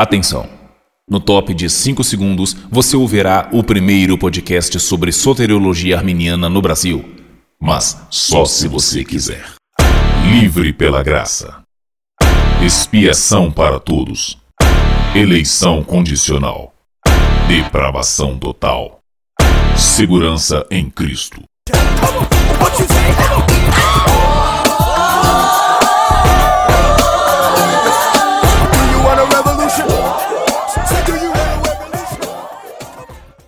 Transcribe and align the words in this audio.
Atenção! 0.00 0.48
No 1.10 1.18
top 1.18 1.52
de 1.52 1.68
5 1.68 2.04
segundos, 2.04 2.54
você 2.70 2.96
ouvirá 2.96 3.48
o 3.52 3.64
primeiro 3.64 4.16
podcast 4.16 4.78
sobre 4.78 5.10
soteriologia 5.10 5.96
arminiana 5.96 6.48
no 6.48 6.62
Brasil. 6.62 7.04
Mas 7.60 8.00
só 8.08 8.44
se 8.44 8.68
você 8.68 9.04
quiser. 9.04 9.44
Livre 10.30 10.72
pela 10.72 11.02
graça. 11.02 11.62
Expiação 12.64 13.50
para 13.50 13.80
todos. 13.80 14.38
Eleição 15.16 15.82
condicional. 15.82 16.72
Depravação 17.48 18.38
total. 18.38 19.00
Segurança 19.76 20.64
em 20.70 20.88
Cristo. 20.88 21.42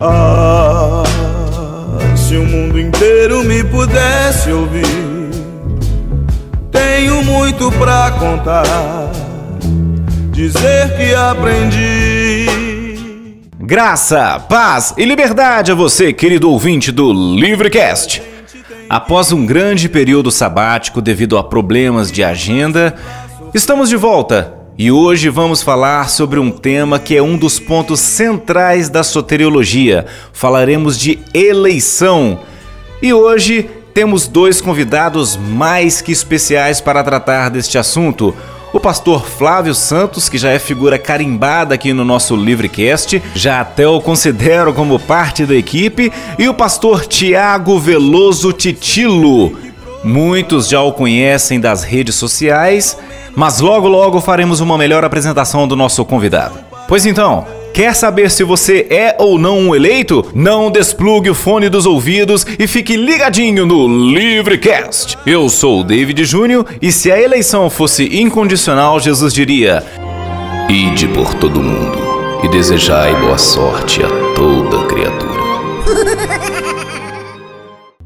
Ah, 0.03 1.03
se 2.15 2.35
o 2.35 2.43
mundo 2.43 2.79
inteiro 2.79 3.43
me 3.43 3.63
pudesse 3.63 4.51
ouvir, 4.51 4.83
tenho 6.71 7.23
muito 7.23 7.71
pra 7.73 8.09
contar, 8.17 8.63
dizer 10.31 10.97
que 10.97 11.13
aprendi. 11.13 12.47
Graça, 13.59 14.39
paz 14.49 14.95
e 14.97 15.05
liberdade 15.05 15.71
a 15.71 15.75
você, 15.75 16.11
querido 16.11 16.49
ouvinte 16.49 16.91
do 16.91 17.13
Livrecast. 17.13 18.23
Após 18.89 19.31
um 19.31 19.45
grande 19.45 19.87
período 19.87 20.31
sabático 20.31 20.99
devido 20.99 21.37
a 21.37 21.43
problemas 21.43 22.11
de 22.11 22.23
agenda, 22.23 22.95
estamos 23.53 23.87
de 23.87 23.97
volta 23.97 24.60
e 24.77 24.91
hoje 24.91 25.29
vamos 25.29 25.61
falar 25.61 26.09
sobre 26.09 26.39
um 26.39 26.49
tema 26.49 26.97
que 26.97 27.15
é 27.15 27.21
um 27.21 27.37
dos 27.37 27.59
pontos 27.59 27.99
centrais 27.99 28.89
da 28.89 29.03
soteriologia. 29.03 30.05
Falaremos 30.31 30.97
de 30.97 31.19
eleição. 31.33 32.39
E 33.01 33.13
hoje 33.13 33.69
temos 33.93 34.27
dois 34.27 34.61
convidados 34.61 35.35
mais 35.35 36.01
que 36.01 36.11
especiais 36.11 36.79
para 36.79 37.03
tratar 37.03 37.49
deste 37.49 37.77
assunto. 37.77 38.33
O 38.73 38.79
pastor 38.79 39.27
Flávio 39.27 39.75
Santos, 39.75 40.29
que 40.29 40.37
já 40.37 40.49
é 40.49 40.57
figura 40.57 40.97
carimbada 40.97 41.75
aqui 41.75 41.91
no 41.91 42.05
nosso 42.05 42.37
Livrecast, 42.37 43.21
já 43.35 43.59
até 43.59 43.85
o 43.85 43.99
considero 43.99 44.73
como 44.73 44.97
parte 44.97 45.45
da 45.45 45.53
equipe, 45.53 46.09
e 46.39 46.47
o 46.47 46.53
pastor 46.53 47.05
Tiago 47.05 47.77
Veloso 47.77 48.53
Titilo. 48.53 49.70
Muitos 50.03 50.67
já 50.67 50.81
o 50.81 50.93
conhecem 50.93 51.59
das 51.59 51.83
redes 51.83 52.15
sociais, 52.15 52.97
mas 53.35 53.59
logo 53.59 53.87
logo 53.87 54.19
faremos 54.19 54.59
uma 54.59 54.77
melhor 54.77 55.05
apresentação 55.05 55.67
do 55.67 55.75
nosso 55.75 56.03
convidado. 56.05 56.59
Pois 56.87 57.05
então, 57.05 57.45
Quer 57.73 57.95
saber 57.95 58.29
se 58.29 58.43
você 58.43 58.85
é 58.89 59.15
ou 59.17 59.39
não 59.39 59.57
um 59.57 59.73
eleito? 59.73 60.25
Não 60.35 60.69
desplugue 60.69 61.29
o 61.29 61.33
fone 61.33 61.69
dos 61.69 61.85
ouvidos 61.85 62.45
e 62.59 62.67
fique 62.67 62.97
ligadinho 62.97 63.65
no 63.65 63.87
Livrecast. 64.13 65.17
Eu 65.25 65.47
sou 65.47 65.79
o 65.79 65.83
David 65.83 66.25
Júnior 66.25 66.65
e 66.81 66.91
se 66.91 67.09
a 67.09 67.19
eleição 67.19 67.69
fosse 67.69 68.19
incondicional, 68.19 68.99
Jesus 68.99 69.33
diria: 69.33 69.85
Ide 70.69 71.07
por 71.07 71.33
todo 71.35 71.63
mundo 71.63 71.97
e 72.43 72.49
desejai 72.49 73.15
boa 73.15 73.37
sorte 73.37 74.03
a 74.03 74.09
toda 74.35 74.85
criatura. 74.87 75.31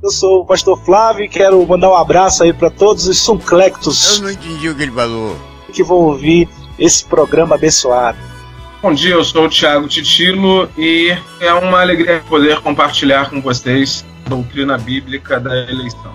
Eu 0.05 0.11
sou 0.11 0.41
o 0.41 0.45
pastor 0.45 0.79
Flávio 0.85 1.25
e 1.25 1.27
quero 1.27 1.65
mandar 1.65 1.89
um 1.89 1.95
abraço 1.95 2.43
aí 2.43 2.53
para 2.53 2.69
todos 2.69 3.07
os 3.07 3.17
sunclectos. 3.17 4.17
Eu 4.17 4.25
não 4.25 4.29
entendi 4.29 4.69
o 4.69 4.75
que 4.75 4.83
ele 4.83 4.91
falou. 4.91 5.35
Que 5.73 5.81
vão 5.81 5.97
ouvir 5.97 6.47
esse 6.77 7.03
programa 7.03 7.55
abençoado. 7.55 8.19
Bom 8.83 8.93
dia, 8.93 9.15
eu 9.15 9.23
sou 9.23 9.45
o 9.45 9.49
Thiago 9.49 9.87
Titilo 9.87 10.69
e 10.77 11.17
é 11.39 11.51
uma 11.53 11.81
alegria 11.81 12.23
poder 12.29 12.61
compartilhar 12.61 13.31
com 13.31 13.41
vocês 13.41 14.05
a 14.27 14.29
doutrina 14.29 14.77
bíblica 14.77 15.39
da 15.39 15.55
eleição. 15.71 16.13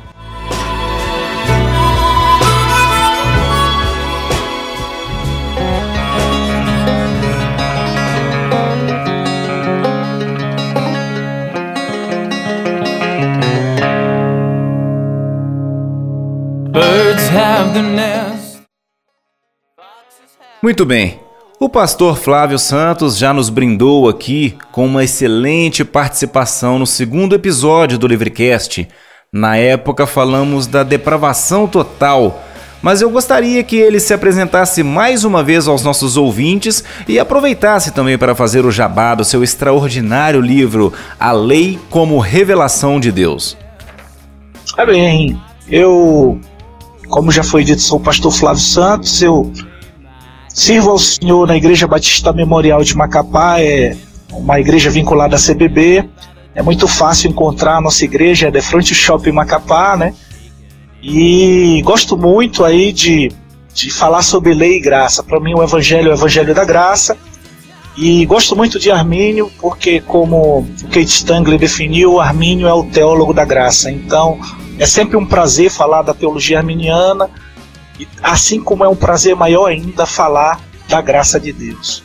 Muito 20.63 20.85
bem. 20.85 21.19
O 21.59 21.69
pastor 21.69 22.17
Flávio 22.17 22.59
Santos 22.59 23.19
já 23.19 23.33
nos 23.33 23.49
brindou 23.49 24.09
aqui 24.09 24.57
com 24.73 24.87
uma 24.87 25.05
excelente 25.05 25.85
participação 25.85 26.79
no 26.79 26.87
segundo 26.87 27.35
episódio 27.35 27.99
do 27.99 28.07
Livrecast. 28.07 28.89
Na 29.33 29.57
época 29.57 30.07
falamos 30.07 30.67
da 30.67 30.83
depravação 30.83 31.67
total, 31.67 32.43
mas 32.83 33.03
eu 33.03 33.11
gostaria 33.11 33.63
que 33.63 33.77
ele 33.77 34.01
se 34.01 34.15
apresentasse 34.15 34.83
mais 34.83 35.25
uma 35.25 35.43
vez 35.43 35.69
aos 35.69 35.85
nossos 35.85 36.17
ouvintes 36.17 36.83
e 37.07 37.19
aproveitasse 37.19 37.91
também 37.93 38.17
para 38.17 38.35
fazer 38.35 38.65
o 38.65 38.71
jabá 38.71 39.15
do 39.15 39.25
seu 39.25 39.43
extraordinário 39.43 40.41
livro 40.41 40.93
A 41.19 41.33
Lei 41.33 41.79
como 41.91 42.19
Revelação 42.19 42.99
de 42.99 43.13
Deus. 43.13 43.57
Tá 44.77 44.87
bem, 44.87 45.41
eu, 45.71 46.41
como 47.11 47.31
já 47.31 47.43
foi 47.43 47.65
dito, 47.65 47.83
sou 47.83 47.99
o 47.99 48.03
pastor 48.03 48.33
Flávio 48.33 48.63
Santos, 48.63 49.21
eu 49.21 49.53
Sirvo 50.53 50.91
ao 50.91 50.99
Senhor 50.99 51.47
na 51.47 51.57
Igreja 51.57 51.87
Batista 51.87 52.33
Memorial 52.33 52.83
de 52.83 52.97
Macapá, 52.97 53.61
é 53.61 53.97
uma 54.33 54.59
igreja 54.59 54.91
vinculada 54.91 55.37
à 55.37 55.39
CBB. 55.39 56.09
É 56.55 56.61
muito 56.61 56.89
fácil 56.89 57.31
encontrar 57.31 57.77
a 57.77 57.81
nossa 57.81 58.05
igreja, 58.05 58.49
é 58.49 58.51
de 58.51 58.61
frente 58.61 58.93
Shopping 58.93 59.31
Macapá, 59.31 59.97
né? 59.97 60.13
E 61.01 61.81
gosto 61.85 62.17
muito 62.17 62.65
aí 62.65 62.93
de, 62.93 63.31
de 63.73 63.91
falar 63.93 64.23
sobre 64.23 64.53
lei 64.53 64.79
e 64.79 64.81
graça. 64.81 65.23
Para 65.23 65.39
mim, 65.39 65.55
o 65.55 65.63
Evangelho 65.63 66.09
é 66.09 66.11
o 66.11 66.17
Evangelho 66.17 66.53
da 66.53 66.65
graça. 66.65 67.17
E 68.01 68.25
gosto 68.25 68.57
muito 68.57 68.79
de 68.79 68.91
Armínio, 68.91 69.53
porque, 69.61 70.01
como 70.01 70.67
Kate 70.85 71.05
Stangley 71.05 71.59
definiu, 71.59 72.19
Armínio 72.19 72.67
é 72.67 72.73
o 72.73 72.83
teólogo 72.83 73.33
da 73.33 73.45
graça. 73.45 73.91
Então, 73.91 74.41
é 74.79 74.87
sempre 74.87 75.17
um 75.17 75.27
prazer 75.27 75.71
falar 75.71 76.03
da 76.03 76.15
teologia 76.15 76.59
arminiana 76.59 77.31
assim 78.23 78.61
como 78.61 78.85
é 78.85 78.89
um 78.89 78.97
prazer 78.97 79.35
maior 79.35 79.67
ainda 79.67 80.07
falar 80.07 80.61
da 80.89 81.01
graça 81.01 81.39
de 81.39 81.53
Deus. 81.53 82.03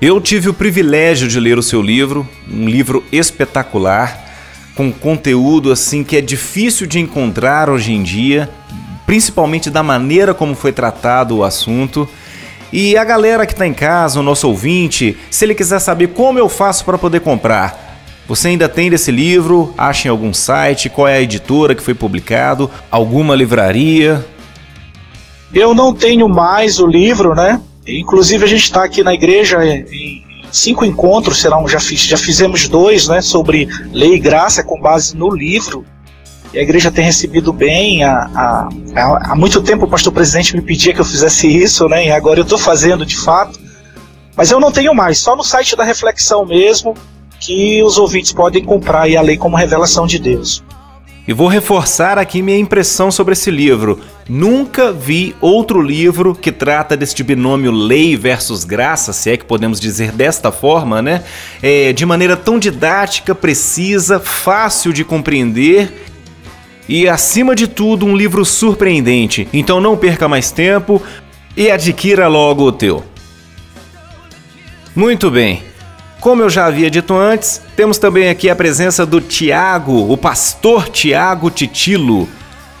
Eu 0.00 0.20
tive 0.20 0.48
o 0.48 0.54
privilégio 0.54 1.28
de 1.28 1.40
ler 1.40 1.58
o 1.58 1.62
seu 1.62 1.80
livro, 1.80 2.28
um 2.50 2.68
livro 2.68 3.02
espetacular, 3.10 4.22
com 4.74 4.92
conteúdo 4.92 5.72
assim 5.72 6.04
que 6.04 6.16
é 6.16 6.20
difícil 6.20 6.86
de 6.86 6.98
encontrar 6.98 7.70
hoje 7.70 7.92
em 7.92 8.02
dia, 8.02 8.50
principalmente 9.06 9.70
da 9.70 9.82
maneira 9.82 10.34
como 10.34 10.54
foi 10.54 10.72
tratado 10.72 11.38
o 11.38 11.44
assunto. 11.44 12.08
E 12.76 12.96
a 12.96 13.04
galera 13.04 13.46
que 13.46 13.52
está 13.52 13.64
em 13.64 13.72
casa, 13.72 14.18
o 14.18 14.22
nosso 14.24 14.48
ouvinte, 14.48 15.16
se 15.30 15.44
ele 15.44 15.54
quiser 15.54 15.78
saber 15.78 16.08
como 16.08 16.40
eu 16.40 16.48
faço 16.48 16.84
para 16.84 16.98
poder 16.98 17.20
comprar, 17.20 18.00
você 18.26 18.48
ainda 18.48 18.68
tem 18.68 18.90
desse 18.90 19.12
livro? 19.12 19.72
Acha 19.78 20.08
em 20.08 20.10
algum 20.10 20.34
site? 20.34 20.90
Qual 20.90 21.06
é 21.06 21.14
a 21.14 21.22
editora 21.22 21.76
que 21.76 21.82
foi 21.84 21.94
publicado? 21.94 22.68
Alguma 22.90 23.36
livraria? 23.36 24.26
Eu 25.54 25.72
não 25.72 25.94
tenho 25.94 26.28
mais 26.28 26.80
o 26.80 26.86
livro, 26.88 27.32
né? 27.32 27.60
Inclusive 27.86 28.42
a 28.42 28.48
gente 28.48 28.64
está 28.64 28.82
aqui 28.82 29.04
na 29.04 29.14
igreja 29.14 29.64
em 29.64 30.24
cinco 30.50 30.84
encontros, 30.84 31.40
serão 31.40 31.68
já, 31.68 31.78
fiz, 31.78 32.00
já 32.00 32.16
fizemos 32.16 32.66
dois, 32.66 33.06
né? 33.06 33.22
Sobre 33.22 33.68
lei 33.92 34.14
e 34.14 34.18
graça 34.18 34.64
com 34.64 34.80
base 34.80 35.16
no 35.16 35.32
livro. 35.32 35.86
E 36.54 36.58
a 36.60 36.62
igreja 36.62 36.90
tem 36.90 37.04
recebido 37.04 37.52
bem. 37.52 38.04
Há, 38.04 38.28
há, 38.32 38.68
há 39.32 39.34
muito 39.34 39.60
tempo 39.60 39.86
o 39.86 39.90
pastor 39.90 40.12
presidente 40.12 40.54
me 40.54 40.62
pedia 40.62 40.94
que 40.94 41.00
eu 41.00 41.04
fizesse 41.04 41.48
isso, 41.48 41.88
né? 41.88 42.06
E 42.06 42.10
agora 42.12 42.38
eu 42.38 42.44
estou 42.44 42.56
fazendo 42.56 43.04
de 43.04 43.16
fato. 43.16 43.58
Mas 44.36 44.52
eu 44.52 44.60
não 44.60 44.70
tenho 44.70 44.94
mais, 44.94 45.18
só 45.18 45.34
no 45.34 45.42
site 45.42 45.76
da 45.76 45.84
reflexão 45.84 46.44
mesmo 46.46 46.94
que 47.40 47.82
os 47.82 47.98
ouvintes 47.98 48.32
podem 48.32 48.64
comprar 48.64 49.02
a 49.02 49.20
lei 49.20 49.36
como 49.36 49.56
revelação 49.56 50.06
de 50.06 50.18
Deus. 50.18 50.62
E 51.26 51.32
vou 51.32 51.48
reforçar 51.48 52.18
aqui 52.18 52.42
minha 52.42 52.58
impressão 52.58 53.10
sobre 53.10 53.32
esse 53.32 53.50
livro. 53.50 53.98
Nunca 54.28 54.92
vi 54.92 55.34
outro 55.40 55.80
livro 55.80 56.34
que 56.34 56.52
trata 56.52 56.96
deste 56.96 57.22
binômio 57.22 57.72
lei 57.72 58.16
versus 58.16 58.62
graça, 58.62 59.12
se 59.12 59.30
é 59.30 59.36
que 59.36 59.44
podemos 59.44 59.80
dizer 59.80 60.12
desta 60.12 60.52
forma, 60.52 61.00
né? 61.00 61.24
É, 61.62 61.92
de 61.92 62.04
maneira 62.04 62.36
tão 62.36 62.58
didática, 62.58 63.34
precisa, 63.34 64.20
fácil 64.20 64.92
de 64.92 65.02
compreender 65.02 66.13
e, 66.88 67.08
acima 67.08 67.54
de 67.54 67.66
tudo, 67.66 68.06
um 68.06 68.16
livro 68.16 68.44
surpreendente. 68.44 69.48
Então 69.52 69.80
não 69.80 69.96
perca 69.96 70.28
mais 70.28 70.50
tempo 70.50 71.02
e 71.56 71.70
adquira 71.70 72.28
logo 72.28 72.64
o 72.64 72.72
teu. 72.72 73.04
Muito 74.94 75.30
bem. 75.30 75.62
Como 76.20 76.40
eu 76.40 76.48
já 76.48 76.66
havia 76.66 76.90
dito 76.90 77.14
antes, 77.14 77.60
temos 77.76 77.98
também 77.98 78.28
aqui 78.28 78.48
a 78.48 78.56
presença 78.56 79.04
do 79.04 79.20
Tiago, 79.20 80.10
o 80.10 80.16
pastor 80.16 80.88
Tiago 80.88 81.50
Titilo. 81.50 82.28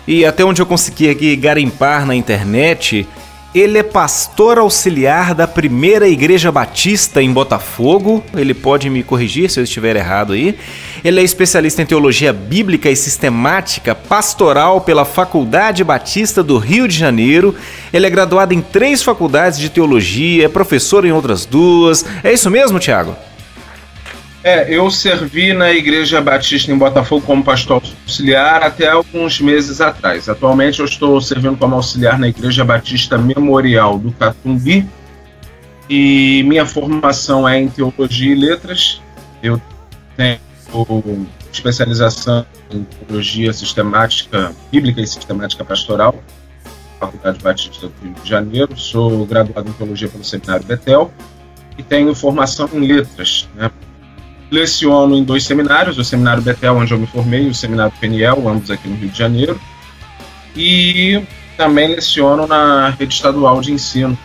E 0.06 0.24
até 0.24 0.44
onde 0.44 0.62
eu 0.62 0.66
consegui 0.66 1.10
aqui 1.10 1.34
garimpar 1.36 2.06
na 2.06 2.14
internet, 2.14 3.06
Ele 3.54 3.78
é 3.78 3.84
pastor 3.84 4.58
auxiliar 4.58 5.32
da 5.32 5.46
primeira 5.46 6.08
Igreja 6.08 6.50
Batista 6.50 7.22
em 7.22 7.32
Botafogo. 7.32 8.24
Ele 8.34 8.52
pode 8.52 8.90
me 8.90 9.04
corrigir 9.04 9.48
se 9.48 9.60
eu 9.60 9.64
estiver 9.64 9.94
errado 9.94 10.32
aí. 10.32 10.58
Ele 11.04 11.20
é 11.20 11.22
especialista 11.22 11.80
em 11.80 11.86
teologia 11.86 12.32
bíblica 12.32 12.90
e 12.90 12.96
sistemática 12.96 13.94
pastoral 13.94 14.80
pela 14.80 15.04
Faculdade 15.04 15.84
Batista 15.84 16.42
do 16.42 16.58
Rio 16.58 16.88
de 16.88 16.98
Janeiro. 16.98 17.54
Ele 17.92 18.08
é 18.08 18.10
graduado 18.10 18.52
em 18.52 18.60
três 18.60 19.04
faculdades 19.04 19.60
de 19.60 19.68
teologia, 19.68 20.46
é 20.46 20.48
professor 20.48 21.04
em 21.04 21.12
outras 21.12 21.46
duas. 21.46 22.04
É 22.24 22.32
isso 22.32 22.50
mesmo, 22.50 22.80
Tiago? 22.80 23.14
É, 24.44 24.68
eu 24.68 24.90
servi 24.90 25.54
na 25.54 25.72
Igreja 25.72 26.20
Batista 26.20 26.70
em 26.70 26.76
Botafogo 26.76 27.24
como 27.24 27.42
pastor 27.42 27.82
auxiliar 28.02 28.62
até 28.62 28.86
alguns 28.86 29.40
meses 29.40 29.80
atrás. 29.80 30.28
Atualmente 30.28 30.80
eu 30.80 30.84
estou 30.84 31.18
servindo 31.18 31.56
como 31.56 31.74
auxiliar 31.74 32.18
na 32.18 32.28
Igreja 32.28 32.62
Batista 32.62 33.16
Memorial 33.16 33.98
do 33.98 34.12
Catumbi 34.12 34.86
e 35.88 36.42
minha 36.46 36.66
formação 36.66 37.48
é 37.48 37.58
em 37.58 37.68
Teologia 37.68 38.32
e 38.32 38.34
Letras. 38.34 39.00
Eu 39.42 39.58
tenho 40.14 40.38
especialização 41.50 42.44
em 42.70 42.84
Teologia 42.84 43.50
Sistemática, 43.50 44.52
Bíblica 44.70 45.00
e 45.00 45.06
Sistemática 45.06 45.64
Pastoral, 45.64 46.22
Faculdade 47.00 47.38
Batista 47.42 47.86
do 47.86 47.94
Rio 48.02 48.14
de 48.22 48.28
Janeiro. 48.28 48.76
Sou 48.76 49.24
graduado 49.24 49.70
em 49.70 49.72
Teologia 49.72 50.06
pelo 50.10 50.22
Seminário 50.22 50.66
Betel 50.66 51.10
e 51.78 51.82
tenho 51.82 52.14
formação 52.14 52.68
em 52.74 52.86
Letras, 52.86 53.48
né, 53.54 53.70
Leciono 54.54 55.16
em 55.16 55.24
dois 55.24 55.44
seminários, 55.44 55.98
o 55.98 56.04
Seminário 56.04 56.42
Betel, 56.42 56.76
onde 56.76 56.92
eu 56.92 56.98
me 56.98 57.06
formei, 57.06 57.42
e 57.42 57.50
o 57.50 57.54
Seminário 57.54 57.92
Peniel, 58.00 58.48
ambos 58.48 58.70
aqui 58.70 58.88
no 58.88 58.94
Rio 58.96 59.08
de 59.08 59.18
Janeiro. 59.18 59.60
E 60.56 61.20
também 61.56 61.88
leciono 61.88 62.46
na 62.46 62.90
rede 62.90 63.14
estadual 63.14 63.60
de 63.60 63.72
ensino. 63.72 64.16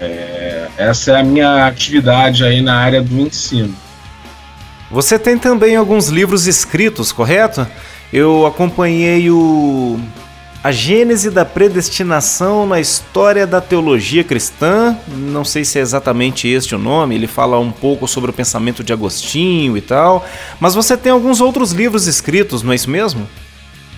É, 0.00 0.66
essa 0.78 1.12
é 1.12 1.20
a 1.20 1.22
minha 1.22 1.66
atividade 1.66 2.42
aí 2.42 2.62
na 2.62 2.74
área 2.76 3.02
do 3.02 3.20
ensino. 3.20 3.76
Você 4.90 5.18
tem 5.18 5.36
também 5.36 5.76
alguns 5.76 6.08
livros 6.08 6.46
escritos, 6.46 7.12
correto? 7.12 7.66
Eu 8.10 8.46
acompanhei 8.46 9.30
o 9.30 10.00
a 10.62 10.70
gênese 10.70 11.30
da 11.30 11.44
predestinação 11.44 12.66
na 12.66 12.78
história 12.78 13.46
da 13.46 13.62
teologia 13.62 14.22
cristã, 14.22 14.94
não 15.08 15.42
sei 15.42 15.64
se 15.64 15.78
é 15.78 15.82
exatamente 15.82 16.46
este 16.46 16.74
o 16.74 16.78
nome, 16.78 17.14
ele 17.14 17.26
fala 17.26 17.58
um 17.58 17.72
pouco 17.72 18.06
sobre 18.06 18.30
o 18.30 18.32
pensamento 18.32 18.84
de 18.84 18.92
Agostinho 18.92 19.76
e 19.76 19.80
tal, 19.80 20.26
mas 20.60 20.74
você 20.74 20.98
tem 20.98 21.12
alguns 21.12 21.40
outros 21.40 21.72
livros 21.72 22.06
escritos, 22.06 22.62
não 22.62 22.72
é 22.72 22.74
isso 22.74 22.90
mesmo? 22.90 23.26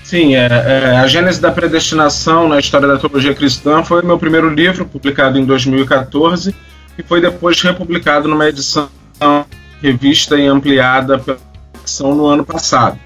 Sim, 0.05 0.37
é, 0.37 0.47
é, 0.47 0.97
A 0.99 1.07
Gênese 1.09 1.41
da 1.41 1.51
Predestinação 1.51 2.49
na 2.49 2.61
História 2.61 2.87
da 2.87 2.97
Teologia 2.97 3.35
Cristã 3.35 3.83
foi 3.83 4.03
meu 4.03 4.19
primeiro 4.19 4.49
livro, 4.49 4.85
publicado 4.85 5.39
em 5.39 5.45
2014, 5.45 6.55
e 6.97 7.03
foi 7.03 7.21
depois 7.21 7.61
republicado 7.61 8.29
numa 8.29 8.49
edição 8.49 8.89
revista 9.81 10.37
e 10.39 10.47
ampliada 10.47 11.19
pela 11.19 11.39
edição 11.81 12.15
no 12.15 12.27
ano 12.27 12.45
passado. 12.45 12.99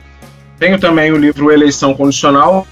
Tenho 0.59 0.79
também 0.79 1.11
o 1.11 1.17
livro 1.17 1.51
Eleição 1.51 1.95
Condicional, 1.95 2.67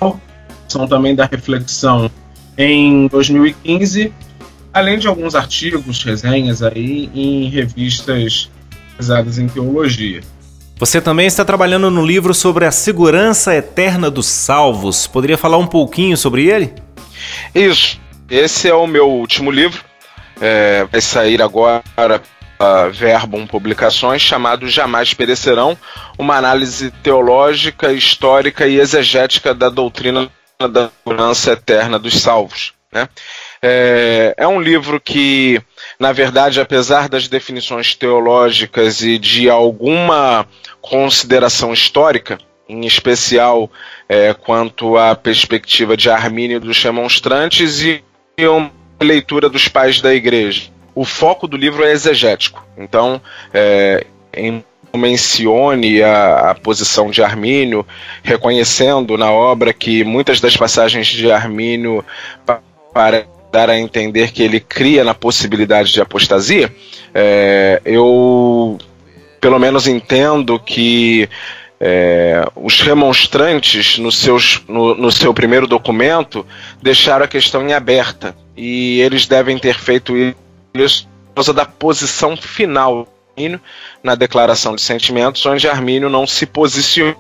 também 0.89 1.15
da 1.15 1.27
reflexão 1.27 2.11
em 2.57 3.07
2015, 3.09 4.13
além 4.73 4.99
de 4.99 5.07
alguns 5.07 5.35
artigos, 5.35 6.03
resenhas 6.03 6.63
aí 6.63 7.11
em 7.15 7.49
revistas 7.49 8.51
pesadas 8.97 9.39
em 9.39 9.49
teologia. 9.49 10.21
Você 10.79 11.01
também 11.01 11.27
está 11.27 11.45
trabalhando 11.45 11.91
no 11.91 12.05
livro 12.05 12.35
sobre 12.35 12.65
a 12.65 12.71
segurança 12.71 13.55
eterna 13.55 14.11
dos 14.11 14.27
salvos. 14.27 15.07
Poderia 15.07 15.39
falar 15.39 15.57
um 15.57 15.67
pouquinho 15.67 16.17
sobre 16.17 16.51
ele? 16.51 16.73
Isso. 17.55 18.01
Esse 18.29 18.69
é 18.69 18.75
o 18.75 18.87
meu 18.87 19.09
último 19.09 19.51
livro. 19.51 19.85
É, 20.41 20.85
vai 20.91 21.01
sair 21.01 21.41
agora 21.41 21.83
a 22.59 22.89
Verbum 22.89 23.47
Publicações, 23.47 24.23
chamado 24.23 24.69
Jamais 24.69 25.15
Perecerão, 25.15 25.77
uma 26.19 26.37
análise 26.37 26.91
teológica, 27.03 27.93
histórica 27.93 28.67
e 28.67 28.79
exegética 28.79 29.55
da 29.55 29.69
doutrina 29.69 30.29
da 30.59 30.91
segurança 30.91 31.53
eterna 31.53 31.99
dos 31.99 32.21
salvos. 32.21 32.73
Né? 32.93 33.09
É, 33.61 34.35
é 34.37 34.47
um 34.47 34.61
livro 34.61 35.01
que, 35.01 35.61
na 35.99 36.13
verdade, 36.13 36.61
apesar 36.61 37.09
das 37.09 37.27
definições 37.27 37.95
teológicas 37.95 39.03
e 39.03 39.19
de 39.19 39.51
alguma 39.51 40.47
consideração 40.81 41.73
histórica, 41.73 42.39
em 42.69 42.87
especial 42.87 43.71
é, 44.09 44.33
quanto 44.33 44.97
à 44.97 45.15
perspectiva 45.15 45.97
de 45.97 46.09
Armínio 46.09 46.61
dos 46.61 46.83
remonstrantes 46.83 47.83
e 47.83 48.03
uma 48.39 48.71
leitura 49.01 49.49
dos 49.49 49.69
pais 49.69 50.01
da 50.01 50.15
igreja. 50.15 50.71
O 50.95 51.05
foco 51.05 51.49
do 51.49 51.57
livro 51.57 51.85
é 51.85 51.91
exegético. 51.91 52.65
Então, 52.77 53.21
é, 53.53 54.07
em 54.33 54.65
mencione 54.97 56.03
a, 56.03 56.51
a, 56.51 56.55
posição 56.55 57.11
de 57.11 57.23
Armínio, 57.23 57.87
reconhecendo 58.23 59.17
na 59.17 59.31
obra 59.31 59.73
que 59.73 60.05
muitas 60.05 60.41
das 60.41 60.57
passagens 60.57 61.07
de 61.07 61.31
Armínio 61.31 62.05
para 62.93 63.27
dar 63.53 63.71
a 63.71 63.79
entender 63.79 64.33
que 64.33 64.43
ele 64.43 64.61
cria 64.61 65.05
na 65.05 65.15
possibilidade 65.15 65.93
de 65.93 66.01
apostasia, 66.01 66.75
é, 67.15 67.81
eu 67.85 68.79
pelo 69.41 69.59
menos 69.59 69.87
entendo 69.87 70.59
que 70.59 71.29
é, 71.79 72.45
os 72.57 72.81
remonstrantes, 72.81 73.99
no, 73.99 74.11
seus, 74.11 74.63
no, 74.67 74.95
no 74.95 75.13
seu 75.13 75.35
primeiro 75.35 75.67
documento, 75.67 76.47
deixaram 76.83 77.27
a 77.27 77.29
questão 77.29 77.69
em 77.69 77.75
aberta. 77.75 78.35
E 78.57 79.01
eles 79.01 79.27
devem 79.27 79.59
ter 79.59 79.75
feito 79.75 80.15
isso 80.73 81.07
por 81.29 81.35
causa 81.35 81.53
da 81.53 81.67
posição 81.67 82.37
final 82.37 83.07
Armínio 83.37 83.61
na 84.03 84.15
declaração 84.15 84.75
de 84.75 84.83
sentimentos, 84.83 85.45
onde 85.45 85.69
Armínio 85.69 86.09
não 86.09 86.27
se 86.27 86.47
posiciona, 86.47 87.17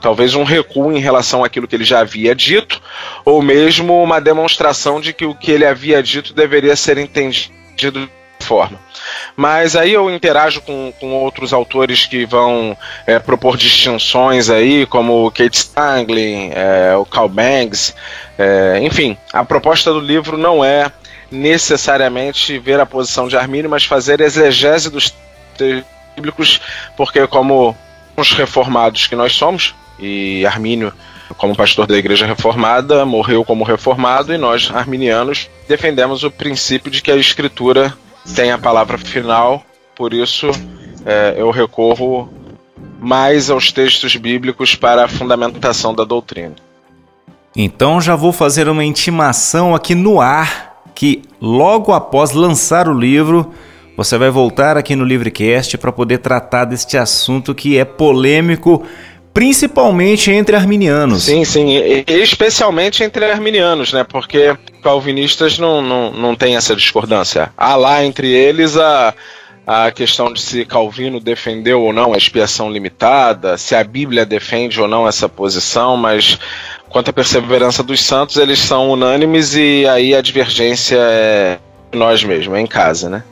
talvez 0.00 0.34
um 0.34 0.44
recuo 0.44 0.92
em 0.92 1.00
relação 1.00 1.44
àquilo 1.44 1.66
que 1.66 1.74
ele 1.74 1.84
já 1.84 2.00
havia 2.00 2.34
dito, 2.34 2.80
ou 3.24 3.42
mesmo 3.42 4.02
uma 4.02 4.20
demonstração 4.20 5.00
de 5.00 5.12
que 5.12 5.24
o 5.24 5.34
que 5.34 5.50
ele 5.50 5.66
havia 5.66 6.02
dito 6.02 6.32
deveria 6.32 6.76
ser 6.76 6.98
entendido 6.98 8.08
de 8.38 8.46
forma. 8.46 8.78
Mas 9.36 9.74
aí 9.74 9.92
eu 9.92 10.08
interajo 10.10 10.60
com, 10.60 10.92
com 11.00 11.12
outros 11.14 11.52
autores 11.52 12.06
que 12.06 12.24
vão 12.24 12.76
é, 13.06 13.18
propor 13.18 13.56
distinções 13.56 14.48
aí, 14.48 14.86
como 14.86 15.26
o 15.26 15.30
Kate 15.30 15.56
Stangley, 15.56 16.52
é, 16.54 16.94
o 16.96 17.04
Carl 17.04 17.28
Banks, 17.28 17.94
é, 18.38 18.78
enfim, 18.82 19.16
a 19.32 19.44
proposta 19.44 19.92
do 19.92 20.00
livro 20.00 20.38
não 20.38 20.64
é 20.64 20.90
necessariamente 21.30 22.58
ver 22.58 22.80
a 22.80 22.86
posição 22.86 23.28
de 23.28 23.36
Armínio, 23.36 23.70
mas 23.70 23.84
fazer 23.84 24.20
exegese 24.20 24.90
dos 24.90 25.14
textos 25.56 25.84
bíblicos, 26.14 26.60
porque 26.96 27.26
como 27.26 27.76
os 28.16 28.32
reformados 28.32 29.06
que 29.06 29.14
nós 29.14 29.34
somos, 29.34 29.74
e 29.98 30.44
Armínio, 30.46 30.92
como 31.36 31.54
pastor 31.54 31.86
da 31.86 31.96
igreja 31.96 32.26
reformada, 32.26 33.04
morreu 33.04 33.44
como 33.44 33.64
reformado, 33.64 34.32
e 34.32 34.38
nós, 34.38 34.70
arminianos, 34.72 35.48
defendemos 35.68 36.24
o 36.24 36.30
princípio 36.30 36.90
de 36.90 37.02
que 37.02 37.10
a 37.10 37.16
escritura 37.16 37.92
tem 38.34 38.50
a 38.50 38.58
palavra 38.58 38.98
final, 38.98 39.64
por 39.94 40.12
isso 40.12 40.50
é, 41.04 41.34
eu 41.36 41.50
recorro 41.50 42.28
mais 43.00 43.50
aos 43.50 43.70
textos 43.70 44.16
bíblicos 44.16 44.74
para 44.74 45.04
a 45.04 45.08
fundamentação 45.08 45.94
da 45.94 46.04
doutrina. 46.04 46.54
Então 47.54 48.00
já 48.00 48.14
vou 48.14 48.32
fazer 48.32 48.68
uma 48.68 48.84
intimação 48.84 49.74
aqui 49.74 49.94
no 49.94 50.20
ar 50.20 50.82
que 50.94 51.22
logo 51.40 51.92
após 51.92 52.32
lançar 52.32 52.88
o 52.88 52.98
livro, 52.98 53.52
você 53.96 54.16
vai 54.16 54.30
voltar 54.30 54.76
aqui 54.76 54.94
no 54.94 55.04
Livrecast 55.04 55.76
para 55.78 55.92
poder 55.92 56.18
tratar 56.18 56.64
deste 56.64 56.96
assunto 56.96 57.54
que 57.54 57.78
é 57.78 57.84
polêmico, 57.84 58.86
principalmente 59.34 60.30
entre 60.30 60.54
arminianos. 60.54 61.24
Sim, 61.24 61.44
sim, 61.44 62.04
especialmente 62.06 63.02
entre 63.02 63.24
arminianos, 63.24 63.92
né? 63.92 64.04
Porque 64.04 64.56
calvinistas 64.82 65.58
não, 65.58 65.82
não, 65.82 66.12
não 66.12 66.36
tem 66.36 66.56
essa 66.56 66.76
discordância. 66.76 67.50
Há 67.56 67.76
lá 67.76 68.04
entre 68.04 68.28
eles 68.28 68.76
a 68.76 69.14
a 69.70 69.90
questão 69.90 70.32
de 70.32 70.40
se 70.40 70.64
Calvino 70.64 71.20
defendeu 71.20 71.82
ou 71.82 71.92
não 71.92 72.14
a 72.14 72.16
expiação 72.16 72.72
limitada, 72.72 73.58
se 73.58 73.74
a 73.74 73.84
Bíblia 73.84 74.24
defende 74.24 74.80
ou 74.80 74.88
não 74.88 75.06
essa 75.06 75.28
posição, 75.28 75.94
mas 75.94 76.38
quanto 76.88 77.10
à 77.10 77.12
perseverança 77.12 77.82
dos 77.82 78.02
santos, 78.02 78.36
eles 78.36 78.58
são 78.58 78.90
unânimes 78.90 79.54
e 79.54 79.86
aí 79.86 80.14
a 80.14 80.20
divergência 80.20 80.96
é 80.98 81.58
nós 81.92 82.22
mesmos, 82.22 82.56
é 82.56 82.60
em 82.60 82.66
casa, 82.66 83.08
né? 83.08 83.22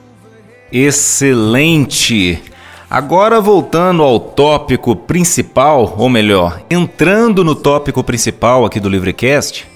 Excelente! 0.73 2.43
Agora 2.89 3.41
voltando 3.41 4.03
ao 4.03 4.21
tópico 4.21 4.95
principal, 4.95 5.95
ou 5.99 6.09
melhor, 6.09 6.63
entrando 6.71 7.43
no 7.43 7.55
tópico 7.55 8.03
principal 8.05 8.65
aqui 8.65 8.79
do 8.79 8.89
Livrecast, 8.89 9.67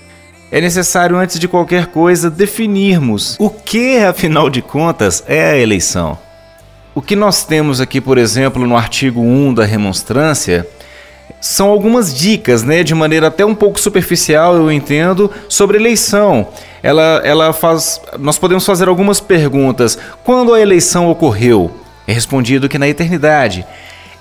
é 0.53 0.61
necessário 0.61 1.17
antes 1.17 1.39
de 1.39 1.49
qualquer 1.49 1.87
coisa 1.87 2.31
definirmos 2.31 3.37
o 3.39 3.51
que, 3.51 3.99
afinal 3.99 4.49
de 4.49 4.63
contas, 4.63 5.25
é 5.27 5.51
a 5.51 5.59
eleição. 5.59 6.19
O 6.95 7.01
que 7.01 7.15
nós 7.15 7.45
temos 7.45 7.81
aqui, 7.81 8.01
por 8.01 8.19
exemplo, 8.19 8.67
no 8.67 8.77
artigo 8.77 9.21
1 9.21 9.55
da 9.55 9.65
remonstrância, 9.65 10.69
são 11.41 11.69
algumas 11.69 12.15
dicas, 12.15 12.63
né, 12.63 12.83
de 12.83 12.95
maneira 12.95 13.27
até 13.27 13.45
um 13.45 13.55
pouco 13.55 13.79
superficial, 13.79 14.57
eu 14.57 14.71
entendo, 14.71 15.31
sobre 15.49 15.79
eleição. 15.79 16.49
Ela, 16.83 17.21
ela 17.25 17.53
faz, 17.53 18.01
nós 18.19 18.39
podemos 18.39 18.65
fazer 18.65 18.89
algumas 18.89 19.21
perguntas. 19.21 19.99
Quando 20.25 20.55
a 20.55 20.61
eleição 20.61 21.11
ocorreu? 21.11 21.71
É 22.07 22.13
respondido 22.13 22.69
que 22.69 22.79
na 22.79 22.89
eternidade. 22.89 23.67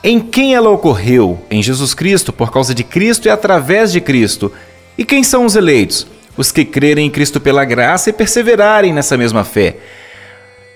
Em 0.04 0.20
quem 0.20 0.56
ela 0.56 0.70
ocorreu? 0.70 1.40
Em 1.50 1.62
Jesus 1.62 1.94
Cristo, 1.94 2.32
por 2.32 2.52
causa 2.52 2.74
de 2.74 2.84
Cristo 2.84 3.28
e 3.28 3.32
através 3.32 3.92
de 3.92 4.00
Cristo. 4.00 4.52
E 4.98 5.04
quem 5.04 5.24
são 5.24 5.46
os 5.46 5.56
eleitos? 5.56 6.08
Os 6.38 6.52
que 6.52 6.64
crerem 6.64 7.08
em 7.08 7.10
Cristo 7.10 7.40
pela 7.40 7.66
graça 7.66 8.10
e 8.10 8.14
perseverarem 8.14 8.94
nessa 8.94 9.18
mesma 9.18 9.44
fé. 9.44 9.78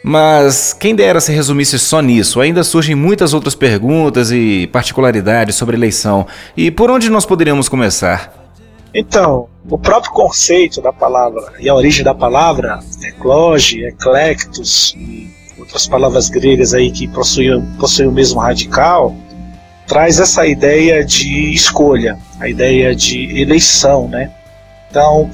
Mas 0.04 0.74
quem 0.74 0.94
dera 0.94 1.22
se 1.22 1.32
resumisse 1.32 1.80
só 1.80 2.02
nisso, 2.02 2.42
ainda 2.42 2.62
surgem 2.64 2.94
muitas 2.94 3.34
outras 3.34 3.56
perguntas 3.56 4.32
e 4.32 4.68
particularidades 4.68 5.56
sobre 5.56 5.78
eleição. 5.78 6.28
E 6.58 6.70
por 6.70 6.92
onde 6.92 7.10
nós 7.10 7.26
poderíamos 7.26 7.70
começar? 7.70 8.34
Então, 8.94 9.48
o 9.70 9.78
próprio 9.78 10.12
conceito 10.12 10.82
da 10.82 10.92
palavra 10.92 11.54
e 11.58 11.70
a 11.70 11.74
origem 11.74 12.04
da 12.04 12.14
palavra, 12.14 12.80
ecloge, 13.02 13.84
eclectus 13.86 14.94
e 14.98 15.32
outras 15.58 15.88
palavras 15.88 16.30
gregas 16.30 16.74
aí 16.74 16.92
que 16.92 17.08
possuem, 17.08 17.62
possuem 17.80 18.10
o 18.10 18.12
mesmo 18.12 18.42
radical, 18.42 19.16
traz 19.88 20.20
essa 20.20 20.46
ideia 20.46 21.04
de 21.04 21.54
escolha, 21.54 22.18
a 22.40 22.50
ideia 22.50 22.94
de 22.94 23.40
eleição, 23.42 24.08
né? 24.08 24.32
Então, 24.92 25.30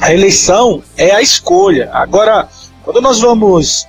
a 0.00 0.12
eleição 0.12 0.82
é 0.96 1.12
a 1.12 1.22
escolha. 1.22 1.88
Agora, 1.92 2.48
quando 2.84 3.00
nós 3.00 3.20
vamos 3.20 3.86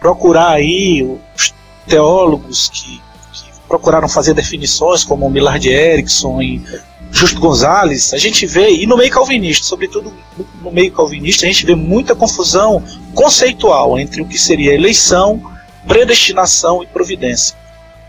procurar 0.00 0.50
aí 0.50 1.02
os 1.02 1.54
teólogos 1.86 2.68
que, 2.68 3.00
que 3.32 3.60
procuraram 3.68 4.08
fazer 4.08 4.34
definições, 4.34 5.04
como 5.04 5.30
Millard 5.30 5.68
Erickson 5.68 6.42
e 6.42 6.62
Justo 7.10 7.38
Gonzalez, 7.38 8.14
a 8.14 8.18
gente 8.18 8.46
vê, 8.46 8.70
e 8.70 8.86
no 8.86 8.96
meio 8.96 9.10
calvinista, 9.10 9.66
sobretudo 9.66 10.12
no 10.62 10.72
meio 10.72 10.90
calvinista, 10.90 11.44
a 11.44 11.48
gente 11.48 11.66
vê 11.66 11.74
muita 11.74 12.14
confusão 12.14 12.82
conceitual 13.14 13.98
entre 13.98 14.22
o 14.22 14.26
que 14.26 14.38
seria 14.38 14.74
eleição, 14.74 15.40
predestinação 15.86 16.82
e 16.82 16.86
providência. 16.86 17.56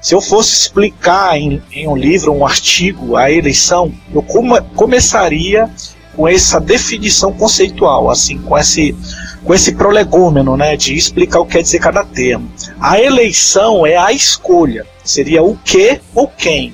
Se 0.02 0.16
eu 0.16 0.22
fosse 0.22 0.54
explicar 0.54 1.38
em, 1.38 1.62
em 1.72 1.88
um 1.88 1.96
livro, 1.96 2.34
um 2.34 2.46
artigo, 2.46 3.16
a 3.16 3.32
eleição, 3.32 3.94
eu 4.14 4.22
come, 4.22 4.62
começaria 4.76 5.70
com 6.16 6.28
essa 6.28 6.60
definição 6.60 7.34
conceitual, 7.34 8.10
assim, 8.10 8.38
com 8.38 8.58
esse 8.58 8.96
com 9.44 9.54
esse 9.54 9.74
prolegômeno, 9.74 10.56
né, 10.56 10.78
de 10.78 10.96
explicar 10.96 11.40
o 11.40 11.46
que 11.46 11.54
quer 11.54 11.62
dizer 11.62 11.80
cada 11.80 12.04
termo. 12.04 12.52
A 12.80 13.00
eleição 13.00 13.86
é 13.86 13.98
a 13.98 14.12
escolha, 14.12 14.86
seria 15.04 15.44
o 15.44 15.58
que 15.58 16.00
ou 16.16 16.28
quem. 16.28 16.74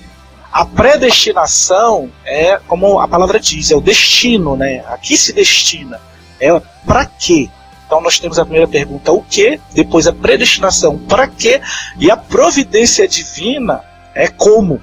A 0.51 0.65
predestinação 0.65 2.09
é, 2.25 2.59
como 2.67 2.99
a 2.99 3.07
palavra 3.07 3.39
diz, 3.39 3.71
é 3.71 3.75
o 3.75 3.81
destino, 3.81 4.55
né? 4.55 4.83
A 4.87 4.97
que 4.97 5.15
se 5.15 5.31
destina? 5.31 5.99
É 6.39 6.59
para 6.85 7.05
quê? 7.05 7.49
Então 7.85 8.01
nós 8.01 8.19
temos 8.19 8.37
a 8.39 8.43
primeira 8.43 8.67
pergunta, 8.67 9.11
o 9.11 9.21
que? 9.21 9.59
Depois 9.73 10.07
a 10.07 10.13
predestinação, 10.13 10.97
para 10.97 11.27
quê? 11.27 11.61
E 11.99 12.09
a 12.09 12.17
providência 12.17 13.07
divina 13.07 13.83
é 14.15 14.27
como? 14.27 14.81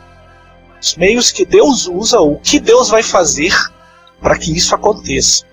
Os 0.80 0.96
meios 0.96 1.32
que 1.32 1.44
Deus 1.44 1.86
usa, 1.86 2.20
o 2.20 2.36
que 2.36 2.60
Deus 2.60 2.88
vai 2.88 3.02
fazer 3.02 3.52
para 4.20 4.38
que 4.38 4.56
isso 4.56 4.74
aconteça. 4.74 5.44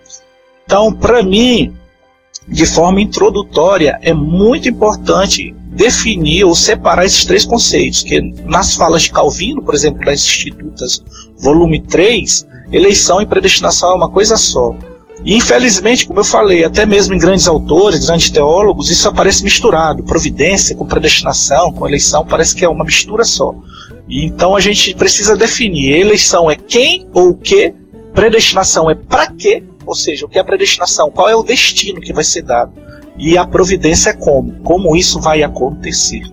Então, 0.65 0.93
para 0.93 1.21
mim, 1.23 1.75
de 2.47 2.65
forma 2.65 3.01
introdutória, 3.01 3.97
é 4.01 4.13
muito 4.13 4.67
importante 4.67 5.53
definir 5.67 6.43
ou 6.43 6.53
separar 6.53 7.05
esses 7.05 7.25
três 7.25 7.45
conceitos, 7.45 8.03
que 8.03 8.21
nas 8.45 8.75
falas 8.75 9.03
de 9.03 9.11
Calvino, 9.11 9.61
por 9.61 9.73
exemplo, 9.73 10.05
das 10.05 10.19
Institutas, 10.19 11.03
volume 11.39 11.81
3, 11.81 12.45
eleição 12.71 13.21
e 13.21 13.25
predestinação 13.25 13.91
é 13.91 13.95
uma 13.95 14.09
coisa 14.09 14.37
só. 14.37 14.75
E 15.25 15.35
infelizmente, 15.37 16.05
como 16.05 16.19
eu 16.19 16.23
falei, 16.23 16.65
até 16.65 16.85
mesmo 16.85 17.13
em 17.13 17.17
grandes 17.17 17.47
autores, 17.47 18.05
grandes 18.05 18.29
teólogos, 18.29 18.89
isso 18.89 19.07
aparece 19.07 19.43
misturado. 19.43 20.03
Providência 20.03 20.75
com 20.75 20.85
predestinação, 20.85 21.71
com 21.71 21.87
eleição, 21.87 22.25
parece 22.25 22.53
que 22.55 22.65
é 22.65 22.69
uma 22.69 22.83
mistura 22.83 23.23
só. 23.23 23.55
E 24.07 24.25
então 24.25 24.53
a 24.53 24.59
gente 24.59 24.93
precisa 24.95 25.37
definir: 25.37 25.93
eleição 25.93 26.51
é 26.51 26.55
quem 26.55 27.07
ou 27.13 27.29
o 27.29 27.37
que, 27.37 27.73
predestinação 28.13 28.91
é 28.91 28.95
para 28.95 29.27
quê 29.27 29.63
ou 29.85 29.95
seja, 29.95 30.25
o 30.25 30.29
que 30.29 30.37
é 30.37 30.41
a 30.41 30.43
predestinação? 30.43 31.11
Qual 31.11 31.29
é 31.29 31.35
o 31.35 31.43
destino 31.43 32.01
que 32.01 32.13
vai 32.13 32.23
ser 32.23 32.43
dado? 32.43 32.73
E 33.17 33.37
a 33.37 33.45
providência 33.45 34.09
é 34.09 34.13
como? 34.13 34.53
Como 34.63 34.95
isso 34.95 35.19
vai 35.19 35.43
acontecer? 35.43 36.23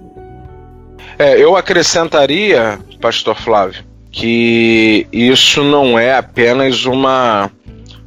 É, 1.18 1.38
eu 1.38 1.56
acrescentaria, 1.56 2.78
Pastor 3.00 3.36
Flávio, 3.36 3.84
que 4.10 5.06
isso 5.12 5.62
não 5.62 5.98
é 5.98 6.16
apenas 6.16 6.86
uma 6.86 7.50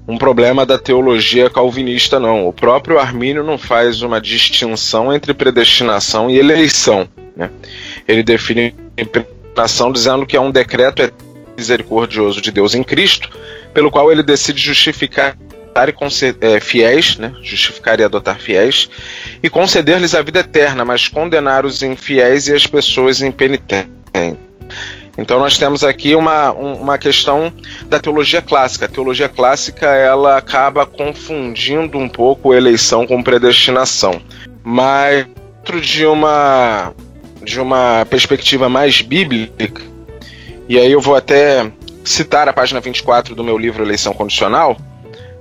um 0.07 0.17
problema 0.17 0.65
da 0.65 0.77
teologia 0.77 1.50
calvinista, 1.50 2.19
não. 2.19 2.47
O 2.47 2.51
próprio 2.51 3.00
Armínio 3.00 3.43
não 3.43 3.57
faz 3.57 4.01
uma 4.01 4.19
distinção 4.19 5.13
entre 5.13 5.33
predestinação 5.33 6.29
e 6.29 6.38
eleição. 6.38 7.07
Né? 7.38 7.50
Ele 8.05 8.21
define 8.21 8.75
predestinação 8.95 9.91
dizendo 9.91 10.25
que 10.25 10.35
é 10.35 10.41
um 10.41 10.51
decreto 10.51 11.13
misericordioso 11.63 12.41
de 12.41 12.51
Deus 12.51 12.75
em 12.75 12.84
Cristo 12.84 13.29
pelo 13.74 13.89
qual 13.89 14.12
ele 14.12 14.22
decide 14.22 14.62
justificar 14.62 15.38
e 15.75 16.46
é, 16.46 16.60
fiéis, 16.60 17.17
né? 17.17 17.34
justificar 17.41 18.00
e 18.00 18.03
adotar 18.03 18.39
fiéis, 18.39 18.88
e 19.41 19.50
conceder-lhes 19.50 20.13
a 20.13 20.22
vida 20.22 20.41
eterna, 20.41 20.86
mas 20.86 21.08
condenar 21.08 21.65
os 21.65 21.82
infiéis 21.82 22.48
e 22.48 22.53
as 22.53 22.67
pessoas 22.67 23.22
impenitentes. 23.22 23.91
Então 25.17 25.39
nós 25.39 25.58
temos 25.58 25.84
aqui 25.84 26.13
uma, 26.15 26.51
uma 26.51 26.98
questão 27.00 27.51
da 27.88 28.00
teologia 28.00 28.41
clássica. 28.41 28.86
A 28.86 28.89
teologia 28.89 29.29
clássica 29.29 29.88
ela 29.88 30.38
acaba 30.38 30.86
confundindo 30.86 31.98
um 31.98 32.10
pouco 32.10 32.53
eleição 32.53 33.08
com 33.08 33.24
predestinação. 33.24 34.22
Mas 34.63 35.25
dentro 35.63 35.79
de 35.79 36.05
uma 36.05 36.93
de 37.43 37.60
uma 37.60 38.05
perspectiva 38.10 38.70
mais 38.70 39.01
bíblica, 39.01 39.82
e 40.67 40.77
aí 40.77 40.91
eu 40.91 41.01
vou 41.01 41.15
até 41.15 41.72
citar 42.03 42.48
a 42.48 42.53
página 42.53 42.79
24 42.79 43.36
do 43.36 43.43
meu 43.43 43.58
livro 43.58 43.84
Eleição 43.84 44.13
Condicional, 44.13 44.77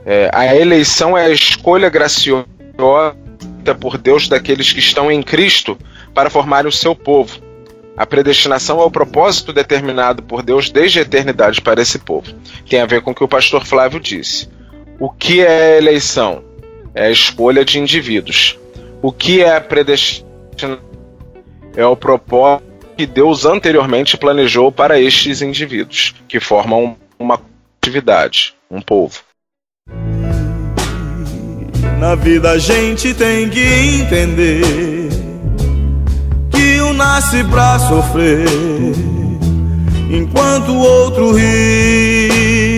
é, 0.05 0.31
a 0.33 0.55
eleição 0.55 1.17
é 1.17 1.27
a 1.27 1.31
escolha 1.31 1.89
graciosa 1.89 2.47
por 3.81 3.97
Deus 3.97 4.29
daqueles 4.29 4.73
que 4.73 4.81
estão 4.81 5.11
em 5.11 5.23
Cristo 5.23 5.79
para 6.13 6.31
formarem 6.31 6.69
o 6.69 6.73
seu 6.73 6.95
povo. 6.95 7.41
A 7.97 8.07
predestinação 8.07 8.81
é 8.81 8.85
o 8.85 8.91
propósito 8.91 9.53
determinado 9.53 10.23
por 10.23 10.43
Deus 10.43 10.71
desde 10.71 10.99
a 10.99 11.03
eternidade 11.03 11.61
para 11.61 11.81
esse 11.81 11.99
povo. 11.99 12.33
Tem 12.69 12.81
a 12.81 12.87
ver 12.87 13.03
com 13.03 13.11
o 13.11 13.15
que 13.15 13.23
o 13.23 13.29
pastor 13.29 13.65
Flávio 13.67 14.01
disse. 14.01 14.49
O 14.99 15.11
que 15.11 15.41
é 15.41 15.75
a 15.75 15.79
eleição? 15.79 16.43
É 16.95 17.07
a 17.07 17.11
escolha 17.11 17.65
de 17.65 17.79
indivíduos. 17.79 18.59
O 19.03 19.13
que 19.13 19.43
é 19.43 19.57
a 19.57 19.61
predestinação? 19.61 20.81
É 21.77 21.87
o 21.87 21.97
propósito 21.97 22.72
que 22.97 23.07
Deus 23.07 23.45
anteriormente 23.45 24.17
planejou 24.17 24.71
para 24.71 25.01
estes 25.01 25.43
indivíduos, 25.43 26.15
que 26.29 26.41
formam 26.41 26.97
uma 27.19 27.41
atividade, 27.81 28.55
um 28.71 28.81
povo. 28.81 29.21
Na 31.99 32.15
vida 32.17 32.51
a 32.51 32.59
gente 32.59 33.15
tem 33.15 33.49
que 33.49 33.61
entender 33.61 34.63
que 36.51 36.81
um 36.83 36.93
nasce 36.93 37.45
pra 37.45 37.79
sofrer, 37.79 38.45
enquanto 40.11 40.73
o 40.73 40.79
outro 40.79 41.33
ri. 41.33 42.72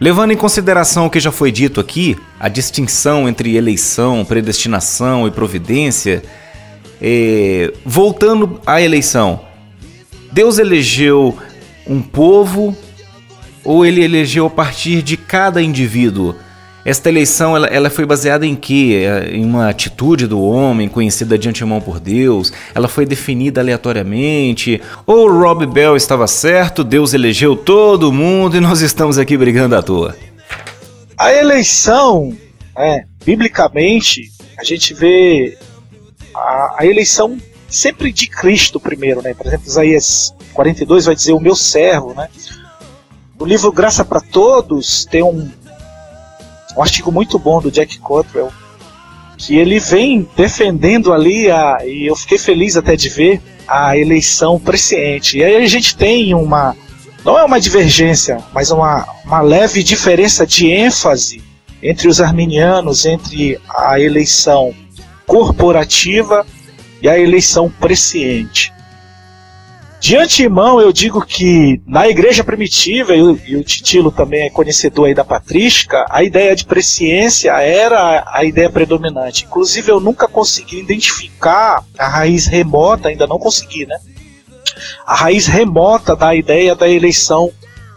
Levando 0.00 0.32
em 0.32 0.36
consideração 0.36 1.06
o 1.06 1.10
que 1.10 1.18
já 1.18 1.32
foi 1.32 1.50
dito 1.50 1.80
aqui, 1.80 2.16
a 2.38 2.48
distinção 2.48 3.28
entre 3.28 3.56
eleição, 3.56 4.24
predestinação 4.24 5.26
e 5.26 5.30
providência, 5.30 6.22
é, 7.02 7.72
voltando 7.84 8.60
à 8.64 8.80
eleição, 8.80 9.40
Deus 10.30 10.58
elegeu 10.58 11.36
um 11.84 12.00
povo 12.00 12.76
ou 13.64 13.84
ele 13.84 14.04
elegeu 14.04 14.46
a 14.46 14.50
partir 14.50 15.02
de 15.02 15.16
cada 15.16 15.60
indivíduo? 15.60 16.36
Esta 16.84 17.08
eleição 17.08 17.56
ela, 17.56 17.66
ela 17.66 17.90
foi 17.90 18.06
baseada 18.06 18.46
em 18.46 18.54
quê? 18.54 19.04
É, 19.04 19.36
em 19.36 19.44
uma 19.44 19.68
atitude 19.68 20.26
do 20.26 20.40
homem 20.40 20.88
conhecida 20.88 21.36
de 21.36 21.48
antemão 21.48 21.80
por 21.80 22.00
Deus? 22.00 22.52
Ela 22.74 22.88
foi 22.88 23.04
definida 23.04 23.60
aleatoriamente? 23.60 24.80
Ou 25.06 25.30
Rob 25.30 25.66
Bell 25.66 25.96
estava 25.96 26.26
certo, 26.26 26.84
Deus 26.84 27.14
elegeu 27.14 27.56
todo 27.56 28.12
mundo 28.12 28.56
e 28.56 28.60
nós 28.60 28.80
estamos 28.80 29.18
aqui 29.18 29.36
brigando 29.36 29.76
à 29.76 29.82
toa? 29.82 30.16
A 31.16 31.32
eleição, 31.32 32.32
é, 32.76 33.04
biblicamente, 33.24 34.30
a 34.56 34.64
gente 34.64 34.94
vê 34.94 35.58
a, 36.34 36.76
a 36.78 36.86
eleição 36.86 37.36
sempre 37.68 38.12
de 38.12 38.28
Cristo 38.28 38.80
primeiro, 38.80 39.20
né? 39.20 39.34
Por 39.34 39.46
exemplo, 39.46 39.66
Isaías 39.66 40.32
42 40.54 41.04
vai 41.06 41.14
dizer 41.14 41.32
o 41.32 41.40
meu 41.40 41.54
servo, 41.54 42.14
né? 42.14 42.28
No 43.38 43.46
livro 43.46 43.70
Graça 43.70 44.04
para 44.04 44.20
Todos 44.20 45.04
tem 45.04 45.22
um, 45.22 45.48
um 46.76 46.82
artigo 46.82 47.10
muito 47.10 47.38
bom 47.38 47.60
do 47.60 47.70
Jack 47.70 47.98
Cottrell 47.98 48.52
que 49.36 49.56
ele 49.56 49.78
vem 49.78 50.28
defendendo 50.36 51.12
ali 51.12 51.48
a, 51.48 51.78
e 51.86 52.06
eu 52.06 52.16
fiquei 52.16 52.38
feliz 52.38 52.76
até 52.76 52.96
de 52.96 53.08
ver 53.08 53.40
a 53.68 53.96
eleição 53.96 54.58
presciente. 54.58 55.38
E 55.38 55.44
aí 55.44 55.56
a 55.56 55.66
gente 55.66 55.96
tem 55.96 56.34
uma 56.34 56.76
não 57.24 57.38
é 57.38 57.44
uma 57.44 57.60
divergência, 57.60 58.38
mas 58.52 58.70
uma, 58.70 59.06
uma 59.24 59.40
leve 59.40 59.82
diferença 59.82 60.46
de 60.46 60.70
ênfase 60.70 61.42
entre 61.82 62.08
os 62.08 62.20
arminianos 62.20 63.04
entre 63.06 63.60
a 63.68 64.00
eleição 64.00 64.74
corporativa 65.26 66.46
e 67.02 67.08
a 67.08 67.18
eleição 67.18 67.70
presciente. 67.70 68.72
De 70.00 70.16
antemão, 70.16 70.80
eu 70.80 70.92
digo 70.92 71.24
que 71.24 71.82
na 71.86 72.08
igreja 72.08 72.44
primitiva, 72.44 73.14
e 73.14 73.56
o, 73.56 73.64
Titilo 73.64 74.12
também 74.12 74.46
é 74.46 74.50
conhecedor 74.50 75.06
aí 75.06 75.14
da 75.14 75.24
patrística, 75.24 76.06
a 76.08 76.22
ideia 76.22 76.54
de 76.54 76.64
presciência 76.64 77.50
era 77.60 78.24
a 78.26 78.44
ideia 78.44 78.70
predominante. 78.70 79.44
Inclusive, 79.44 79.90
eu 79.90 79.98
nunca 79.98 80.28
consegui 80.28 80.78
identificar 80.78 81.84
a 81.98 82.06
raiz 82.06 82.46
remota, 82.46 83.08
ainda 83.08 83.26
não 83.26 83.38
consegui, 83.38 83.86
né? 83.86 83.98
A 85.04 85.14
raiz 85.14 85.46
remota 85.46 86.14
da 86.14 86.34
ideia 86.34 86.76
da 86.76 86.88
eleição 86.88 87.50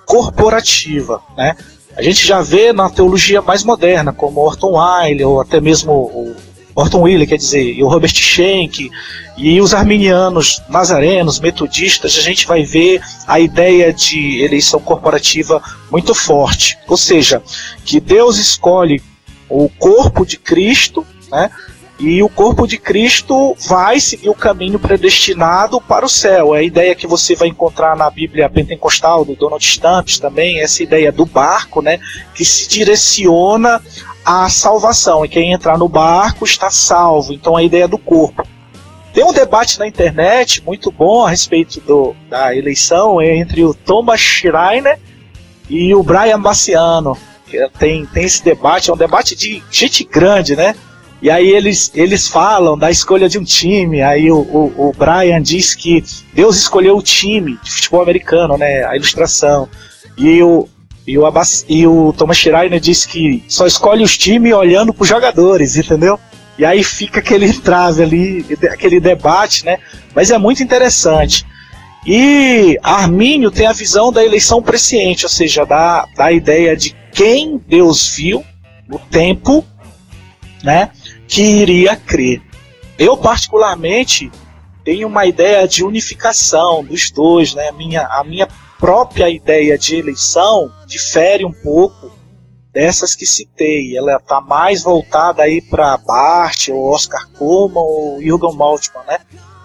corporativa, 0.06 1.22
né? 1.38 1.56
A 1.96 2.02
gente 2.02 2.26
já 2.26 2.42
vê 2.42 2.74
na 2.74 2.90
teologia 2.90 3.42
mais 3.42 3.64
moderna, 3.64 4.12
como 4.12 4.42
Orton 4.42 4.80
Wiley, 4.80 5.24
ou 5.24 5.40
até 5.40 5.62
mesmo 5.62 5.92
o 5.92 6.36
Orton 6.76 7.02
Wheeler, 7.02 7.28
quer 7.28 7.38
dizer, 7.38 7.74
e 7.74 7.84
o 7.84 7.88
Robert 7.88 8.14
Schenck, 8.14 8.90
e 9.38 9.62
os 9.62 9.74
arminianos, 9.74 10.62
nazarenos, 10.70 11.40
metodistas, 11.40 12.18
a 12.18 12.22
gente 12.22 12.46
vai 12.46 12.64
ver 12.64 13.02
a 13.28 13.40
ideia 13.40 13.94
de 13.94 14.42
eleição 14.42 14.80
corporativa 14.80 15.62
muito 15.92 16.14
forte. 16.14 16.78
Ou 16.88 16.98
seja, 16.98 17.42
que 17.86 18.00
Deus 18.00 18.38
escolhe 18.38 19.02
o 19.50 19.70
corpo 19.70 20.26
de 20.26 20.38
Cristo, 20.38 21.06
né? 21.32 21.50
E 22.02 22.24
o 22.24 22.28
corpo 22.28 22.66
de 22.66 22.80
Cristo 22.80 23.56
vai 23.68 24.00
seguir 24.00 24.28
o 24.28 24.34
caminho 24.34 24.80
predestinado 24.80 25.80
para 25.80 26.04
o 26.04 26.10
céu. 26.10 26.56
É 26.56 26.60
a 26.60 26.64
ideia 26.64 26.96
que 26.96 27.06
você 27.06 27.36
vai 27.36 27.48
encontrar 27.48 27.96
na 27.96 28.10
Bíblia 28.10 28.50
pentecostal 28.50 29.24
do 29.24 29.36
Donald 29.36 29.64
Stamps 29.64 30.20
também, 30.20 30.60
essa 30.60 30.82
ideia 30.82 31.12
do 31.12 31.28
barco, 31.28 31.80
né, 31.80 32.00
que 32.34 32.44
se 32.44 32.68
direciona 32.68 33.80
à 34.26 34.50
salvação. 34.50 35.24
E 35.24 35.30
quem 35.30 35.52
entrar 35.54 35.78
no 35.78 35.88
barco 35.88 36.44
está 36.44 36.72
salvo. 36.72 37.34
Então 37.34 37.56
a 37.56 37.62
ideia 37.62 37.88
do 37.88 38.00
corpo. 38.00 38.48
Tem 39.14 39.24
um 39.24 39.32
debate 39.32 39.78
na 39.78 39.88
internet 39.88 40.64
muito 40.66 40.92
bom 40.92 41.24
a 41.24 41.30
respeito 41.30 41.80
do, 41.82 42.16
da 42.28 42.56
eleição 42.56 43.22
entre 43.22 43.64
o 43.64 43.76
Thomas 43.76 44.20
Schreiner 44.20 44.98
e 45.70 45.94
o 45.94 46.02
Brian 46.02 46.42
Bassiano. 46.42 47.16
Tem, 47.78 48.08
tem 48.08 48.24
esse 48.24 48.44
debate, 48.44 48.90
é 48.90 48.94
um 48.94 48.98
debate 48.98 49.36
de 49.36 49.62
gente 49.70 50.04
grande, 50.04 50.56
né? 50.56 50.76
E 51.22 51.30
aí 51.30 51.50
eles, 51.50 51.92
eles 51.94 52.28
falam 52.28 52.78
da 52.78 52.90
escolha 52.90 53.30
de 53.30 53.38
um 53.38 53.44
time. 53.44 54.02
Aí 54.02 54.32
o, 54.32 54.40
o, 54.40 54.90
o 54.90 54.94
Brian 54.94 55.42
diz 55.42 55.76
que 55.76 56.04
Deus 56.34 56.58
escolheu 56.58 56.98
o 56.98 57.02
time 57.02 57.60
de 57.64 57.72
futebol 57.72 58.02
americano, 58.02 58.58
né? 58.58 58.84
A 58.86 58.96
ilustração. 58.96 59.70
E 60.18 60.42
o, 60.42 60.68
e 61.06 61.18
o, 61.18 61.26
Abbas, 61.26 61.64
e 61.70 61.86
o 61.86 62.12
Thomas 62.14 62.38
Schreiner 62.38 62.80
diz 62.80 63.06
que 63.06 63.44
só 63.48 63.68
escolhe 63.68 64.04
os 64.04 64.18
times 64.18 64.54
olhando 64.54 64.94
para 64.94 65.04
os 65.04 65.10
jogadores, 65.10 65.76
entendeu? 65.76 66.20
E 66.58 66.66
aí 66.66 66.84
fica 66.84 67.20
aquele 67.20 67.54
trave 67.54 68.04
ali, 68.04 68.46
aquele 68.72 69.00
debate, 69.00 69.64
né? 69.64 69.78
Mas 70.16 70.32
é 70.32 70.38
muito 70.38 70.64
interessante. 70.64 71.46
E 72.06 72.80
Armínio 72.82 73.52
tem 73.52 73.68
a 73.68 73.74
visão 73.74 74.12
da 74.12 74.26
eleição 74.26 74.62
presciente, 74.62 75.26
ou 75.26 75.30
seja, 75.30 75.66
da, 75.66 76.08
da 76.16 76.32
ideia 76.32 76.76
de 76.76 76.96
quem 77.12 77.62
Deus 77.68 78.16
viu 78.16 78.44
no 78.88 78.98
tempo, 78.98 79.64
né? 80.64 80.90
Que 81.32 81.42
iria 81.42 81.96
crer. 81.96 82.42
Eu, 83.00 83.16
particularmente, 83.16 84.30
tenho 84.84 85.08
uma 85.08 85.26
ideia 85.26 85.66
de 85.66 85.82
unificação 85.82 86.84
dos 86.84 87.10
dois, 87.10 87.56
né? 87.56 87.70
A 87.70 87.72
minha, 87.72 88.06
a 88.06 88.22
minha 88.22 88.50
própria 88.78 89.30
ideia 89.30 89.78
de 89.78 89.96
eleição 89.96 90.70
difere 90.86 91.46
um 91.46 91.54
pouco 91.54 92.12
dessas 92.74 93.16
que 93.16 93.26
citei. 93.26 93.98
Ela 93.98 94.18
está 94.18 94.42
mais 94.42 94.84
voltada 94.84 95.44
aí 95.44 95.62
para 95.62 95.96
Bart, 95.98 96.68
ou 96.68 96.92
Oscar 96.92 97.26
Coleman, 97.38 97.80
ou 97.80 98.22
Jürgen 98.22 98.54
Maltman, 98.54 99.04
né? 99.08 99.20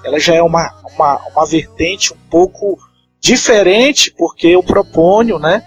Ela 0.04 0.20
já 0.20 0.36
é 0.36 0.42
uma, 0.42 0.72
uma, 0.94 1.20
uma 1.34 1.46
vertente 1.46 2.14
um 2.14 2.28
pouco 2.30 2.78
diferente, 3.20 4.14
porque 4.16 4.46
eu 4.46 4.62
proponho, 4.62 5.36
né? 5.40 5.66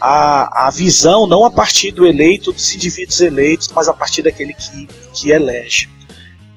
A, 0.00 0.66
a 0.66 0.70
visão 0.70 1.26
não 1.26 1.44
a 1.44 1.50
partir 1.50 1.92
do 1.92 2.06
eleito, 2.06 2.52
dos 2.52 2.74
indivíduos 2.74 3.20
eleitos, 3.20 3.68
mas 3.74 3.88
a 3.88 3.92
partir 3.92 4.22
daquele 4.22 4.54
que, 4.54 4.88
que 5.12 5.30
elege. 5.30 5.88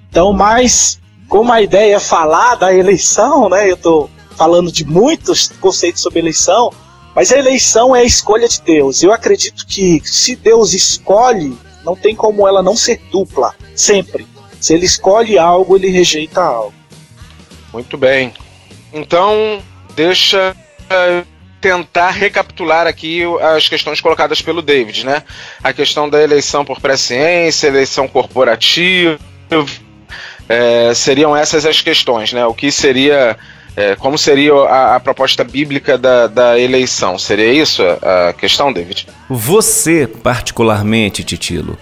Então, 0.09 0.31
mais 0.31 0.99
como 1.27 1.51
a 1.51 1.61
ideia 1.61 1.95
é 1.95 1.99
falar 1.99 2.55
da 2.55 2.73
eleição, 2.73 3.49
né? 3.49 3.69
Eu 3.69 3.75
estou 3.75 4.09
falando 4.37 4.71
de 4.71 4.85
muitos 4.85 5.49
conceitos 5.59 6.01
sobre 6.01 6.19
eleição, 6.19 6.71
mas 7.15 7.31
a 7.31 7.37
eleição 7.37 7.95
é 7.95 8.01
a 8.01 8.03
escolha 8.03 8.47
de 8.47 8.61
Deus. 8.61 9.01
Eu 9.03 9.11
acredito 9.11 9.65
que 9.65 10.01
se 10.05 10.35
Deus 10.35 10.73
escolhe, 10.73 11.57
não 11.83 11.95
tem 11.95 12.15
como 12.15 12.47
ela 12.47 12.61
não 12.61 12.75
ser 12.75 13.01
dupla, 13.11 13.55
sempre. 13.75 14.27
Se 14.59 14.73
ele 14.73 14.85
escolhe 14.85 15.37
algo, 15.37 15.75
ele 15.75 15.89
rejeita 15.89 16.41
algo. 16.41 16.73
Muito 17.73 17.97
bem. 17.97 18.33
Então, 18.93 19.61
deixa 19.95 20.55
tentar 21.63 22.09
recapitular 22.09 22.85
aqui 22.85 23.21
as 23.55 23.69
questões 23.69 24.01
colocadas 24.01 24.41
pelo 24.41 24.61
David, 24.61 25.05
né? 25.05 25.23
A 25.63 25.71
questão 25.71 26.09
da 26.09 26.21
eleição 26.21 26.65
por 26.65 26.81
presciência, 26.81 27.67
eleição 27.67 28.05
corporativa, 28.05 29.17
é, 30.49 30.93
seriam 30.93 31.33
essas 31.33 31.65
as 31.65 31.79
questões, 31.79 32.33
né? 32.33 32.45
O 32.45 32.53
que 32.53 32.69
seria, 32.69 33.37
é, 33.77 33.95
como 33.95 34.17
seria 34.17 34.53
a, 34.53 34.97
a, 34.97 34.99
proposta 34.99 35.41
bíblica 35.45 35.97
da, 35.97 36.27
da 36.27 36.59
eleição? 36.59 37.17
Seria 37.17 37.53
isso 37.53 37.81
a, 37.81 38.27
a 38.27 38.33
questão, 38.33 38.73
David? 38.73 39.07
Você, 39.29 40.05
particularmente, 40.05 41.23
Titilo, 41.23 41.77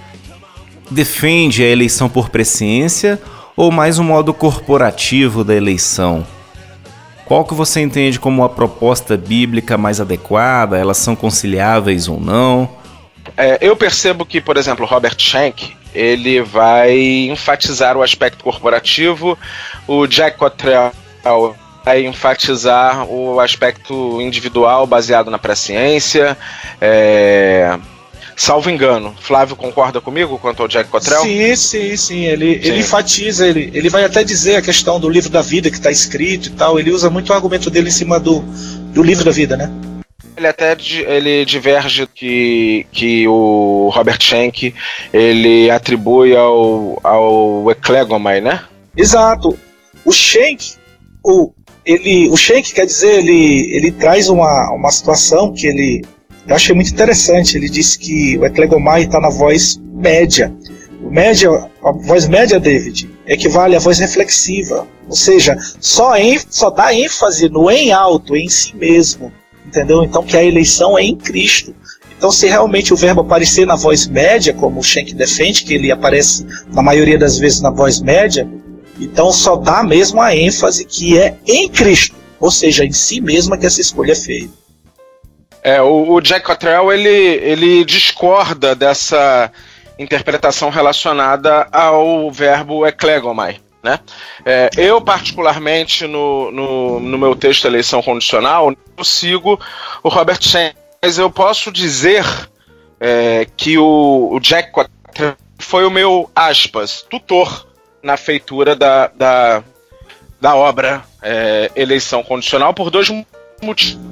defende 0.91 1.63
a 1.63 1.67
eleição 1.67 2.07
por 2.07 2.29
presciência 2.29 3.19
ou 3.57 3.71
mais 3.71 3.97
um 3.97 4.03
modo 4.03 4.31
corporativo 4.31 5.43
da 5.43 5.55
eleição? 5.55 6.23
Qual 7.31 7.45
que 7.45 7.53
você 7.53 7.79
entende 7.79 8.19
como 8.19 8.43
a 8.43 8.49
proposta 8.49 9.15
bíblica 9.15 9.77
mais 9.77 10.01
adequada? 10.01 10.77
Elas 10.77 10.97
são 10.97 11.15
conciliáveis 11.15 12.09
ou 12.09 12.19
não? 12.19 12.69
É, 13.37 13.57
eu 13.61 13.73
percebo 13.73 14.25
que, 14.25 14.41
por 14.41 14.57
exemplo, 14.57 14.85
Robert 14.85 15.15
Schenck 15.17 15.73
ele 15.95 16.41
vai 16.41 16.93
enfatizar 17.29 17.95
o 17.95 18.03
aspecto 18.03 18.43
corporativo, 18.43 19.39
o 19.87 20.05
Jack 20.07 20.37
Cottrell 20.37 20.91
vai 21.85 22.05
enfatizar 22.05 23.05
o 23.09 23.39
aspecto 23.39 24.21
individual 24.21 24.85
baseado 24.85 25.31
na 25.31 25.39
presciência. 25.39 26.37
É, 26.81 27.79
Salvo 28.35 28.69
engano, 28.69 29.15
Flávio 29.19 29.55
concorda 29.55 30.01
comigo 30.01 30.39
quanto 30.39 30.61
ao 30.61 30.67
Jack 30.67 30.89
Cottrell? 30.89 31.21
Sim, 31.21 31.55
sim, 31.55 31.97
sim. 31.97 32.25
Ele, 32.25 32.61
sim. 32.61 32.69
ele 32.69 32.79
enfatiza, 32.79 33.47
ele, 33.47 33.69
ele 33.73 33.89
vai 33.89 34.03
até 34.03 34.23
dizer 34.23 34.55
a 34.55 34.61
questão 34.61 34.99
do 34.99 35.09
livro 35.09 35.29
da 35.29 35.41
vida 35.41 35.69
que 35.69 35.77
está 35.77 35.91
escrito 35.91 36.47
e 36.47 36.51
tal. 36.51 36.79
Ele 36.79 36.91
usa 36.91 37.09
muito 37.09 37.29
o 37.29 37.33
argumento 37.33 37.69
dele 37.69 37.89
em 37.89 37.91
cima 37.91 38.19
do, 38.19 38.39
do 38.93 39.03
livro 39.03 39.23
da 39.23 39.31
vida, 39.31 39.55
né? 39.55 39.71
Ele 40.35 40.47
até 40.47 40.75
ele 41.07 41.45
diverge 41.45 42.07
que, 42.07 42.85
que 42.91 43.27
o 43.27 43.91
Robert 43.93 44.17
Schenck 44.19 44.73
ele 45.13 45.69
atribui 45.69 46.35
ao, 46.35 46.99
ao 47.03 47.69
Eclegomai, 47.69 48.41
né? 48.41 48.63
Exato. 48.95 49.57
O 50.03 50.11
Schenck, 50.11 50.73
o, 51.23 51.51
ele, 51.85 52.29
o 52.29 52.37
Schenck 52.37 52.73
quer 52.73 52.85
dizer, 52.85 53.19
ele, 53.19 53.75
ele 53.75 53.91
traz 53.91 54.29
uma, 54.29 54.71
uma 54.73 54.89
situação 54.89 55.53
que 55.53 55.67
ele 55.67 56.03
eu 56.47 56.55
achei 56.55 56.75
muito 56.75 56.91
interessante. 56.91 57.57
Ele 57.57 57.69
disse 57.69 57.97
que 57.97 58.37
o 58.37 58.45
Eclegomai 58.45 59.03
está 59.03 59.19
na 59.19 59.29
voz 59.29 59.79
média. 59.93 60.53
O 61.03 61.09
média, 61.09 61.49
a 61.83 61.91
voz 61.91 62.27
média, 62.27 62.59
David, 62.59 63.09
equivale 63.25 63.75
à 63.75 63.79
voz 63.79 63.99
reflexiva. 63.99 64.87
Ou 65.07 65.15
seja, 65.15 65.57
só, 65.79 66.15
em, 66.15 66.39
só 66.49 66.69
dá 66.69 66.93
ênfase 66.93 67.49
no 67.49 67.69
em 67.69 67.91
alto, 67.91 68.35
em 68.35 68.47
si 68.47 68.75
mesmo. 68.75 69.31
Entendeu? 69.65 70.03
Então 70.03 70.23
que 70.23 70.37
a 70.37 70.43
eleição 70.43 70.97
é 70.97 71.03
em 71.03 71.15
Cristo. 71.15 71.75
Então, 72.17 72.31
se 72.31 72.47
realmente 72.47 72.93
o 72.93 72.95
verbo 72.95 73.21
aparecer 73.21 73.65
na 73.65 73.75
voz 73.75 74.05
média, 74.05 74.53
como 74.53 74.79
o 74.79 74.83
Schenck 74.83 75.11
defende, 75.15 75.63
que 75.63 75.73
ele 75.73 75.91
aparece 75.91 76.45
na 76.71 76.79
maioria 76.79 77.17
das 77.17 77.39
vezes 77.39 77.61
na 77.61 77.71
voz 77.71 77.99
média, 77.99 78.47
então 78.99 79.31
só 79.31 79.55
dá 79.55 79.83
mesmo 79.83 80.21
a 80.21 80.35
ênfase 80.35 80.85
que 80.85 81.17
é 81.17 81.35
em 81.47 81.67
Cristo, 81.67 82.15
ou 82.39 82.51
seja, 82.51 82.85
em 82.85 82.91
si 82.91 83.19
mesma 83.19 83.57
que 83.57 83.65
essa 83.65 83.81
escolha 83.81 84.11
é 84.11 84.15
feita. 84.15 84.60
É, 85.63 85.81
o, 85.81 86.13
o 86.13 86.21
Jack 86.21 86.45
Cottrell 86.45 86.91
ele, 86.91 87.09
ele 87.09 87.85
discorda 87.85 88.75
dessa 88.75 89.51
interpretação 89.97 90.69
relacionada 90.69 91.67
ao 91.71 92.31
verbo 92.31 92.85
eclegomai. 92.85 93.59
Né? 93.83 93.99
É, 94.45 94.69
eu, 94.77 95.01
particularmente, 95.01 96.05
no, 96.05 96.51
no, 96.51 96.99
no, 96.99 97.17
meu 97.17 97.35
texto 97.35 97.65
Eleição 97.65 98.01
Condicional, 98.01 98.73
eu 98.97 99.03
sigo 99.03 99.59
o 100.03 100.09
Robert 100.09 100.41
Shen, 100.41 100.73
mas 101.01 101.17
eu 101.17 101.31
posso 101.31 101.71
dizer 101.71 102.23
é, 102.99 103.47
que 103.57 103.77
o, 103.77 104.29
o 104.31 104.39
Jack 104.39 104.71
Quatermain 104.71 105.35
foi 105.57 105.85
o 105.85 105.91
meu, 105.91 106.29
aspas, 106.35 107.05
tutor 107.09 107.67
na 108.03 108.17
feitura 108.17 108.75
da, 108.75 109.07
da, 109.07 109.63
da 110.39 110.55
obra 110.55 111.03
é, 111.21 111.71
Eleição 111.75 112.23
Condicional 112.23 112.73
por 112.73 112.89
dois 112.89 113.09
motivos. 113.61 114.10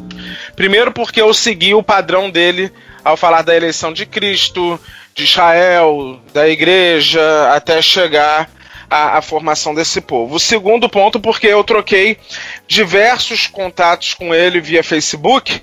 Primeiro, 0.56 0.92
porque 0.92 1.22
eu 1.22 1.34
segui 1.34 1.74
o 1.74 1.84
padrão 1.84 2.30
dele 2.30 2.72
ao 3.04 3.18
falar 3.18 3.42
da 3.42 3.56
eleição 3.56 3.94
de 3.94 4.06
Cristo, 4.06 4.80
de 5.16 5.24
Israel, 5.24 6.20
da 6.34 6.48
igreja, 6.48 7.22
até 7.54 7.82
chegar 7.82 8.50
à, 8.90 9.18
à, 9.18 9.22
formação 9.22 9.74
desse 9.74 10.02
povo. 10.02 10.36
O 10.36 10.40
segundo 10.40 10.90
ponto, 10.90 11.20
porque 11.20 11.48
eu 11.48 11.64
troquei 11.64 12.18
diversos 12.68 13.48
contatos 13.48 14.14
com 14.14 14.34
ele 14.34 14.62
via 14.62 14.84
Facebook 14.84 15.62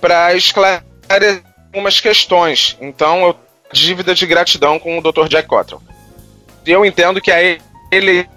para 0.00 0.34
esclarecer 0.34 0.82
algumas 1.72 2.00
questões. 2.00 2.76
Então, 2.80 3.26
eu 3.26 3.36
dívida 3.72 4.14
de 4.14 4.26
gratidão 4.26 4.78
com 4.78 4.98
o 4.98 5.02
Dr. 5.02 5.28
Jack 5.28 5.48
Cottrell. 5.48 5.82
Eu 6.66 6.84
entendo 6.84 7.20
que 7.20 7.32
a 7.32 7.58
eleição 7.90 8.30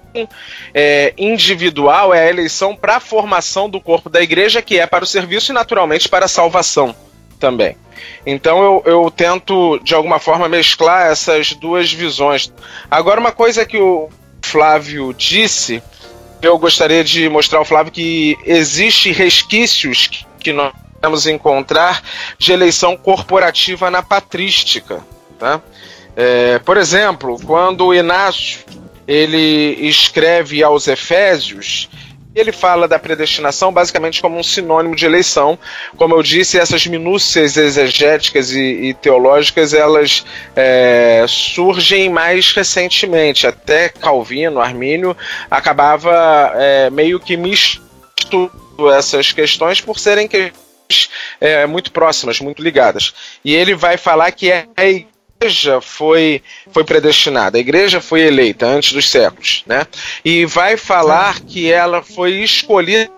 é, 0.74 1.14
individual 1.18 2.14
é 2.14 2.24
a 2.24 2.30
eleição 2.30 2.76
para 2.76 2.98
a 2.98 3.00
formação 3.00 3.70
do 3.70 3.82
corpo 3.82 4.10
da 4.10 4.22
igreja, 4.22 4.62
que 4.62 4.80
é 4.80 4.88
para 4.88 5.04
o 5.04 5.08
serviço 5.08 5.52
e, 5.52 5.56
naturalmente, 5.56 6.10
para 6.10 6.26
a 6.26 6.30
salvação 6.30 6.96
também. 7.40 7.78
Então 8.26 8.64
eu, 8.64 8.84
eu 8.86 9.12
tento, 9.12 9.80
de 9.80 9.94
alguma 9.94 10.20
forma, 10.20 10.50
mesclar 10.50 11.08
essas 11.08 11.54
duas 11.54 11.92
visões. 11.92 12.52
Agora, 12.90 13.20
uma 13.20 13.32
coisa 13.32 13.66
que 13.66 13.78
o 13.78 14.10
Flávio 14.42 15.14
disse, 15.14 15.82
eu 16.42 16.58
gostaria 16.58 17.04
de 17.04 17.30
mostrar 17.30 17.60
ao 17.60 17.66
Flávio 17.66 17.92
que 17.92 18.38
existe 18.46 19.12
resquícios 19.12 20.26
que 20.40 20.54
nós 20.54 20.74
podemos 20.96 21.28
encontrar 21.28 22.02
de 22.38 22.52
eleição 22.52 22.98
corporativa 22.98 23.90
na 23.90 24.02
patrística. 24.02 25.04
Tá? 25.40 25.62
É, 26.16 26.60
por 26.60 26.78
exemplo, 26.78 27.40
quando 27.46 27.94
Inácio 27.94 28.60
ele 29.08 29.78
escreve 29.88 30.64
aos 30.64 30.88
Efésios, 30.88 31.90
ele 32.36 32.52
fala 32.52 32.88
da 32.88 33.00
predestinação 33.00 33.72
basicamente 33.72 34.22
como 34.22 34.38
um 34.38 34.44
sinônimo 34.44 34.94
de 34.96 35.06
eleição. 35.06 35.58
Como 35.96 36.14
eu 36.14 36.22
disse, 36.22 36.60
essas 36.60 36.86
minúcias 36.86 37.56
exegéticas 37.56 38.52
e, 38.52 38.60
e 38.60 38.94
teológicas 38.94 39.74
elas 39.74 40.26
é, 40.54 41.26
surgem 41.30 42.10
mais 42.10 42.52
recentemente. 42.52 43.48
Até 43.48 43.88
Calvino, 43.88 44.60
Armínio, 44.60 45.16
acabava 45.50 46.52
é, 46.56 46.90
meio 46.90 47.22
que 47.22 47.38
misturando 47.38 48.52
essas 48.94 49.32
questões 49.32 49.80
por 49.80 49.98
serem 49.98 50.28
questões 50.28 50.66
é, 51.40 51.66
muito 51.66 51.92
próximas, 51.92 52.42
muito 52.42 52.62
ligadas. 52.62 53.14
E 53.46 53.56
ele 53.56 53.74
vai 53.74 53.96
falar 53.96 54.32
que 54.34 54.52
é 54.52 54.68
igreja 54.78 55.15
foi, 55.82 56.42
foi 56.72 56.84
predestinada, 56.84 57.58
a 57.58 57.62
igreja 57.62 58.02
foi 58.02 58.22
eleita 58.22 58.66
antes 58.66 58.94
dos 58.94 59.10
séculos, 59.10 59.64
né? 59.66 59.86
E 60.24 60.46
vai 60.46 60.78
falar 60.78 61.42
que 61.42 61.72
ela 61.72 62.02
foi 62.02 62.44
escolhida 62.44 63.12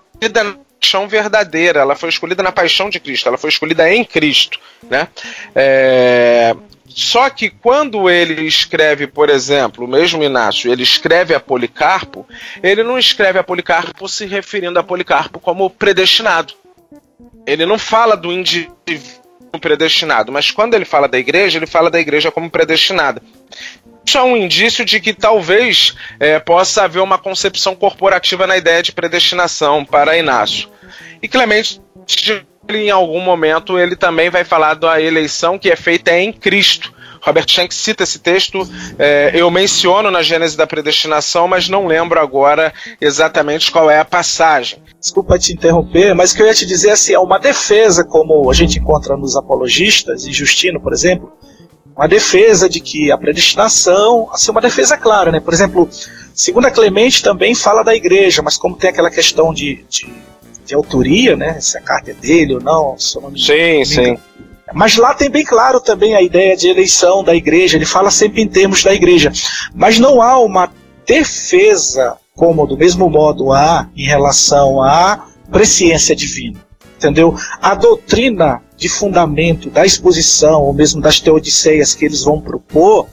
na 0.44 0.56
paixão 0.78 1.08
verdadeira, 1.08 1.80
ela 1.80 1.96
foi 1.96 2.08
escolhida 2.08 2.42
na 2.42 2.52
paixão 2.52 2.90
de 2.90 3.00
Cristo, 3.00 3.28
ela 3.28 3.38
foi 3.38 3.50
escolhida 3.50 3.92
em 3.92 4.04
Cristo, 4.04 4.58
né? 4.90 5.08
É, 5.54 6.54
só 6.88 7.30
que 7.30 7.50
quando 7.50 8.10
ele 8.10 8.42
escreve, 8.42 9.06
por 9.06 9.30
exemplo, 9.30 9.84
o 9.84 9.88
mesmo 9.88 10.22
Inácio, 10.22 10.70
ele 10.70 10.82
escreve 10.82 11.34
a 11.34 11.40
Policarpo, 11.40 12.26
ele 12.62 12.82
não 12.82 12.98
escreve 12.98 13.38
a 13.38 13.44
Policarpo 13.44 14.08
se 14.08 14.26
referindo 14.26 14.78
a 14.78 14.82
Policarpo 14.82 15.38
como 15.38 15.70
predestinado. 15.70 16.54
Ele 17.46 17.64
não 17.64 17.78
fala 17.78 18.16
do 18.16 18.32
indivíduo 18.32 19.17
predestinado, 19.60 20.32
mas 20.32 20.50
quando 20.50 20.74
ele 20.74 20.84
fala 20.84 21.06
da 21.06 21.18
igreja, 21.18 21.58
ele 21.58 21.66
fala 21.66 21.88
da 21.90 22.00
igreja 22.00 22.30
como 22.30 22.50
predestinada. 22.50 23.22
Isso 24.04 24.18
é 24.18 24.22
um 24.22 24.36
indício 24.36 24.84
de 24.84 25.00
que 25.00 25.12
talvez 25.12 25.94
é, 26.18 26.38
possa 26.38 26.84
haver 26.84 27.00
uma 27.00 27.18
concepção 27.18 27.76
corporativa 27.76 28.46
na 28.46 28.56
ideia 28.56 28.82
de 28.82 28.90
predestinação 28.90 29.84
para 29.84 30.16
Inácio. 30.16 30.68
E 31.22 31.28
Clemente, 31.28 31.80
em 32.68 32.90
algum 32.90 33.20
momento, 33.20 33.78
ele 33.78 33.94
também 33.94 34.30
vai 34.30 34.44
falar 34.44 34.74
da 34.74 35.00
eleição 35.00 35.58
que 35.58 35.70
é 35.70 35.76
feita 35.76 36.10
em 36.16 36.32
Cristo. 36.32 36.92
Robert 37.20 37.46
Shank 37.48 37.74
cita 37.74 38.02
esse 38.02 38.18
texto, 38.18 38.68
é, 38.98 39.32
eu 39.34 39.50
menciono 39.50 40.10
na 40.10 40.22
Gênese 40.22 40.56
da 40.56 40.66
Predestinação, 40.66 41.48
mas 41.48 41.68
não 41.68 41.86
lembro 41.86 42.20
agora 42.20 42.72
exatamente 43.00 43.70
qual 43.70 43.90
é 43.90 44.00
a 44.00 44.04
passagem. 44.04 44.82
Desculpa 45.00 45.38
te 45.38 45.52
interromper, 45.52 46.14
mas 46.14 46.32
o 46.32 46.36
que 46.36 46.42
eu 46.42 46.46
ia 46.46 46.54
te 46.54 46.66
dizer 46.66 46.90
assim, 46.90 47.12
é 47.12 47.18
uma 47.18 47.38
defesa, 47.38 48.04
como 48.04 48.50
a 48.50 48.54
gente 48.54 48.78
encontra 48.78 49.16
nos 49.16 49.36
apologistas, 49.36 50.26
e 50.26 50.32
Justino, 50.32 50.80
por 50.80 50.92
exemplo, 50.92 51.32
uma 51.98 52.06
defesa 52.06 52.68
de 52.68 52.78
que 52.78 53.10
a 53.10 53.18
predestinação, 53.18 54.28
assim, 54.32 54.52
uma 54.52 54.60
defesa 54.60 54.96
clara, 54.96 55.32
né? 55.32 55.40
Por 55.40 55.52
exemplo, 55.52 55.88
segunda 56.32 56.70
Clemente 56.70 57.22
também 57.22 57.56
fala 57.56 57.82
da 57.82 57.92
igreja, 57.92 58.40
mas 58.40 58.56
como 58.56 58.76
tem 58.76 58.90
aquela 58.90 59.10
questão 59.10 59.52
de, 59.52 59.84
de, 59.88 60.06
de 60.64 60.74
autoria, 60.76 61.34
né? 61.34 61.60
Se 61.60 61.76
a 61.76 61.80
carta 61.80 62.12
é 62.12 62.14
dele 62.14 62.54
ou 62.54 62.60
não, 62.60 62.96
se 62.96 63.20
não 63.20 63.32
me 63.32 63.40
Sim, 63.40 63.84
sim. 63.84 64.16
Mas 64.72 64.96
lá 64.96 65.14
tem 65.14 65.30
bem 65.30 65.44
claro 65.44 65.80
também 65.80 66.14
a 66.14 66.22
ideia 66.22 66.56
de 66.56 66.68
eleição 66.68 67.24
da 67.24 67.34
igreja, 67.34 67.76
ele 67.76 67.86
fala 67.86 68.10
sempre 68.10 68.42
em 68.42 68.48
termos 68.48 68.82
da 68.82 68.92
igreja. 68.92 69.32
Mas 69.74 69.98
não 69.98 70.20
há 70.20 70.38
uma 70.38 70.70
defesa 71.06 72.16
como 72.34 72.66
do 72.66 72.76
mesmo 72.76 73.10
modo 73.10 73.52
há 73.52 73.88
em 73.96 74.04
relação 74.04 74.80
à 74.82 75.26
presciência 75.50 76.14
divina. 76.14 76.58
Entendeu? 76.96 77.34
A 77.60 77.74
doutrina 77.74 78.62
de 78.76 78.88
fundamento 78.88 79.70
da 79.70 79.84
exposição, 79.84 80.62
ou 80.62 80.72
mesmo 80.72 81.00
das 81.00 81.20
teodiceias 81.20 81.94
que 81.94 82.04
eles 82.04 82.22
vão 82.22 82.40
propor, 82.40 83.06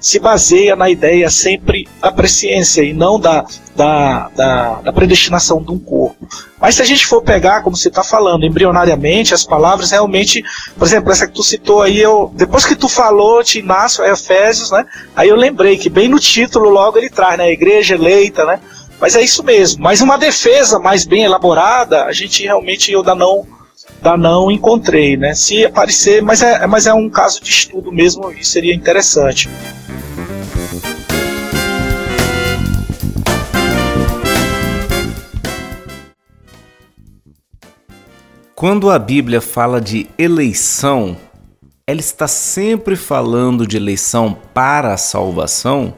se 0.00 0.18
baseia 0.18 0.74
na 0.74 0.88
ideia 0.88 1.28
sempre 1.28 1.86
da 2.00 2.10
presciência 2.10 2.82
e 2.82 2.92
não 2.92 3.20
da, 3.20 3.44
da, 3.76 4.30
da, 4.34 4.74
da 4.76 4.92
predestinação 4.92 5.62
de 5.62 5.70
um 5.70 5.78
corpo. 5.78 6.26
Mas 6.58 6.76
se 6.76 6.82
a 6.82 6.84
gente 6.84 7.06
for 7.06 7.22
pegar, 7.22 7.62
como 7.62 7.76
você 7.76 7.88
está 7.88 8.02
falando, 8.02 8.44
embrionariamente, 8.44 9.34
as 9.34 9.44
palavras 9.44 9.90
realmente, 9.90 10.42
por 10.76 10.86
exemplo, 10.86 11.12
essa 11.12 11.26
que 11.26 11.34
tu 11.34 11.42
citou 11.42 11.82
aí, 11.82 12.00
eu, 12.00 12.32
depois 12.34 12.64
que 12.64 12.74
tu 12.74 12.88
falou 12.88 13.42
de 13.42 13.58
Inácio, 13.58 14.04
Efésios, 14.04 14.70
né? 14.70 14.84
Aí 15.14 15.28
eu 15.28 15.36
lembrei 15.36 15.76
que 15.76 15.90
bem 15.90 16.08
no 16.08 16.18
título 16.18 16.70
logo 16.70 16.98
ele 16.98 17.10
traz, 17.10 17.38
né? 17.38 17.52
Igreja 17.52 17.94
eleita, 17.94 18.44
né? 18.44 18.58
Mas 19.00 19.16
é 19.16 19.22
isso 19.22 19.42
mesmo. 19.42 19.82
Mas 19.82 20.02
uma 20.02 20.18
defesa 20.18 20.78
mais 20.78 21.04
bem 21.04 21.24
elaborada, 21.24 22.04
a 22.04 22.12
gente 22.12 22.42
realmente 22.42 22.94
ainda 22.94 23.14
não, 23.14 23.46
ainda 24.02 24.16
não 24.16 24.50
encontrei, 24.50 25.16
né? 25.16 25.34
Se 25.34 25.64
aparecer, 25.64 26.22
mas 26.22 26.42
é, 26.42 26.66
mas 26.66 26.86
é 26.86 26.94
um 26.94 27.08
caso 27.08 27.42
de 27.42 27.50
estudo 27.50 27.92
mesmo 27.92 28.30
e 28.32 28.44
seria 28.44 28.74
interessante. 28.74 29.48
Quando 38.54 38.90
a 38.90 38.98
Bíblia 38.98 39.40
fala 39.40 39.80
de 39.80 40.06
eleição, 40.18 41.16
ela 41.86 42.00
está 42.00 42.28
sempre 42.28 42.94
falando 42.94 43.66
de 43.66 43.78
eleição 43.78 44.36
para 44.52 44.92
a 44.92 44.98
salvação? 44.98 45.94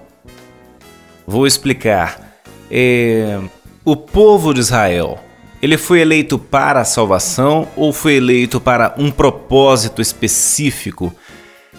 Vou 1.26 1.44
explicar. 1.44 2.38
É, 2.70 3.40
o 3.84 3.96
povo 3.96 4.54
de 4.54 4.60
Israel, 4.60 5.18
ele 5.62 5.79
foi 5.79 6.01
eleito 6.01 6.40
para 6.40 6.81
a 6.81 6.85
salvação 6.85 7.68
ou 7.77 7.92
foi 7.92 8.14
eleito 8.14 8.61
para 8.61 8.92
um 8.98 9.12
propósito 9.12 10.03
específico, 10.03 11.14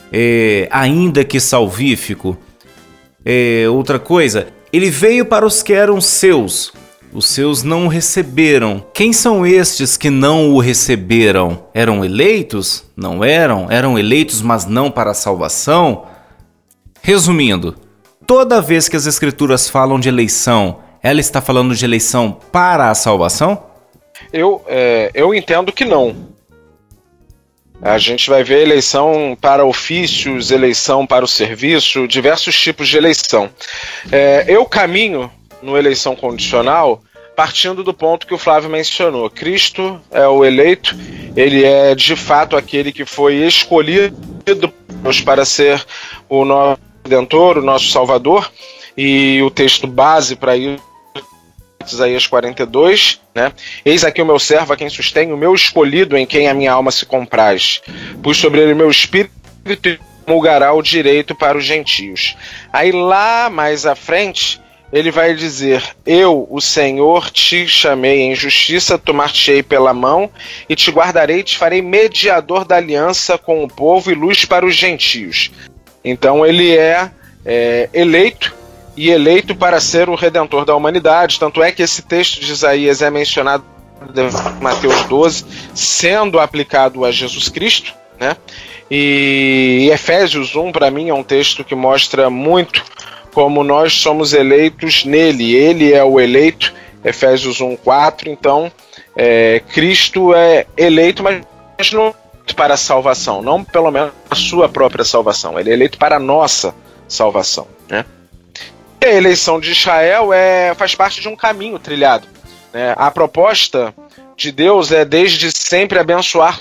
é, 0.09 0.69
ainda 0.71 1.25
que 1.25 1.37
salvífico? 1.37 2.37
É, 3.25 3.65
outra 3.69 3.99
coisa, 3.99 4.47
ele 4.71 4.89
veio 4.89 5.25
para 5.25 5.45
os 5.45 5.61
que 5.61 5.73
eram 5.73 5.99
seus, 5.99 6.71
os 7.11 7.25
seus 7.27 7.61
não 7.61 7.85
o 7.85 7.89
receberam. 7.89 8.85
Quem 8.93 9.11
são 9.11 9.45
estes 9.45 9.97
que 9.97 10.09
não 10.09 10.51
o 10.51 10.59
receberam? 10.59 11.65
Eram 11.73 12.05
eleitos? 12.05 12.85
Não 12.95 13.21
eram? 13.21 13.69
Eram 13.69 13.99
eleitos, 13.99 14.41
mas 14.41 14.65
não 14.65 14.89
para 14.89 15.11
a 15.11 15.15
salvação? 15.15 16.05
Resumindo, 17.01 17.75
toda 18.25 18.61
vez 18.61 18.87
que 18.87 18.95
as 18.95 19.05
Escrituras 19.05 19.67
falam 19.67 19.99
de 19.99 20.07
eleição, 20.07 20.79
ela 21.01 21.19
está 21.19 21.41
falando 21.41 21.75
de 21.75 21.83
eleição 21.83 22.37
para 22.49 22.89
a 22.89 22.95
salvação? 22.95 23.72
Eu, 24.33 24.65
é, 24.67 25.11
eu 25.13 25.31
entendo 25.31 25.71
que 25.71 25.85
não. 25.85 26.33
A 27.79 27.99
gente 27.99 28.29
vai 28.29 28.43
ver 28.43 28.61
eleição 28.61 29.37
para 29.39 29.63
ofícios, 29.63 30.49
eleição 30.49 31.05
para 31.05 31.23
o 31.23 31.27
serviço, 31.27 32.07
diversos 32.07 32.59
tipos 32.59 32.89
de 32.89 32.97
eleição. 32.97 33.47
É, 34.11 34.45
eu 34.47 34.65
caminho 34.65 35.29
no 35.61 35.77
eleição 35.77 36.15
condicional, 36.15 37.03
partindo 37.35 37.83
do 37.83 37.93
ponto 37.93 38.25
que 38.25 38.33
o 38.33 38.37
Flávio 38.37 38.71
mencionou. 38.71 39.29
Cristo 39.29 40.01
é 40.09 40.27
o 40.27 40.43
eleito, 40.43 40.95
ele 41.35 41.63
é 41.63 41.93
de 41.93 42.15
fato 42.15 42.55
aquele 42.55 42.91
que 42.91 43.05
foi 43.05 43.35
escolhido 43.35 44.73
para 45.23 45.45
ser 45.45 45.85
o 46.27 46.43
nosso 46.43 46.81
redentor, 47.03 47.59
o 47.59 47.61
nosso 47.61 47.89
salvador. 47.89 48.51
e 48.95 49.41
o 49.41 49.49
texto 49.49 49.87
base 49.87 50.35
para 50.35 50.55
isso 50.55 50.92
Isaías 51.91 52.27
42, 52.27 53.19
né? 53.35 53.51
Eis 53.83 54.03
aqui 54.03 54.21
o 54.21 54.25
meu 54.25 54.39
servo 54.39 54.73
a 54.73 54.77
quem 54.77 54.89
sustém, 54.89 55.33
o 55.33 55.37
meu 55.37 55.53
escolhido 55.53 56.17
em 56.17 56.25
quem 56.25 56.47
a 56.47 56.53
minha 56.53 56.71
alma 56.71 56.91
se 56.91 57.05
compraz. 57.05 57.81
Pus 58.21 58.37
sobre 58.37 58.61
ele 58.61 58.73
meu 58.73 58.89
espírito 58.89 59.89
e 59.89 59.99
mulgará 60.27 60.73
o 60.73 60.81
direito 60.81 61.35
para 61.35 61.57
os 61.57 61.65
gentios. 61.65 62.35
Aí 62.71 62.91
lá 62.91 63.49
mais 63.49 63.85
à 63.85 63.95
frente, 63.95 64.61
ele 64.91 65.11
vai 65.11 65.33
dizer: 65.33 65.83
Eu, 66.05 66.47
o 66.49 66.61
Senhor, 66.61 67.29
te 67.29 67.67
chamei 67.67 68.21
em 68.21 68.35
justiça, 68.35 68.97
tomar-te-ei 68.97 69.63
pela 69.63 69.93
mão 69.93 70.29
e 70.69 70.75
te 70.75 70.91
guardarei, 70.91 71.43
te 71.43 71.57
farei 71.57 71.81
mediador 71.81 72.63
da 72.63 72.77
aliança 72.77 73.37
com 73.37 73.63
o 73.63 73.67
povo 73.67 74.11
e 74.11 74.15
luz 74.15 74.45
para 74.45 74.65
os 74.65 74.75
gentios. 74.75 75.51
Então 76.05 76.45
ele 76.45 76.75
é, 76.77 77.09
é 77.45 77.89
eleito 77.93 78.62
e 78.95 79.09
eleito 79.09 79.55
para 79.55 79.79
ser 79.79 80.09
o 80.09 80.15
redentor 80.15 80.65
da 80.65 80.75
humanidade. 80.75 81.39
Tanto 81.39 81.63
é 81.63 81.71
que 81.71 81.81
esse 81.81 82.01
texto 82.01 82.39
de 82.39 82.51
Isaías 82.51 83.01
é 83.01 83.09
mencionado 83.09 83.63
em 84.01 84.61
Mateus 84.61 85.03
12, 85.05 85.45
sendo 85.73 86.39
aplicado 86.39 87.05
a 87.05 87.11
Jesus 87.11 87.49
Cristo, 87.49 87.93
né? 88.19 88.35
E 88.91 89.89
Efésios 89.91 90.55
1 90.55 90.71
para 90.71 90.91
mim 90.91 91.09
é 91.09 91.13
um 91.13 91.23
texto 91.23 91.63
que 91.63 91.73
mostra 91.73 92.29
muito 92.29 92.83
como 93.33 93.63
nós 93.63 93.93
somos 93.93 94.33
eleitos 94.33 95.05
nele. 95.05 95.55
Ele 95.55 95.93
é 95.93 96.03
o 96.03 96.19
eleito, 96.19 96.73
Efésios 97.03 97.59
1,4. 97.59 98.27
Então, 98.27 98.71
é, 99.15 99.61
Cristo 99.73 100.33
é 100.33 100.67
eleito, 100.77 101.23
mas 101.23 101.91
não 101.91 102.13
para 102.55 102.75
a 102.75 102.77
salvação, 102.77 103.41
não 103.41 103.63
pelo 103.63 103.89
menos 103.89 104.11
a 104.29 104.35
sua 104.35 104.69
própria 104.69 105.03
salvação. 105.03 105.59
Ele 105.59 105.71
é 105.71 105.73
eleito 105.73 105.97
para 105.97 106.17
a 106.17 106.19
nossa 106.19 106.75
salvação. 107.07 107.67
Né? 107.89 108.05
A 109.03 109.13
eleição 109.13 109.59
de 109.59 109.71
Israel 109.71 110.31
é, 110.31 110.73
faz 110.75 110.95
parte 110.95 111.19
de 111.19 111.27
um 111.27 111.35
caminho 111.35 111.77
trilhado. 111.77 112.27
Né? 112.73 112.93
A 112.97 113.11
proposta 113.11 113.93
de 114.35 114.51
Deus 114.51 114.91
é 114.91 115.03
desde 115.03 115.51
sempre 115.51 115.99
abençoar 115.99 116.59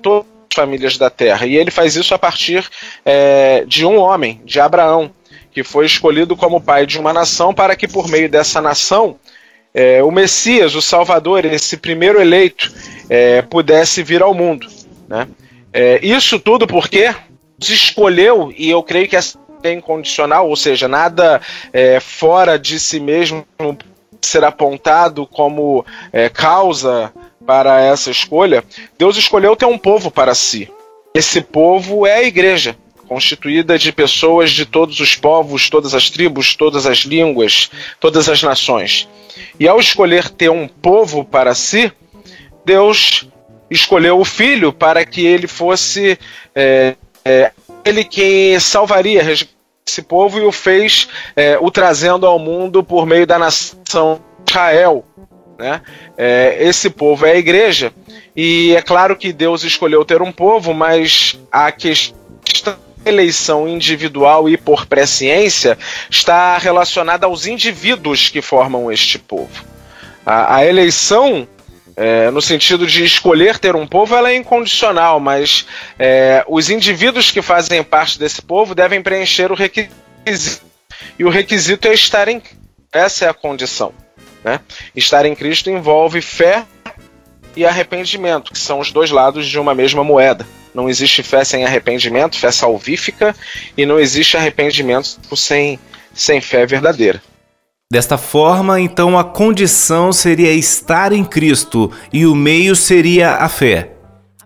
todas 0.00 0.26
as 0.50 0.54
famílias 0.54 0.96
da 0.96 1.10
terra. 1.10 1.46
E 1.46 1.54
ele 1.56 1.70
faz 1.70 1.94
isso 1.94 2.14
a 2.14 2.18
partir 2.18 2.66
é, 3.04 3.64
de 3.66 3.84
um 3.84 3.98
homem, 3.98 4.40
de 4.44 4.58
Abraão 4.58 5.12
que 5.52 5.62
foi 5.62 5.84
escolhido 5.84 6.34
como 6.34 6.60
pai 6.60 6.86
de 6.86 6.98
uma 6.98 7.12
nação 7.12 7.52
para 7.52 7.76
que 7.76 7.86
por 7.86 8.08
meio 8.08 8.28
dessa 8.28 8.60
nação 8.60 9.16
é, 9.74 10.02
o 10.02 10.10
Messias, 10.10 10.74
o 10.74 10.82
Salvador, 10.82 11.44
esse 11.44 11.76
primeiro 11.76 12.20
eleito, 12.20 12.72
é, 13.08 13.42
pudesse 13.42 14.02
vir 14.02 14.22
ao 14.22 14.34
mundo. 14.34 14.66
Né? 15.08 15.28
É, 15.72 16.00
isso 16.02 16.38
tudo 16.38 16.66
porque 16.66 17.14
escolheu, 17.60 18.52
e 18.56 18.68
eu 18.68 18.82
creio 18.82 19.08
que 19.08 19.16
é 19.68 19.72
incondicional, 19.72 20.48
ou 20.48 20.56
seja, 20.56 20.88
nada 20.88 21.40
é, 21.72 22.00
fora 22.00 22.58
de 22.58 22.78
si 22.78 23.00
mesmo 23.00 23.46
ser 24.20 24.44
apontado 24.44 25.26
como 25.26 25.84
é, 26.12 26.28
causa 26.28 27.12
para 27.46 27.80
essa 27.80 28.10
escolha. 28.10 28.64
Deus 28.98 29.16
escolheu 29.16 29.56
ter 29.56 29.66
um 29.66 29.78
povo 29.78 30.10
para 30.10 30.34
si. 30.34 30.70
Esse 31.14 31.40
povo 31.40 32.06
é 32.06 32.18
a 32.18 32.22
igreja 32.22 32.76
constituída 33.06 33.78
de 33.78 33.92
pessoas 33.92 34.50
de 34.50 34.64
todos 34.64 34.98
os 34.98 35.14
povos, 35.14 35.68
todas 35.68 35.94
as 35.94 36.08
tribos, 36.08 36.54
todas 36.54 36.86
as 36.86 36.98
línguas, 37.00 37.70
todas 38.00 38.26
as 38.28 38.42
nações. 38.42 39.06
E 39.60 39.68
ao 39.68 39.78
escolher 39.78 40.30
ter 40.30 40.50
um 40.50 40.66
povo 40.66 41.22
para 41.22 41.54
si, 41.54 41.92
Deus 42.64 43.28
escolheu 43.70 44.18
o 44.18 44.24
filho 44.24 44.72
para 44.72 45.04
que 45.04 45.26
ele 45.26 45.46
fosse 45.46 46.18
é, 46.54 46.94
é, 47.24 47.52
ele 47.84 48.04
que 48.04 48.58
salvaria 48.60 49.22
esse 49.86 50.02
povo 50.02 50.38
e 50.38 50.42
o 50.42 50.52
fez 50.52 51.08
é, 51.34 51.58
o 51.60 51.70
trazendo 51.70 52.26
ao 52.26 52.38
mundo 52.38 52.82
por 52.82 53.06
meio 53.06 53.26
da 53.26 53.38
nação 53.38 54.20
Israel. 54.48 55.04
Né? 55.58 55.80
É, 56.16 56.56
esse 56.60 56.90
povo 56.90 57.26
é 57.26 57.32
a 57.32 57.36
igreja. 57.36 57.92
E 58.34 58.74
é 58.74 58.82
claro 58.82 59.16
que 59.16 59.32
Deus 59.32 59.62
escolheu 59.64 60.04
ter 60.04 60.22
um 60.22 60.32
povo, 60.32 60.72
mas 60.72 61.38
a 61.50 61.70
questão 61.70 62.22
eleição 63.04 63.66
individual 63.68 64.48
e 64.48 64.56
por 64.56 64.86
presciência 64.86 65.76
está 66.08 66.56
relacionada 66.58 67.26
aos 67.26 67.46
indivíduos 67.46 68.28
que 68.28 68.40
formam 68.40 68.92
este 68.92 69.18
povo. 69.18 69.64
A, 70.24 70.56
a 70.56 70.66
eleição, 70.66 71.46
é, 72.02 72.32
no 72.32 72.42
sentido 72.42 72.84
de 72.84 73.04
escolher 73.04 73.60
ter 73.60 73.76
um 73.76 73.86
povo, 73.86 74.16
ela 74.16 74.32
é 74.32 74.34
incondicional, 74.34 75.20
mas 75.20 75.64
é, 75.96 76.44
os 76.48 76.68
indivíduos 76.68 77.30
que 77.30 77.40
fazem 77.40 77.80
parte 77.84 78.18
desse 78.18 78.42
povo 78.42 78.74
devem 78.74 79.00
preencher 79.00 79.52
o 79.52 79.54
requisito. 79.54 80.66
E 81.16 81.24
o 81.24 81.30
requisito 81.30 81.86
é 81.86 81.94
estar 81.94 82.26
em 82.26 82.42
essa 82.92 83.26
é 83.26 83.28
a 83.28 83.32
condição. 83.32 83.94
Né? 84.42 84.58
Estar 84.96 85.24
em 85.24 85.34
Cristo 85.36 85.70
envolve 85.70 86.20
fé 86.20 86.64
e 87.54 87.64
arrependimento, 87.64 88.52
que 88.52 88.58
são 88.58 88.80
os 88.80 88.90
dois 88.90 89.12
lados 89.12 89.46
de 89.46 89.56
uma 89.56 89.72
mesma 89.72 90.02
moeda. 90.02 90.44
Não 90.74 90.88
existe 90.88 91.22
fé 91.22 91.44
sem 91.44 91.64
arrependimento, 91.64 92.36
fé 92.36 92.50
salvífica, 92.50 93.32
e 93.76 93.86
não 93.86 94.00
existe 94.00 94.36
arrependimento 94.36 95.20
sem, 95.36 95.78
sem 96.12 96.40
fé 96.40 96.66
verdadeira. 96.66 97.22
Desta 97.92 98.16
forma, 98.16 98.80
então 98.80 99.18
a 99.18 99.22
condição 99.22 100.14
seria 100.14 100.50
estar 100.50 101.12
em 101.12 101.22
Cristo 101.22 101.92
e 102.10 102.24
o 102.24 102.34
meio 102.34 102.74
seria 102.74 103.32
a 103.32 103.50
fé. 103.50 103.90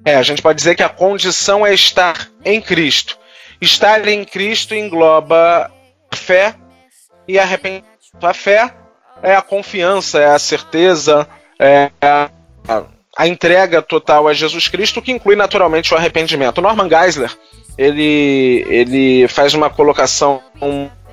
É, 0.04 0.16
a 0.16 0.22
gente 0.22 0.42
pode 0.42 0.56
dizer 0.56 0.74
que 0.74 0.82
a 0.82 0.88
condição 0.88 1.64
é 1.64 1.72
estar 1.72 2.28
em 2.44 2.60
Cristo. 2.60 3.16
Estar 3.60 4.04
em 4.08 4.24
Cristo 4.24 4.74
engloba 4.74 5.70
fé 6.12 6.56
e 7.28 7.38
arrependimento. 7.38 7.86
A 8.20 8.34
fé 8.34 8.74
é 9.22 9.36
a 9.36 9.42
confiança, 9.42 10.18
é 10.18 10.26
a 10.26 10.40
certeza, 10.40 11.24
é 11.60 11.92
a 12.02 12.28
a 13.16 13.28
entrega 13.28 13.80
total 13.80 14.26
a 14.26 14.34
Jesus 14.34 14.66
Cristo, 14.66 15.00
que 15.00 15.12
inclui 15.12 15.36
naturalmente 15.36 15.94
o 15.94 15.96
arrependimento. 15.96 16.60
Norman 16.60 16.88
Geisler 16.88 17.30
ele, 17.78 18.64
ele 18.68 19.28
faz 19.28 19.54
uma 19.54 19.70
colocação 19.70 20.42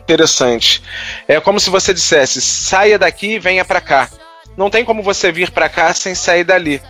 interessante. 0.04 0.84
É 1.28 1.40
como 1.40 1.60
se 1.60 1.70
você 1.70 1.94
dissesse: 1.94 2.42
saia 2.42 2.98
daqui 3.00 3.34
e 3.34 3.40
venha 3.40 3.66
para 3.66 3.82
cá. 3.82 4.10
Não 4.56 4.70
tem 4.70 4.86
como 4.86 5.02
você 5.02 5.32
vir 5.32 5.50
para 5.52 5.70
cá 5.70 5.94
sem 5.94 6.14
sair 6.14 6.44
dali. 6.44 6.82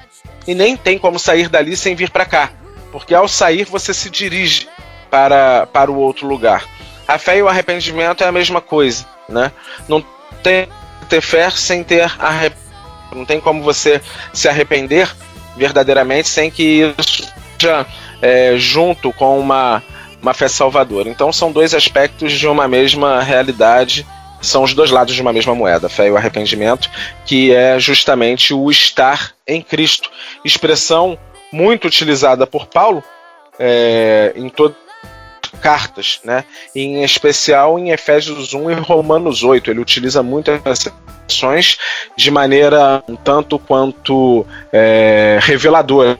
E 0.46 0.54
nem 0.54 0.76
tem 0.76 0.98
como 0.98 1.18
sair 1.18 1.48
dali 1.48 1.78
sem 1.78 1.96
vir 1.96 2.10
para 2.10 2.26
cá. 2.26 2.52
Porque 2.92 3.16
ao 3.16 3.28
sair 3.28 3.66
você 3.66 3.94
se 3.94 4.10
dirige 4.10 4.68
para, 5.10 5.66
para 5.68 5.90
o 5.90 5.96
outro 5.96 6.28
lugar. 6.28 6.66
A 7.08 7.18
fé 7.18 7.38
e 7.38 7.42
o 7.42 7.48
arrependimento 7.48 8.24
é 8.24 8.28
a 8.28 8.32
mesma 8.32 8.60
coisa. 8.60 9.06
Né? 9.30 9.52
Não 9.88 10.06
tem 10.42 10.68
ter 11.08 11.22
fé 11.22 11.50
sem 11.50 11.84
ter 11.84 12.12
arrependimento 12.20 12.64
não 13.14 13.26
tem 13.26 13.40
como 13.40 13.62
você 13.62 14.02
se 14.34 14.48
arrepender 14.48 15.14
verdadeiramente 15.56 16.28
sem 16.28 16.50
que 16.50 16.94
isso 16.98 17.32
seja 17.60 17.86
é, 18.22 18.56
junto 18.58 19.12
com 19.14 19.40
uma, 19.40 19.84
uma 20.24 20.34
fé 20.34 20.48
salvadora. 20.48 21.10
Então 21.10 21.32
são 21.32 21.52
dois 21.52 21.76
aspectos 21.76 22.32
de 22.32 22.48
uma 22.48 22.68
mesma 22.68 23.22
realidade, 23.22 24.08
são 24.42 24.64
os 24.64 24.74
dois 24.74 24.90
lados 24.90 25.14
de 25.14 25.22
uma 25.22 25.34
mesma 25.34 25.54
moeda, 25.54 25.88
a 25.88 25.90
fé 25.90 26.08
e 26.08 26.12
o 26.12 26.18
arrependimento, 26.18 26.90
que 27.26 27.54
é 27.54 27.78
justamente 27.78 28.54
o 28.54 28.72
estar 28.72 29.34
em 29.46 29.62
Cristo. 29.62 30.10
Expressão 30.44 31.20
muito 31.52 31.86
utilizada 31.86 32.48
por 32.48 32.66
Paulo 32.66 33.04
é, 33.60 34.34
em 34.36 34.50
todas 34.50 34.78
cartas, 35.62 36.20
né? 36.24 36.44
em 36.76 37.04
especial 37.04 37.78
em 37.78 37.92
Efésios 37.92 38.54
1 38.54 38.72
e 38.72 38.74
Romanos 38.76 39.44
8. 39.44 39.70
Ele 39.70 39.80
utiliza 39.80 40.24
muito 40.24 40.50
essa 40.66 40.92
de 42.16 42.30
maneira 42.30 43.04
um 43.08 43.16
tanto 43.16 43.58
quanto 43.58 44.46
é, 44.72 45.40
reveladora. 45.42 46.20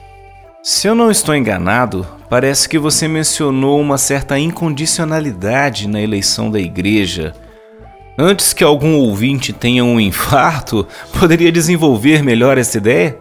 Se 0.66 0.88
eu 0.88 0.94
não 0.94 1.10
estou 1.10 1.36
enganado, 1.36 2.08
parece 2.30 2.66
que 2.66 2.78
você 2.78 3.06
mencionou 3.06 3.78
uma 3.78 3.98
certa 3.98 4.38
incondicionalidade 4.38 5.86
na 5.86 6.00
eleição 6.00 6.50
da 6.50 6.58
igreja. 6.58 7.34
Antes 8.16 8.54
que 8.54 8.64
algum 8.64 8.96
ouvinte 8.96 9.52
tenha 9.52 9.84
um 9.84 10.00
infarto, 10.00 10.88
poderia 11.20 11.52
desenvolver 11.52 12.22
melhor 12.22 12.56
essa 12.56 12.78
ideia? 12.78 13.18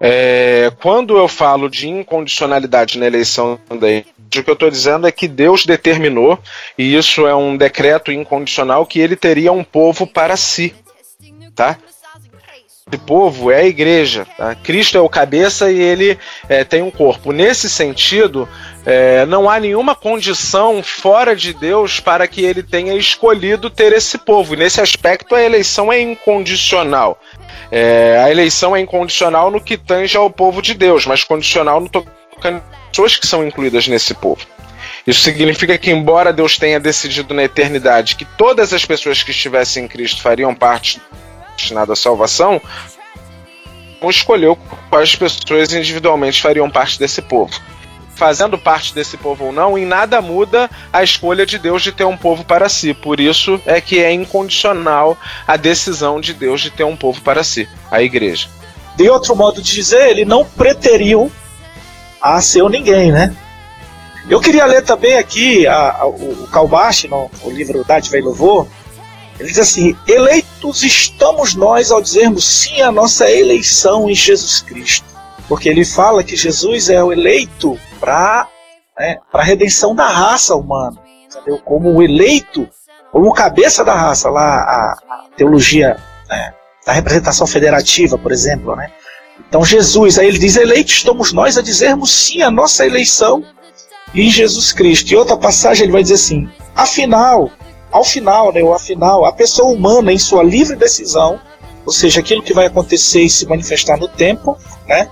É, 0.00 0.72
quando 0.80 1.18
eu 1.18 1.28
falo 1.28 1.68
de 1.68 1.90
incondicionalidade 1.90 2.98
na 2.98 3.06
eleição 3.06 3.60
da 3.68 3.90
igreja, 3.90 4.06
o 4.24 4.42
que 4.42 4.48
eu 4.48 4.54
estou 4.54 4.70
dizendo 4.70 5.06
é 5.06 5.12
que 5.12 5.28
Deus 5.28 5.66
determinou, 5.66 6.38
e 6.78 6.96
isso 6.96 7.26
é 7.26 7.34
um 7.34 7.54
decreto 7.54 8.10
incondicional, 8.10 8.86
que 8.86 8.98
ele 8.98 9.14
teria 9.14 9.52
um 9.52 9.62
povo 9.62 10.06
para 10.06 10.38
si 10.38 10.74
tá? 11.58 11.76
Esse 12.90 12.98
povo 12.98 13.50
é 13.50 13.60
a 13.60 13.64
igreja. 13.64 14.26
Tá? 14.36 14.54
Cristo 14.54 14.96
é 14.96 15.00
o 15.00 15.08
cabeça 15.08 15.70
e 15.70 15.78
ele 15.78 16.18
é, 16.48 16.64
tem 16.64 16.82
um 16.82 16.90
corpo. 16.90 17.32
Nesse 17.32 17.68
sentido, 17.68 18.48
é, 18.86 19.26
não 19.26 19.48
há 19.48 19.60
nenhuma 19.60 19.94
condição 19.94 20.82
fora 20.82 21.36
de 21.36 21.52
Deus 21.52 22.00
para 22.00 22.26
que 22.26 22.42
ele 22.42 22.62
tenha 22.62 22.94
escolhido 22.94 23.68
ter 23.68 23.92
esse 23.92 24.16
povo. 24.16 24.54
Nesse 24.54 24.80
aspecto, 24.80 25.34
a 25.34 25.42
eleição 25.42 25.92
é 25.92 26.00
incondicional. 26.00 27.20
É, 27.70 28.22
a 28.24 28.30
eleição 28.30 28.74
é 28.74 28.80
incondicional 28.80 29.50
no 29.50 29.60
que 29.60 29.76
tange 29.76 30.16
ao 30.16 30.30
povo 30.30 30.62
de 30.62 30.72
Deus, 30.72 31.04
mas 31.04 31.22
condicional 31.22 31.80
no 31.80 31.88
tocante 31.88 32.62
pessoas 32.90 33.16
que 33.16 33.26
são 33.26 33.46
incluídas 33.46 33.86
nesse 33.86 34.14
povo. 34.14 34.46
Isso 35.06 35.20
significa 35.20 35.78
que, 35.78 35.90
embora 35.90 36.32
Deus 36.32 36.56
tenha 36.56 36.80
decidido 36.80 37.32
na 37.32 37.44
eternidade 37.44 38.16
que 38.16 38.24
todas 38.24 38.72
as 38.72 38.84
pessoas 38.84 39.22
que 39.22 39.30
estivessem 39.30 39.84
em 39.84 39.88
Cristo 39.88 40.22
fariam 40.22 40.54
parte 40.54 41.00
destinada 41.58 41.92
à 41.92 41.96
salvação, 41.96 42.62
escolheu 44.08 44.56
quais 44.88 45.16
pessoas 45.16 45.72
individualmente 45.72 46.40
fariam 46.40 46.70
parte 46.70 46.98
desse 46.98 47.20
povo. 47.20 47.52
Fazendo 48.14 48.58
parte 48.58 48.94
desse 48.94 49.16
povo 49.16 49.46
ou 49.46 49.52
não, 49.52 49.78
em 49.78 49.84
nada 49.84 50.20
muda 50.20 50.68
a 50.92 51.02
escolha 51.04 51.46
de 51.46 51.58
Deus 51.58 51.82
de 51.82 51.92
ter 51.92 52.04
um 52.04 52.16
povo 52.16 52.44
para 52.44 52.68
si. 52.68 52.92
Por 52.92 53.20
isso 53.20 53.60
é 53.64 53.80
que 53.80 53.98
é 54.00 54.12
incondicional 54.12 55.16
a 55.46 55.56
decisão 55.56 56.20
de 56.20 56.32
Deus 56.34 56.60
de 56.60 56.70
ter 56.70 56.84
um 56.84 56.96
povo 56.96 57.20
para 57.20 57.44
si, 57.44 57.68
a 57.90 58.02
igreja. 58.02 58.48
De 58.96 59.08
outro 59.08 59.36
modo 59.36 59.62
de 59.62 59.72
dizer, 59.72 60.08
ele 60.08 60.24
não 60.24 60.44
preteriu 60.44 61.30
a 62.20 62.40
ser 62.40 62.68
ninguém, 62.68 63.12
né? 63.12 63.36
Eu 64.28 64.40
queria 64.40 64.66
ler 64.66 64.82
também 64.82 65.16
aqui 65.16 65.66
a, 65.66 66.00
a, 66.00 66.06
o, 66.06 66.48
Kalbashi, 66.52 67.08
no 67.08 67.30
o 67.42 67.50
livro 67.50 67.84
Dádiva 67.84 68.18
e 68.18 68.20
Louvor. 68.20 68.66
Ele 69.38 69.48
diz 69.48 69.58
assim: 69.58 69.96
Estamos 70.66 71.54
nós 71.54 71.90
ao 71.90 72.00
dizermos 72.00 72.44
sim 72.44 72.80
à 72.82 72.90
nossa 72.90 73.30
eleição 73.30 74.08
em 74.08 74.14
Jesus 74.14 74.60
Cristo. 74.60 75.06
Porque 75.48 75.68
ele 75.68 75.84
fala 75.84 76.22
que 76.22 76.36
Jesus 76.36 76.90
é 76.90 77.02
o 77.02 77.12
eleito 77.12 77.78
para 78.00 78.48
né, 78.98 79.18
a 79.32 79.42
redenção 79.42 79.94
da 79.94 80.06
raça 80.06 80.54
humana. 80.54 81.00
Entendeu? 81.26 81.58
Como 81.58 81.94
o 81.94 82.02
eleito, 82.02 82.68
como 83.12 83.32
cabeça 83.32 83.84
da 83.84 83.94
raça, 83.94 84.28
lá 84.28 84.42
a, 84.42 84.92
a 84.92 85.28
teologia 85.36 85.96
né, 86.28 86.54
da 86.86 86.92
representação 86.92 87.46
federativa, 87.46 88.18
por 88.18 88.32
exemplo. 88.32 88.74
Né? 88.76 88.90
Então 89.48 89.64
Jesus, 89.64 90.18
aí 90.18 90.26
ele 90.26 90.38
diz: 90.38 90.56
Eleitos 90.56 90.94
estamos 90.94 91.32
nós 91.32 91.56
a 91.56 91.62
dizermos 91.62 92.10
sim 92.10 92.42
à 92.42 92.50
nossa 92.50 92.84
eleição 92.84 93.44
em 94.14 94.30
Jesus 94.30 94.72
Cristo. 94.72 95.12
E 95.12 95.16
outra 95.16 95.36
passagem 95.36 95.84
ele 95.84 95.92
vai 95.92 96.02
dizer 96.02 96.14
assim: 96.14 96.48
afinal, 96.74 97.50
ao 97.90 98.04
final, 98.04 98.52
né, 98.52 98.62
ou 98.62 98.74
afinal, 98.74 99.24
a 99.24 99.32
pessoa 99.32 99.70
humana 99.70 100.12
em 100.12 100.18
sua 100.18 100.42
livre 100.42 100.76
decisão, 100.76 101.40
ou 101.86 101.92
seja, 101.92 102.20
aquilo 102.20 102.42
que 102.42 102.52
vai 102.52 102.66
acontecer 102.66 103.22
e 103.22 103.30
se 103.30 103.46
manifestar 103.46 103.96
no 103.96 104.08
tempo, 104.08 104.56
né, 104.86 105.08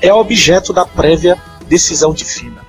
é 0.00 0.12
objeto 0.12 0.72
da 0.72 0.84
prévia 0.86 1.36
decisão 1.68 2.12
divina. 2.12 2.66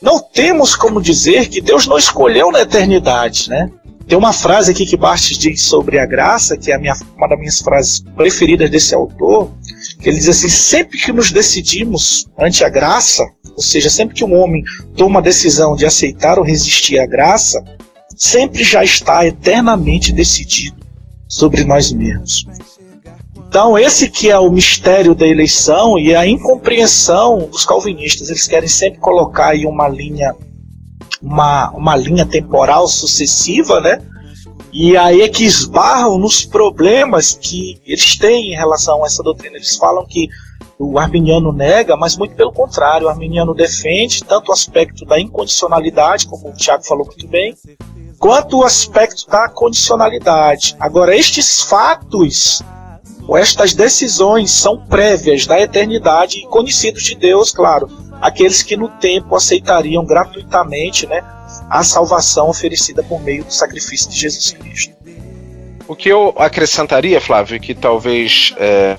Não 0.00 0.20
temos 0.20 0.76
como 0.76 1.02
dizer 1.02 1.48
que 1.48 1.60
Deus 1.60 1.86
não 1.86 1.98
escolheu 1.98 2.52
na 2.52 2.60
eternidade, 2.60 3.50
né? 3.50 3.70
Tem 4.06 4.16
uma 4.16 4.32
frase 4.32 4.70
aqui 4.70 4.86
que 4.86 4.96
Bastos 4.96 5.36
diz 5.36 5.60
sobre 5.60 5.98
a 5.98 6.06
graça, 6.06 6.56
que 6.56 6.72
é 6.72 6.78
minha, 6.78 6.94
uma 7.14 7.28
das 7.28 7.38
minhas 7.38 7.58
frases 7.58 8.02
preferidas 8.16 8.70
desse 8.70 8.94
autor, 8.94 9.50
que 10.00 10.08
ele 10.08 10.16
diz 10.16 10.28
assim: 10.30 10.48
sempre 10.48 10.98
que 10.98 11.12
nos 11.12 11.30
decidimos 11.30 12.26
ante 12.38 12.64
a 12.64 12.70
graça, 12.70 13.28
ou 13.54 13.62
seja, 13.62 13.90
sempre 13.90 14.14
que 14.14 14.24
um 14.24 14.34
homem 14.34 14.62
toma 14.96 15.18
a 15.18 15.22
decisão 15.22 15.76
de 15.76 15.84
aceitar 15.84 16.38
ou 16.38 16.44
resistir 16.44 16.98
à 16.98 17.06
graça, 17.06 17.62
sempre 18.18 18.64
já 18.64 18.82
está 18.82 19.24
eternamente 19.24 20.12
decidido 20.12 20.84
sobre 21.28 21.64
nós 21.64 21.92
mesmos. 21.92 22.44
Então, 23.48 23.78
esse 23.78 24.10
que 24.10 24.28
é 24.28 24.38
o 24.38 24.50
mistério 24.50 25.14
da 25.14 25.26
eleição 25.26 25.98
e 25.98 26.14
a 26.14 26.26
incompreensão 26.26 27.48
dos 27.50 27.64
calvinistas. 27.64 28.28
Eles 28.28 28.46
querem 28.46 28.68
sempre 28.68 28.98
colocar 28.98 29.48
aí 29.48 29.64
uma 29.64 29.88
linha, 29.88 30.34
uma, 31.22 31.70
uma 31.70 31.96
linha 31.96 32.26
temporal 32.26 32.86
sucessiva, 32.88 33.80
né? 33.80 34.02
E 34.70 34.96
aí 34.98 35.22
é 35.22 35.28
que 35.28 35.44
esbarram 35.44 36.18
nos 36.18 36.44
problemas 36.44 37.38
que 37.40 37.80
eles 37.86 38.18
têm 38.18 38.52
em 38.52 38.56
relação 38.56 39.02
a 39.02 39.06
essa 39.06 39.22
doutrina. 39.22 39.56
Eles 39.56 39.76
falam 39.76 40.04
que 40.04 40.28
o 40.78 40.98
arminiano 40.98 41.52
nega, 41.52 41.96
mas 41.96 42.16
muito 42.16 42.36
pelo 42.36 42.52
contrário, 42.52 43.06
o 43.06 43.10
arminiano 43.10 43.52
defende 43.52 44.22
tanto 44.22 44.50
o 44.50 44.52
aspecto 44.52 45.04
da 45.04 45.18
incondicionalidade, 45.18 46.28
como 46.28 46.48
o 46.48 46.54
Tiago 46.54 46.84
falou 46.84 47.04
muito 47.04 47.26
bem, 47.26 47.54
quanto 48.18 48.58
o 48.58 48.64
aspecto 48.64 49.28
da 49.28 49.48
condicionalidade. 49.48 50.76
Agora, 50.78 51.16
estes 51.16 51.62
fatos, 51.62 52.62
ou 53.26 53.36
estas 53.36 53.74
decisões, 53.74 54.52
são 54.52 54.78
prévias 54.86 55.46
da 55.46 55.60
eternidade 55.60 56.38
e 56.38 56.46
conhecidos 56.46 57.02
de 57.02 57.16
Deus, 57.16 57.50
claro, 57.50 57.90
aqueles 58.20 58.62
que 58.62 58.76
no 58.76 58.88
tempo 58.88 59.34
aceitariam 59.34 60.04
gratuitamente 60.04 61.06
né, 61.08 61.24
a 61.68 61.82
salvação 61.82 62.48
oferecida 62.48 63.02
por 63.02 63.20
meio 63.20 63.44
do 63.44 63.52
sacrifício 63.52 64.10
de 64.10 64.16
Jesus 64.16 64.52
Cristo. 64.52 64.96
O 65.88 65.96
que 65.96 66.08
eu 66.08 66.34
acrescentaria, 66.36 67.20
Flávio, 67.20 67.58
que 67.58 67.74
talvez 67.74 68.54
é, 68.58 68.98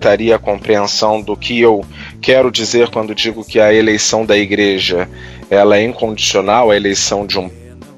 facilitaria 0.00 0.36
a 0.36 0.38
compreensão 0.38 1.20
do 1.20 1.36
que 1.36 1.60
eu 1.60 1.84
quero 2.22 2.50
dizer 2.50 2.88
quando 2.88 3.14
digo 3.14 3.44
que 3.44 3.60
a 3.60 3.72
eleição 3.72 4.24
da 4.24 4.36
igreja 4.36 5.08
ela 5.50 5.76
é 5.76 5.84
incondicional, 5.84 6.70
a 6.70 6.76
eleição 6.76 7.26
de 7.26 7.38
um 7.38 7.50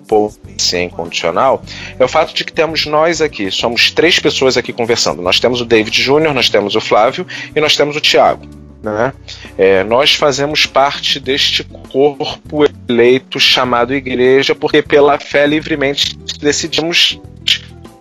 povo 0.09 0.37
é 0.73 0.83
incondicional, 0.83 1.63
é 1.99 2.05
o 2.05 2.09
fato 2.09 2.35
de 2.35 2.45
que 2.45 2.53
temos 2.53 2.85
nós 2.87 3.23
aqui, 3.23 3.51
somos 3.51 3.91
três 3.91 4.19
pessoas 4.19 4.57
aqui 4.57 4.73
conversando. 4.73 5.23
Nós 5.23 5.41
temos 5.41 5.61
o 5.61 5.65
David 5.65 6.03
Júnior, 6.03 6.35
nós 6.35 6.51
temos 6.51 6.75
o 6.75 6.81
Flávio 6.81 7.27
e 7.55 7.61
nós 7.61 7.77
temos 7.77 7.97
o 7.97 8.01
Tiago. 8.01 8.47
Né? 8.83 9.13
É, 9.57 9.85
nós 9.85 10.15
fazemos 10.15 10.67
parte 10.67 11.21
deste 11.21 11.63
corpo 11.63 12.65
eleito 12.89 13.39
chamado 13.39 13.95
igreja, 13.95 14.55
porque 14.55 14.83
pela 14.83 15.19
fé 15.19 15.47
livremente 15.47 16.17
decidimos 16.41 17.21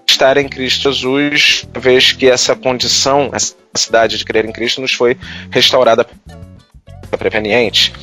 estar 0.08 0.38
em 0.38 0.50
Cristo 0.50 0.92
Jesus, 0.92 1.68
uma 1.74 1.82
vez 1.82 2.12
que 2.12 2.28
essa 2.28 2.56
condição, 2.56 3.30
essa 3.34 3.61
capacidade 3.72 4.18
de 4.18 4.26
crer 4.26 4.46
em 4.46 4.52
Cristo 4.52 4.82
nos 4.82 4.94
foi 4.94 5.18
restaurada 5.50 6.06
preveniente. 7.18 7.94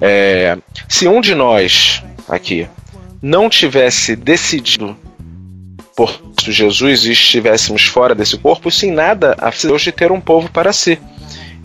É, 0.00 0.56
se 0.88 1.06
um 1.08 1.20
de 1.20 1.34
nós 1.34 2.02
aqui 2.28 2.68
não 3.20 3.48
tivesse 3.48 4.14
decidido 4.14 4.96
por 5.96 6.20
Jesus 6.46 7.04
e 7.04 7.12
estivéssemos 7.12 7.86
fora 7.86 8.14
desse 8.14 8.36
corpo, 8.38 8.70
sem 8.70 8.92
nada 8.92 9.34
a 9.38 9.50
Deus 9.50 9.82
de 9.82 9.92
ter 9.92 10.12
um 10.12 10.20
povo 10.20 10.50
para 10.50 10.72
si. 10.72 10.98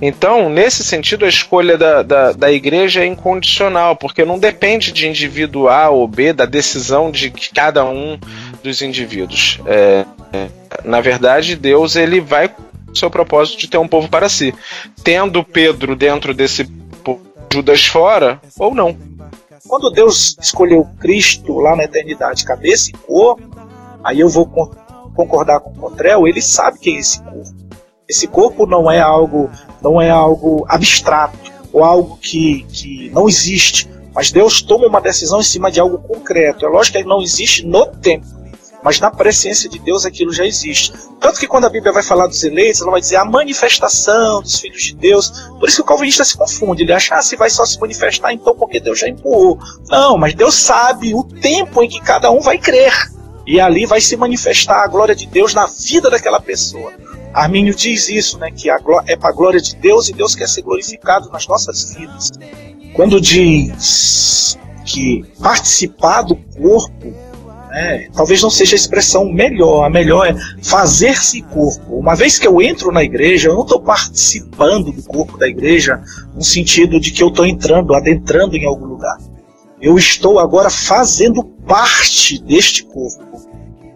Então, 0.02 0.50
nesse 0.50 0.84
sentido, 0.84 1.26
a 1.26 1.30
escolha 1.30 1.78
da, 1.78 2.02
da, 2.02 2.32
da, 2.32 2.52
igreja 2.52 3.02
é 3.02 3.06
incondicional, 3.06 3.96
porque 3.96 4.26
não 4.26 4.40
depende 4.40 4.92
de 4.92 5.08
indivíduo 5.08 5.68
A 5.68 5.90
ou 5.90 6.08
B, 6.08 6.34
da 6.34 6.46
decisão 6.46 7.12
de 7.12 7.30
cada 7.54 7.86
um 7.86 8.18
dos 8.64 8.82
indivíduos. 8.82 9.60
É, 9.68 10.06
é, 10.34 10.48
na 10.84 11.02
verdade, 11.02 11.56
Deus 11.56 11.96
ele 11.96 12.20
vai 12.20 12.50
seu 12.94 13.10
propósito 13.10 13.60
de 13.60 13.68
ter 13.68 13.78
um 13.78 13.88
povo 13.88 14.10
para 14.10 14.30
si. 14.30 14.54
Tendo 15.04 15.44
Pedro 15.44 15.96
dentro 15.96 16.34
desse 16.34 16.70
Judas 17.52 17.86
fora, 17.86 18.42
ou 18.58 18.74
não. 18.74 18.98
Quando 19.68 19.92
Deus 19.92 20.38
escolheu 20.42 20.88
Cristo 21.00 21.60
lá 21.60 21.76
na 21.76 21.84
eternidade, 21.84 22.46
cabeça 22.46 22.90
e 22.90 22.94
corpo, 22.94 23.44
aí 24.04 24.22
eu 24.22 24.30
vou 24.30 24.48
concordar 25.14 25.60
com 25.60 25.72
o 25.72 25.76
Contrel, 25.76 26.28
ele 26.28 26.42
sabe 26.42 26.80
quem 26.80 26.96
é 26.96 27.00
esse 27.00 27.22
corpo. 27.22 27.56
Esse 28.08 28.28
corpo 28.28 28.66
não 28.66 28.90
é 28.90 29.00
algo 29.00 29.50
não 29.82 30.02
é 30.02 30.10
algo 30.10 30.66
abstrato 30.68 31.52
ou 31.74 31.84
algo 31.84 32.18
que, 32.18 32.64
que 32.70 33.10
não 33.12 33.28
existe, 33.28 33.90
mas 34.14 34.32
Deus 34.32 34.62
toma 34.62 34.88
uma 34.88 35.02
decisão 35.02 35.40
em 35.40 35.44
cima 35.44 35.72
de 35.72 35.80
algo 35.80 35.98
concreto. 35.98 36.66
É 36.66 36.70
lógico 36.70 36.94
que 36.94 37.02
ele 37.02 37.10
não 37.10 37.22
existe 37.22 37.66
no 37.66 37.86
tempo, 37.86 38.26
mas 38.84 39.00
na 39.00 39.12
presciência 39.12 39.70
de 39.70 39.80
Deus 39.80 40.06
aquilo 40.06 40.34
já 40.34 40.46
existe. 40.46 40.94
Tanto 41.20 41.40
que 41.40 41.48
quando 41.48 41.66
a 41.66 41.70
Bíblia 41.70 41.92
vai 41.92 42.04
falar 42.04 42.28
dos 42.28 42.44
eleitos, 42.44 42.82
ela 42.82 42.92
vai 42.92 43.02
dizer 43.02 43.18
a 43.18 43.26
manifestação 43.26 44.42
dos 44.42 44.60
filhos 44.60 44.82
de 44.82 44.96
Deus. 44.96 45.30
Por 45.60 45.70
isso 45.70 45.78
que 45.78 45.82
o 45.82 45.86
calvinista 45.86 46.24
se 46.24 46.38
confunde. 46.38 46.84
Ele 46.84 46.94
acha, 46.94 47.16
ah, 47.16 47.22
se 47.22 47.36
vai 47.36 47.50
só 47.50 47.66
se 47.66 47.80
manifestar, 47.80 48.34
então 48.34 48.56
porque 48.56 48.80
Deus 48.80 49.00
já 49.00 49.08
empurrou. 49.08 49.60
Não, 49.90 50.18
mas 50.18 50.34
Deus 50.34 50.56
sabe 50.56 51.14
o 51.14 51.24
tempo 51.24 51.84
em 51.84 51.90
que 51.90 52.02
cada 52.02 52.32
um 52.32 52.42
vai 52.42 52.58
crer. 52.58 52.94
E 53.46 53.60
ali 53.60 53.86
vai 53.86 54.02
se 54.02 54.16
manifestar 54.16 54.84
a 54.84 54.88
glória 54.88 55.16
de 55.16 55.28
Deus 55.28 55.54
na 55.54 55.66
vida 55.68 56.10
daquela 56.10 56.40
pessoa. 56.40 56.94
Armínio 57.34 57.74
diz 57.74 58.10
isso, 58.10 58.38
né, 58.38 58.52
que 58.52 58.70
é 58.70 59.16
para 59.16 59.30
a 59.30 59.32
glória 59.32 59.60
de 59.60 59.76
Deus 59.78 60.10
e 60.10 60.14
Deus 60.14 60.36
quer 60.36 60.50
ser 60.50 60.62
glorificado 60.64 61.30
nas 61.32 61.48
nossas 61.48 61.94
vidas. 61.94 62.30
Quando 62.94 63.22
diz 63.22 64.58
que 64.86 65.24
participar 65.42 66.24
do 66.24 66.36
corpo, 66.36 67.14
né, 67.72 68.10
talvez 68.14 68.42
não 68.42 68.50
seja 68.50 68.76
a 68.76 68.78
expressão 68.78 69.32
melhor, 69.32 69.86
a 69.86 69.90
melhor 69.90 70.28
é 70.28 70.36
fazer-se 70.62 71.42
corpo. 71.44 71.96
Uma 71.96 72.16
vez 72.16 72.38
que 72.38 72.46
eu 72.46 72.62
entro 72.62 72.92
na 72.92 73.02
igreja, 73.02 73.48
eu 73.48 73.56
não 73.56 73.62
estou 73.62 73.80
participando 73.80 74.92
do 74.92 75.02
corpo 75.04 75.38
da 75.38 75.48
igreja 75.48 76.02
no 76.36 76.44
sentido 76.44 77.00
de 77.00 77.12
que 77.12 77.24
eu 77.24 77.30
estou 77.30 77.46
entrando, 77.46 77.96
adentrando 77.96 78.58
em 78.58 78.66
algum 78.66 78.86
lugar. 78.86 79.18
Eu 79.82 79.98
estou 79.98 80.38
agora 80.38 80.70
fazendo 80.70 81.44
parte 81.66 82.44
deste 82.44 82.84
corpo. 82.84 83.32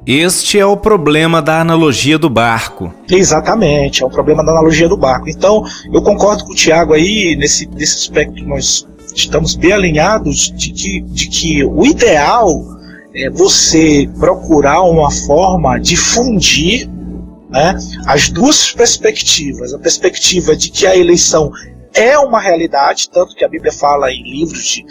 Este 0.08 0.58
é 0.58 0.66
o 0.66 0.78
problema 0.78 1.42
da 1.42 1.60
analogia 1.60 2.18
do 2.18 2.30
barco. 2.30 2.94
Exatamente, 3.10 4.04
é 4.04 4.06
o 4.06 4.10
problema 4.10 4.44
da 4.46 4.52
analogia 4.52 4.88
do 4.88 4.96
barco. 4.96 5.28
Então, 5.30 5.64
eu 5.92 6.02
concordo 6.02 6.46
com 6.46 6.54
o 6.54 6.56
Tiago 6.56 6.94
aí, 6.94 7.36
nesse, 7.36 7.68
nesse 7.68 7.98
aspecto 7.98 8.42
nós 8.46 8.88
estamos 9.14 9.56
bem 9.56 9.74
alinhados 9.74 10.54
de 10.56 10.72
que, 10.72 11.02
de 11.02 11.28
que 11.28 11.64
o 11.66 11.86
ideal 11.86 12.75
é 13.16 13.30
você 13.30 14.10
procurar 14.20 14.82
uma 14.84 15.10
forma 15.10 15.80
de 15.80 15.96
fundir 15.96 16.90
né, 17.50 17.78
as 18.08 18.30
duas 18.30 18.72
perspectivas. 18.72 19.74
A 19.74 19.80
perspectiva 19.80 20.56
de 20.56 20.70
que 20.70 20.86
a 20.86 20.96
eleição 20.96 21.52
é 21.94 22.18
uma 22.20 22.42
realidade, 22.42 23.10
tanto 23.10 23.36
que 23.36 23.46
a 23.46 23.48
Bíblia 23.48 23.72
fala 23.72 24.12
em 24.12 24.22
livros 24.24 24.64
de 24.66 24.86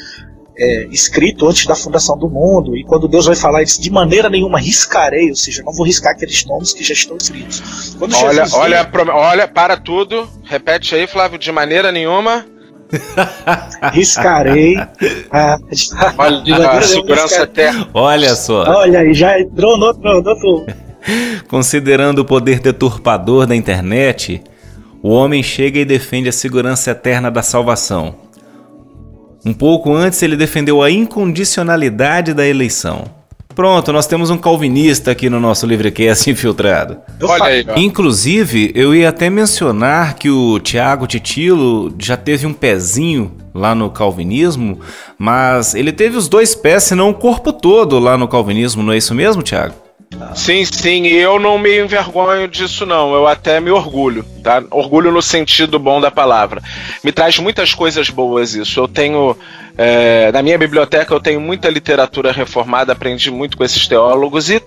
é, 0.57 0.87
escrito 0.87 1.47
antes 1.49 1.67
da 1.67 1.75
fundação 1.75 2.17
do 2.17 2.31
mundo, 2.31 2.77
e 2.77 2.85
quando 2.85 3.09
Deus 3.09 3.27
vai 3.27 3.35
falar, 3.35 3.59
ele 3.59 3.67
diz, 3.67 3.79
de 3.79 3.91
maneira 3.91 4.31
nenhuma 4.31 4.59
riscarei, 4.59 5.29
ou 5.29 5.37
seja, 5.37 5.63
não 5.65 5.73
vou 5.73 5.85
riscar 5.85 6.13
aqueles 6.13 6.45
nomes 6.47 6.73
que 6.73 6.85
já 6.85 6.95
estão 6.95 7.17
escritos. 7.17 7.97
Quando 7.99 8.15
olha, 8.15 8.45
Jesus 8.45 8.53
olha, 8.55 8.89
olha, 9.13 9.49
para 9.49 9.77
tudo, 9.77 10.29
repete 10.45 10.95
aí, 10.95 11.07
Flávio, 11.07 11.39
de 11.39 11.51
maneira 11.51 11.91
nenhuma. 11.91 12.47
Riscarei. 13.93 14.77
Ah, 15.31 15.59
olha, 16.19 16.71
a 16.71 16.83
segurança 16.83 17.43
eterna. 17.43 17.89
Olha 17.93 18.35
só. 18.35 18.65
Olha 18.65 19.01
aí, 19.01 19.15
já 19.15 19.39
entrou 19.39 19.79
no 19.79 19.87
outro. 19.87 20.03
No 20.03 20.29
outro. 20.29 20.67
Considerando 21.49 22.21
o 22.21 22.25
poder 22.25 22.61
deturpador 22.61 23.47
da 23.47 23.55
internet, 23.55 24.43
o 25.03 25.11
homem 25.11 25.43
chega 25.43 25.79
e 25.79 25.85
defende 25.85 26.29
a 26.29 26.33
segurança 26.33 26.91
eterna 26.91 27.31
da 27.31 27.43
salvação. 27.43 28.15
Um 29.45 29.53
pouco 29.53 29.95
antes, 29.95 30.23
ele 30.23 30.37
defendeu 30.37 30.83
a 30.83 30.91
incondicionalidade 30.91 32.33
da 32.33 32.47
eleição. 32.47 33.05
Pronto, 33.55 33.93
nós 33.93 34.07
temos 34.07 34.31
um 34.31 34.37
calvinista 34.37 35.11
aqui 35.11 35.31
no 35.31 35.39
nosso 35.39 35.67
Livrecast 35.67 36.29
infiltrado. 36.31 36.99
Olha 37.23 37.45
aí. 37.45 37.65
Inclusive, 37.77 38.73
eu 38.75 38.95
ia 38.95 39.09
até 39.09 39.31
mencionar 39.31 40.15
que 40.15 40.29
o 40.29 40.59
Tiago 40.59 41.07
Titilo 41.07 41.95
já 41.99 42.17
teve 42.17 42.47
um 42.47 42.53
pezinho 42.53 43.33
lá 43.55 43.75
no 43.75 43.89
calvinismo, 43.91 44.81
mas 45.17 45.75
ele 45.75 45.93
teve 45.93 46.17
os 46.17 46.29
dois 46.29 46.55
pés, 46.55 46.85
se 46.85 46.95
não 46.95 47.11
o 47.11 47.15
corpo 47.15 47.53
todo 47.53 48.01
lá 48.01 48.19
no 48.19 48.27
calvinismo, 48.27 48.83
não 48.83 48.93
é 48.93 48.97
isso 48.97 49.15
mesmo, 49.15 49.43
Tiago? 49.43 49.84
Sim, 50.35 50.65
sim, 50.65 51.07
eu 51.07 51.39
não 51.39 51.59
me 51.59 51.79
envergonho 51.81 52.49
disso 52.49 52.85
não, 52.85 53.15
eu 53.15 53.27
até 53.27 53.61
me 53.61 53.71
orgulho, 53.71 54.25
tá? 54.43 54.63
Orgulho 54.71 55.13
no 55.13 55.23
sentido 55.23 55.79
bom 55.79 56.01
da 56.01 56.11
palavra. 56.11 56.63
Me 57.03 57.13
traz 57.13 57.39
muitas 57.39 57.73
coisas 57.73 58.11
boas 58.11 58.55
isso. 58.55 58.81
Eu 58.81 58.89
tenho 58.89 59.37
é, 59.77 60.31
na 60.33 60.43
minha 60.43 60.57
biblioteca 60.59 61.13
eu 61.13 61.21
tenho 61.21 61.41
muita 61.41 61.69
literatura 61.69 62.33
reformada, 62.33 62.93
aprendi 62.93 63.31
muito 63.31 63.57
com 63.57 63.65
esses 63.65 63.87
teólogos 63.87 64.51
e 64.51 64.63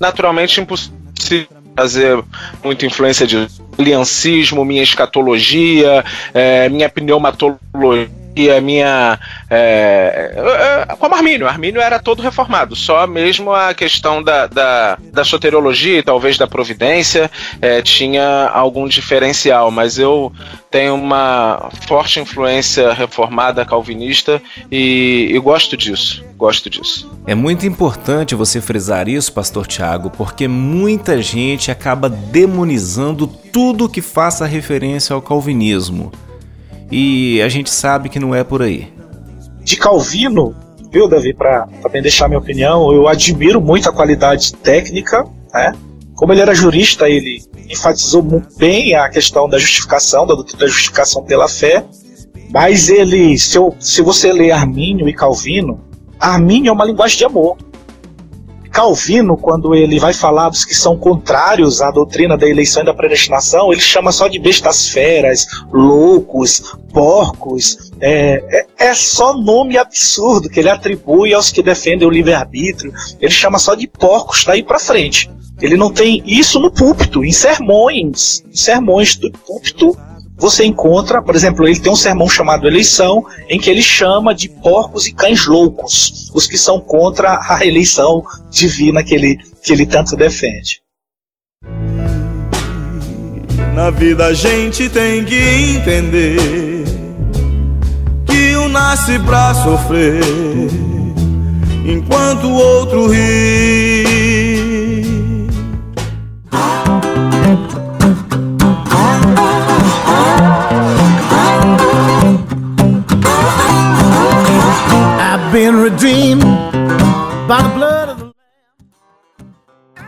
naturalmente 0.00 0.60
impossível 0.60 1.46
fazer 1.76 2.22
muita 2.62 2.84
influência 2.84 3.24
de 3.24 3.46
aliancismo, 3.78 4.64
minha 4.64 4.82
escatologia, 4.82 6.04
é, 6.34 6.68
minha 6.68 6.88
pneumatologia 6.88 8.17
e 8.38 8.50
a 8.52 8.60
minha. 8.60 9.18
É, 9.50 10.86
é, 10.88 10.96
como 10.96 11.14
Armínio. 11.14 11.48
Armínio 11.48 11.80
era 11.80 11.98
todo 11.98 12.22
reformado, 12.22 12.76
só 12.76 13.04
mesmo 13.06 13.52
a 13.52 13.74
questão 13.74 14.22
da, 14.22 14.46
da, 14.46 14.96
da 15.12 15.24
soteriologia 15.24 15.98
e 15.98 16.02
talvez 16.02 16.38
da 16.38 16.46
providência 16.46 17.28
é, 17.60 17.82
tinha 17.82 18.48
algum 18.54 18.86
diferencial, 18.86 19.72
mas 19.72 19.98
eu 19.98 20.32
tenho 20.70 20.94
uma 20.94 21.68
forte 21.88 22.20
influência 22.20 22.92
reformada 22.92 23.64
calvinista 23.64 24.40
e, 24.70 25.30
e 25.32 25.38
gosto 25.40 25.76
disso. 25.76 26.24
Gosto 26.36 26.70
disso. 26.70 27.10
É 27.26 27.34
muito 27.34 27.66
importante 27.66 28.36
você 28.36 28.60
frisar 28.60 29.08
isso, 29.08 29.32
Pastor 29.32 29.66
Tiago, 29.66 30.08
porque 30.10 30.46
muita 30.46 31.20
gente 31.20 31.68
acaba 31.68 32.08
demonizando 32.08 33.26
tudo 33.26 33.88
que 33.88 34.00
faça 34.00 34.46
referência 34.46 35.14
ao 35.14 35.20
calvinismo. 35.20 36.12
E 36.90 37.40
a 37.42 37.48
gente 37.48 37.70
sabe 37.70 38.08
que 38.08 38.18
não 38.18 38.34
é 38.34 38.42
por 38.42 38.62
aí. 38.62 38.92
De 39.62 39.76
Calvino, 39.76 40.54
viu, 40.90 41.08
Davi, 41.08 41.34
para 41.34 41.66
também 41.82 42.00
deixar 42.00 42.28
minha 42.28 42.38
opinião, 42.38 42.92
eu 42.92 43.06
admiro 43.06 43.60
muito 43.60 43.88
a 43.88 43.92
qualidade 43.92 44.54
técnica, 44.54 45.24
né? 45.52 45.74
Como 46.14 46.32
ele 46.32 46.40
era 46.40 46.54
jurista, 46.54 47.08
ele 47.08 47.42
enfatizou 47.68 48.42
bem 48.56 48.94
a 48.94 49.08
questão 49.08 49.48
da 49.48 49.58
justificação, 49.58 50.26
da 50.26 50.34
doutrina 50.34 50.60
da 50.60 50.66
justificação 50.66 51.22
pela 51.22 51.48
fé, 51.48 51.84
mas 52.50 52.88
ele, 52.88 53.36
se, 53.38 53.56
eu, 53.56 53.76
se 53.78 54.02
você 54.02 54.32
ler 54.32 54.50
Armínio 54.50 55.08
e 55.08 55.12
Calvino, 55.12 55.80
Armínio 56.18 56.70
é 56.70 56.72
uma 56.72 56.84
linguagem 56.84 57.18
de 57.18 57.24
amor. 57.24 57.56
Calvino, 58.70 59.36
quando 59.36 59.74
ele 59.74 59.98
vai 59.98 60.12
falar 60.12 60.48
dos 60.48 60.64
que 60.64 60.74
são 60.74 60.96
contrários 60.96 61.80
à 61.80 61.90
doutrina 61.90 62.36
da 62.36 62.48
eleição 62.48 62.82
e 62.82 62.86
da 62.86 62.94
predestinação, 62.94 63.72
ele 63.72 63.80
chama 63.80 64.12
só 64.12 64.28
de 64.28 64.38
bestas 64.38 64.88
feras, 64.88 65.46
loucos, 65.72 66.76
porcos. 66.92 67.90
É, 68.00 68.66
é, 68.78 68.88
é 68.90 68.94
só 68.94 69.34
nome 69.34 69.76
absurdo 69.76 70.48
que 70.48 70.60
ele 70.60 70.70
atribui 70.70 71.34
aos 71.34 71.50
que 71.50 71.62
defendem 71.62 72.06
o 72.06 72.10
livre-arbítrio. 72.10 72.92
Ele 73.20 73.32
chama 73.32 73.58
só 73.58 73.74
de 73.74 73.86
porcos 73.86 74.44
daí 74.44 74.62
para 74.62 74.78
frente. 74.78 75.30
Ele 75.60 75.76
não 75.76 75.92
tem 75.92 76.22
isso 76.24 76.60
no 76.60 76.70
púlpito, 76.70 77.24
em 77.24 77.32
sermões. 77.32 78.44
Em 78.46 78.56
sermões 78.56 79.16
do 79.16 79.30
púlpito, 79.32 79.96
você 80.38 80.64
encontra, 80.64 81.20
por 81.20 81.34
exemplo, 81.34 81.66
ele 81.66 81.80
tem 81.80 81.90
um 81.90 81.96
sermão 81.96 82.28
chamado 82.28 82.66
Eleição, 82.66 83.26
em 83.48 83.58
que 83.58 83.68
ele 83.68 83.82
chama 83.82 84.32
de 84.32 84.48
porcos 84.48 85.06
e 85.08 85.12
cães 85.12 85.44
loucos, 85.46 86.30
os 86.32 86.46
que 86.46 86.56
são 86.56 86.80
contra 86.80 87.40
a 87.48 87.66
eleição 87.66 88.22
divina 88.48 89.02
que 89.02 89.14
ele, 89.14 89.36
que 89.64 89.72
ele 89.72 89.84
tanto 89.84 90.16
defende. 90.16 90.80
Na 93.74 93.90
vida 93.90 94.26
a 94.26 94.32
gente 94.32 94.88
tem 94.88 95.24
que 95.24 95.38
entender 95.38 96.36
que 98.26 98.56
um 98.56 98.68
nasce 98.68 99.18
pra 99.20 99.54
sofrer, 99.54 100.20
enquanto 101.84 102.44
o 102.44 102.54
outro 102.54 103.08
ri. 103.08 104.07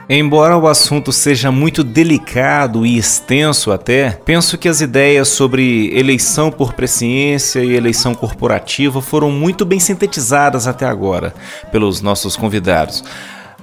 Embora 0.08 0.56
o 0.56 0.68
assunto 0.68 1.10
seja 1.12 1.50
muito 1.50 1.82
delicado 1.82 2.86
e 2.86 2.96
extenso 2.96 3.72
até, 3.72 4.10
penso 4.24 4.56
que 4.56 4.68
as 4.68 4.80
ideias 4.80 5.26
sobre 5.28 5.90
eleição 5.92 6.52
por 6.52 6.72
presciência 6.74 7.64
e 7.64 7.74
eleição 7.74 8.14
corporativa 8.14 9.02
foram 9.02 9.32
muito 9.32 9.64
bem 9.64 9.80
sintetizadas 9.80 10.68
até 10.68 10.86
agora 10.86 11.34
pelos 11.72 12.00
nossos 12.00 12.36
convidados. 12.36 13.02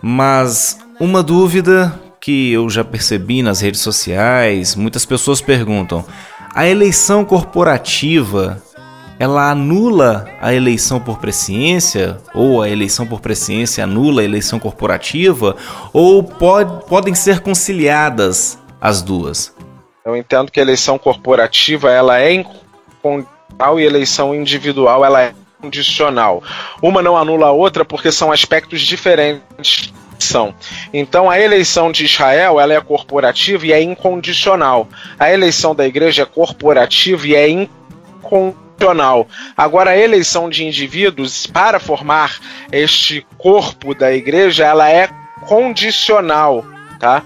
Mas 0.01 0.79
uma 0.99 1.23
dúvida 1.23 1.97
que 2.19 2.51
eu 2.51 2.69
já 2.69 2.83
percebi 2.83 3.41
nas 3.41 3.61
redes 3.61 3.79
sociais, 3.79 4.75
muitas 4.75 5.05
pessoas 5.05 5.39
perguntam: 5.39 6.03
a 6.53 6.67
eleição 6.67 7.23
corporativa 7.23 8.61
ela 9.19 9.49
anula 9.49 10.27
a 10.39 10.53
eleição 10.53 10.99
por 10.99 11.17
presciência, 11.17 12.17
ou 12.33 12.61
a 12.61 12.69
eleição 12.69 13.05
por 13.05 13.19
presciência 13.19 13.83
anula 13.83 14.21
a 14.21 14.25
eleição 14.25 14.59
corporativa, 14.59 15.55
ou 15.91 16.23
pode, 16.23 16.85
podem 16.85 17.15
ser 17.15 17.39
conciliadas 17.39 18.59
as 18.79 19.01
duas? 19.01 19.55
Eu 20.05 20.15
entendo 20.15 20.51
que 20.51 20.59
a 20.59 20.63
eleição 20.63 20.97
corporativa 20.97 21.91
ela 21.91 22.19
é 22.19 22.33
incondicional 22.33 23.79
e 23.79 23.83
a 23.83 23.85
eleição 23.85 24.35
individual 24.35 25.03
ela 25.03 25.21
é 25.21 25.33
condicional. 25.59 26.43
Uma 26.81 27.01
não 27.01 27.17
anula 27.17 27.47
a 27.47 27.51
outra 27.51 27.83
porque 27.83 28.11
são 28.11 28.31
aspectos 28.31 28.81
diferentes 28.81 29.91
são. 30.19 30.53
Então 30.93 31.29
a 31.29 31.39
eleição 31.39 31.91
de 31.91 32.05
Israel 32.05 32.59
ela 32.59 32.73
é 32.73 32.81
corporativa 32.81 33.65
e 33.65 33.73
é 33.73 33.81
incondicional. 33.81 34.87
A 35.19 35.31
eleição 35.31 35.75
da 35.75 35.85
igreja 35.85 36.23
é 36.23 36.25
corporativa 36.25 37.27
e 37.27 37.35
é 37.35 37.49
incondicional 37.49 38.66
Agora, 39.55 39.91
a 39.91 39.97
eleição 39.97 40.49
de 40.49 40.65
indivíduos 40.65 41.45
para 41.47 41.79
formar 41.79 42.39
este 42.71 43.25
corpo 43.37 43.93
da 43.93 44.13
igreja, 44.13 44.65
ela 44.65 44.89
é 44.89 45.09
condicional, 45.47 46.65
tá? 46.99 47.23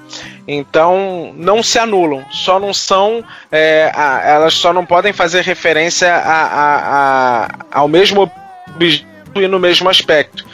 Então 0.48 1.34
não 1.36 1.62
se 1.62 1.80
anulam, 1.80 2.26
só 2.30 2.60
não 2.60 2.74
são, 2.74 3.24
é, 3.52 3.92
a, 3.94 4.22
elas 4.24 4.54
só 4.54 4.74
não 4.74 4.86
podem 4.86 5.14
fazer 5.14 5.44
referência 5.44 6.14
a, 6.14 7.46
a, 7.46 7.50
ao 7.72 7.88
mesmo 7.88 8.30
objetivo 8.76 9.10
e 9.36 9.48
no 9.48 9.60
mesmo 9.60 9.90
aspecto. 9.90 10.46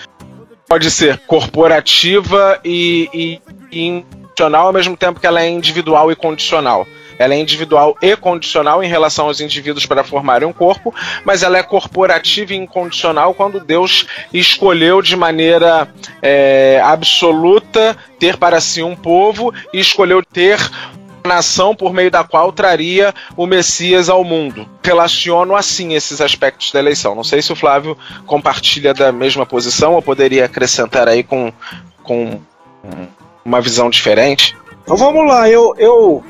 Pode 0.68 0.92
ser 0.92 1.18
corporativa 1.20 2.60
e, 2.64 3.10
e, 3.14 3.42
e 3.72 4.06
ao 4.54 4.74
mesmo 4.74 4.96
tempo 4.96 5.20
que 5.20 5.26
ela 5.26 5.42
é 5.42 5.50
individual 5.50 6.12
e 6.12 6.16
condicional. 6.16 6.86
Ela 7.20 7.34
é 7.34 7.40
individual 7.40 7.98
e 8.02 8.16
condicional 8.16 8.84
em 8.84 8.88
relação 8.88 9.28
aos 9.28 9.42
indivíduos 9.42 9.86
para 9.86 10.04
formarem 10.04 10.48
um 10.48 10.54
corpo, 10.54 10.94
mas 11.26 11.44
ela 11.44 11.58
é 11.58 11.64
corporativa 11.64 12.54
e 12.54 12.58
incondicional 12.58 13.34
quando 13.34 13.60
Deus 13.60 14.06
escolheu 14.34 15.02
de 15.02 15.16
maneira 15.16 15.88
é, 16.22 16.82
absoluta 16.84 17.98
ter 18.20 18.38
para 18.38 18.60
si 18.62 18.82
um 18.82 18.96
povo 18.96 19.54
e 19.74 19.80
escolheu 19.80 20.24
ter 20.24 20.60
nação 21.28 21.76
por 21.76 21.94
meio 21.94 22.10
da 22.10 22.24
qual 22.24 22.52
traria 22.52 23.14
o 23.36 23.46
Messias 23.46 24.10
ao 24.10 24.24
mundo. 24.24 24.68
Relaciono 24.84 25.56
assim 25.56 25.94
esses 25.94 26.22
aspectos 26.22 26.72
da 26.72 26.80
eleição. 26.80 27.14
Não 27.14 27.24
sei 27.24 27.42
se 27.42 27.52
o 27.52 27.56
Flávio 27.56 27.98
compartilha 28.26 28.94
da 28.94 29.12
mesma 29.12 29.46
posição 29.46 29.94
ou 29.94 30.02
poderia 30.02 30.46
acrescentar 30.46 31.08
aí 31.08 31.24
com, 31.24 31.52
com 32.02 32.40
uma 33.44 33.62
visão 33.62 33.90
diferente. 33.90 34.56
Então 34.84 34.96
vamos 34.96 35.28
lá, 35.28 35.50
eu, 35.50 35.76
eu 35.78 36.24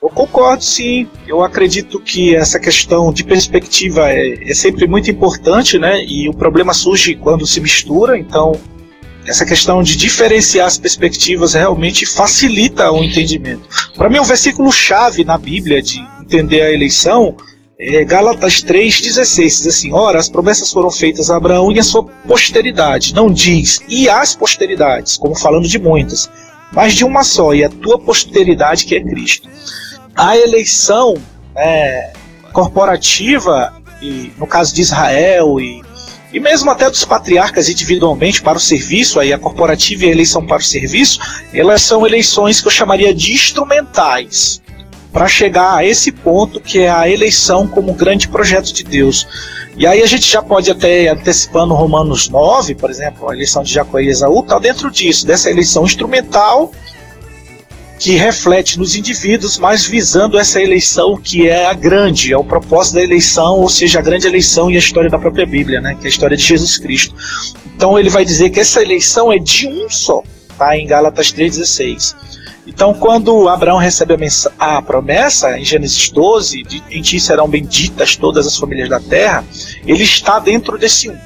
Eu 0.00 0.08
concordo, 0.10 0.62
sim. 0.62 1.08
Eu 1.26 1.42
acredito 1.42 1.98
que 1.98 2.34
essa 2.34 2.60
questão 2.60 3.12
de 3.12 3.24
perspectiva 3.24 4.12
é, 4.12 4.48
é, 4.48 4.54
sempre 4.54 4.86
muito 4.86 5.10
importante, 5.10 5.76
né? 5.76 6.04
E 6.04 6.28
o 6.28 6.32
problema 6.32 6.72
surge 6.72 7.16
quando 7.16 7.44
se 7.44 7.60
mistura. 7.60 8.16
Então, 8.16 8.52
essa 9.26 9.44
questão 9.44 9.82
de 9.82 9.96
diferenciar 9.96 10.68
as 10.68 10.78
perspectivas 10.78 11.54
realmente 11.54 12.06
facilita 12.06 12.92
o 12.92 13.02
entendimento. 13.02 13.68
Para 13.96 14.08
mim, 14.08 14.18
o 14.18 14.22
um 14.22 14.24
versículo 14.24 14.70
chave 14.70 15.24
na 15.24 15.36
Bíblia 15.36 15.82
de 15.82 15.98
entender 16.20 16.62
a 16.62 16.72
eleição 16.72 17.36
é 17.80 18.04
Gálatas 18.04 18.62
3,16. 18.62 19.02
Diz 19.02 19.66
assim: 19.66 19.92
Ora, 19.92 20.20
as 20.20 20.28
promessas 20.28 20.70
foram 20.70 20.92
feitas 20.92 21.28
a 21.28 21.36
Abraão 21.36 21.72
e 21.72 21.80
a 21.80 21.84
sua 21.84 22.04
posteridade. 22.04 23.12
Não 23.14 23.32
diz 23.32 23.80
e 23.88 24.08
as 24.08 24.32
posteridades, 24.32 25.16
como 25.16 25.34
falando 25.34 25.66
de 25.66 25.78
muitas, 25.80 26.30
mas 26.72 26.94
de 26.94 27.04
uma 27.04 27.24
só, 27.24 27.52
e 27.52 27.64
a 27.64 27.68
tua 27.68 27.98
posteridade 27.98 28.86
que 28.86 28.94
é 28.94 29.02
Cristo 29.02 29.48
a 30.18 30.36
eleição 30.36 31.14
é, 31.56 32.10
corporativa, 32.52 33.72
e 34.02 34.32
no 34.36 34.48
caso 34.48 34.74
de 34.74 34.80
Israel 34.80 35.60
e, 35.60 35.80
e 36.32 36.40
mesmo 36.40 36.68
até 36.72 36.90
dos 36.90 37.04
patriarcas 37.04 37.68
individualmente 37.68 38.42
para 38.42 38.58
o 38.58 38.60
serviço, 38.60 39.20
aí 39.20 39.32
a 39.32 39.38
corporativa 39.38 40.04
e 40.04 40.08
a 40.08 40.10
eleição 40.10 40.44
para 40.44 40.58
o 40.58 40.62
serviço, 40.62 41.20
elas 41.54 41.82
são 41.82 42.04
eleições 42.04 42.60
que 42.60 42.66
eu 42.66 42.72
chamaria 42.72 43.14
de 43.14 43.32
instrumentais 43.32 44.60
para 45.12 45.28
chegar 45.28 45.76
a 45.76 45.84
esse 45.84 46.10
ponto 46.10 46.60
que 46.60 46.80
é 46.80 46.90
a 46.90 47.08
eleição 47.08 47.68
como 47.68 47.94
grande 47.94 48.26
projeto 48.26 48.72
de 48.72 48.82
Deus. 48.82 49.24
E 49.76 49.86
aí 49.86 50.02
a 50.02 50.06
gente 50.06 50.28
já 50.28 50.42
pode 50.42 50.68
até 50.68 51.08
antecipando 51.08 51.74
Romanos 51.74 52.28
9, 52.28 52.74
por 52.74 52.90
exemplo, 52.90 53.30
a 53.30 53.34
eleição 53.34 53.62
de 53.62 53.72
Jacó 53.72 54.00
e 54.00 54.08
Esaú, 54.08 54.40
está 54.40 54.58
dentro 54.58 54.90
disso, 54.90 55.24
dessa 55.24 55.48
eleição 55.48 55.84
instrumental 55.84 56.72
que 57.98 58.12
reflete 58.12 58.78
nos 58.78 58.94
indivíduos, 58.94 59.58
mas 59.58 59.84
visando 59.84 60.38
essa 60.38 60.62
eleição 60.62 61.16
que 61.16 61.48
é 61.48 61.66
a 61.66 61.74
grande, 61.74 62.32
é 62.32 62.36
o 62.36 62.44
propósito 62.44 62.94
da 62.94 63.02
eleição, 63.02 63.58
ou 63.58 63.68
seja, 63.68 63.98
a 63.98 64.02
grande 64.02 64.26
eleição 64.26 64.70
e 64.70 64.76
a 64.76 64.78
história 64.78 65.10
da 65.10 65.18
própria 65.18 65.44
Bíblia, 65.44 65.80
né, 65.80 65.94
que 65.94 66.04
é 66.04 66.06
a 66.06 66.10
história 66.10 66.36
de 66.36 66.44
Jesus 66.44 66.78
Cristo. 66.78 67.14
Então 67.74 67.98
ele 67.98 68.08
vai 68.08 68.24
dizer 68.24 68.50
que 68.50 68.60
essa 68.60 68.80
eleição 68.80 69.32
é 69.32 69.38
de 69.38 69.66
um 69.66 69.90
só, 69.90 70.22
tá, 70.56 70.76
em 70.76 70.86
Gálatas 70.86 71.32
3,16. 71.32 72.14
Então, 72.68 72.92
quando 72.92 73.48
Abraão 73.48 73.78
recebe 73.78 74.14
a, 74.58 74.76
a, 74.76 74.82
promessa, 74.82 75.58
em 75.58 75.64
Gênesis 75.64 76.10
12, 76.10 76.62
de, 76.64 76.82
em 76.90 77.00
ti 77.00 77.18
serão 77.18 77.48
benditas 77.48 78.14
todas 78.14 78.46
as 78.46 78.58
famílias 78.58 78.90
da 78.90 79.00
terra, 79.00 79.42
ele 79.86 80.02
está 80.02 80.38
dentro 80.38 80.76
desse 80.76 81.08
um, 81.08 81.16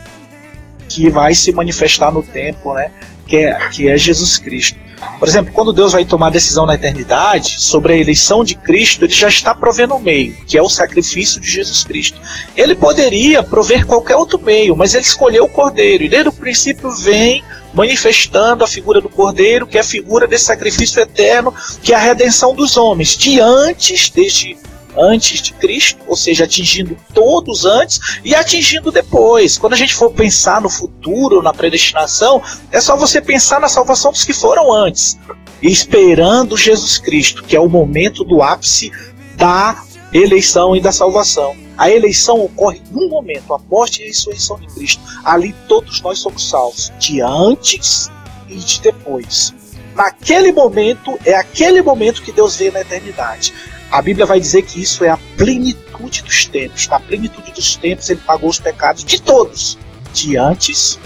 que 0.89 1.11
vai 1.11 1.35
se 1.35 1.53
manifestar 1.53 2.12
no 2.12 2.23
tempo, 2.23 2.73
né, 2.75 2.93
que 3.27 3.37
é, 3.37 3.55
que 3.70 3.89
é 3.89 3.97
Jesus 3.97 4.39
Cristo. 4.39 4.79
Por 5.18 5.29
exemplo, 5.29 5.53
quando 5.53 5.73
Deus 5.73 5.93
vai 5.93 6.05
tomar 6.05 6.31
decisão 6.31 6.64
na 6.64 6.75
eternidade 6.75 7.61
sobre 7.61 7.93
a 7.93 7.97
eleição 7.97 8.45
de 8.45 8.55
Cristo, 8.55 9.05
ele 9.05 9.12
já 9.12 9.29
está 9.29 9.55
provendo 9.55 9.95
o 9.95 10.01
meio, 10.01 10.35
que 10.47 10.57
é 10.57 10.62
o 10.62 10.68
sacrifício 10.68 11.41
de 11.41 11.51
Jesus 11.51 11.85
Cristo. 11.85 12.20
Ele 12.57 12.75
poderia 12.75 13.43
prover 13.43 13.87
qualquer 13.87 14.16
outro 14.16 14.41
meio, 14.41 14.77
mas 14.77 14.95
ele 14.95 15.05
escolheu 15.05 15.45
o 15.45 15.49
Cordeiro, 15.49 16.05
e 16.05 16.09
desde 16.09 16.29
o 16.29 16.33
princípio 16.33 16.91
vem 16.91 17.43
manifestando 17.75 18.62
a 18.62 18.68
figura 18.68 19.01
do 19.01 19.09
Cordeiro, 19.09 19.66
que 19.66 19.79
é 19.79 19.81
a 19.81 19.85
figura 19.85 20.27
desse 20.27 20.45
sacrifício 20.45 21.01
eterno, 21.01 21.55
que 21.83 21.93
é 21.93 21.97
a 21.97 22.01
redenção 22.01 22.55
dos 22.55 22.77
homens, 22.77 23.16
de 23.16 23.41
antes 23.41 24.11
deste 24.11 24.57
antes 24.97 25.40
de 25.40 25.53
Cristo, 25.55 26.01
ou 26.07 26.16
seja, 26.16 26.45
atingindo 26.45 26.97
todos 27.14 27.64
antes 27.64 28.20
e 28.24 28.34
atingindo 28.34 28.90
depois. 28.90 29.59
Quando 29.59 29.74
a 29.74 29.76
gente 29.76 29.95
for 29.95 30.11
pensar 30.12 30.61
no 30.61 30.68
futuro, 30.68 31.43
na 31.43 31.53
predestinação, 31.53 32.43
é 32.70 32.80
só 32.80 32.97
você 32.97 33.20
pensar 33.20 33.61
na 33.61 33.68
salvação 33.68 34.12
dos 34.12 34.24
que 34.24 34.32
foram 34.32 34.72
antes, 34.72 35.18
esperando 35.62 36.57
Jesus 36.57 36.99
Cristo, 36.99 37.43
que 37.43 37.57
é 37.57 37.61
o 37.61 37.68
momento 37.68 38.24
do 38.24 38.43
ápice 38.43 38.90
da 39.36 39.82
eleição 40.12 40.76
e 40.76 40.80
da 40.80 40.93
salvação. 40.93 41.57
A 41.76 41.90
eleição 41.90 42.40
ocorre 42.45 42.82
num 42.90 43.09
momento, 43.09 43.55
a 43.55 43.59
morte 43.59 44.01
e 44.01 44.05
a 44.05 44.07
ressurreição 44.09 44.59
de 44.61 44.66
Cristo. 44.68 45.03
Ali 45.24 45.55
todos 45.66 46.01
nós 46.03 46.18
somos 46.18 46.49
salvos, 46.49 46.93
de 46.99 47.20
antes 47.20 48.11
e 48.49 48.57
de 48.57 48.80
depois. 48.82 49.55
Naquele 49.95 50.53
momento, 50.53 51.18
é 51.24 51.34
aquele 51.34 51.82
momento 51.82 52.22
que 52.22 52.32
Deus 52.32 52.57
vê 52.57 52.70
na 52.70 52.80
eternidade. 52.80 53.53
A 53.93 54.01
Bíblia 54.01 54.24
vai 54.24 54.40
dizer 54.40 54.62
que 54.62 54.80
isso 54.80 55.05
é 55.05 55.11
a 55.11 55.18
plenitude 55.36 56.22
dos 56.22 56.47
tempos. 56.47 56.88
Na 56.88 56.99
plenitude 56.99 57.53
dos 57.53 57.76
tempos, 57.76 58.09
ele 58.09 58.20
pagou 58.26 58.49
os 58.49 58.59
pecados 58.59 59.05
de 59.05 59.20
todos, 59.20 59.78
de 60.14 60.38
antes 60.38 60.99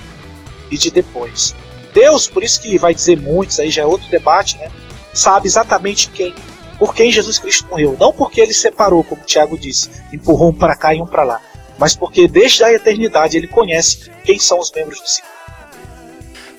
e 0.71 0.79
de 0.79 0.93
depois. 0.93 1.53
Deus, 1.93 2.29
por 2.29 2.45
isso 2.45 2.61
que 2.61 2.79
vai 2.79 2.95
dizer 2.95 3.21
muitos, 3.21 3.59
aí 3.59 3.71
já 3.71 3.83
é 3.83 3.87
outro 3.87 4.09
debate, 4.09 4.57
né? 4.59 4.71
Sabe 5.13 5.49
exatamente 5.49 6.11
quem, 6.11 6.33
por 6.79 6.95
quem 6.95 7.11
Jesus 7.11 7.41
Cristo 7.41 7.67
morreu. 7.69 7.97
Não 7.99 8.13
porque 8.13 8.41
ele 8.41 8.55
separou, 8.55 9.03
como 9.03 9.25
Tiago 9.25 9.59
disse, 9.59 9.91
empurrou 10.13 10.51
um 10.51 10.55
para 10.55 10.77
cá 10.77 10.95
e 10.95 11.03
um 11.03 11.07
para 11.07 11.25
lá, 11.25 11.41
mas 11.79 11.97
porque 11.97 12.29
desde 12.29 12.63
a 12.63 12.73
eternidade 12.73 13.37
ele 13.37 13.49
conhece 13.49 14.11
quem 14.25 14.39
são 14.39 14.61
os 14.61 14.71
membros 14.71 15.01
do 15.01 15.09
ciclo. 15.09 15.31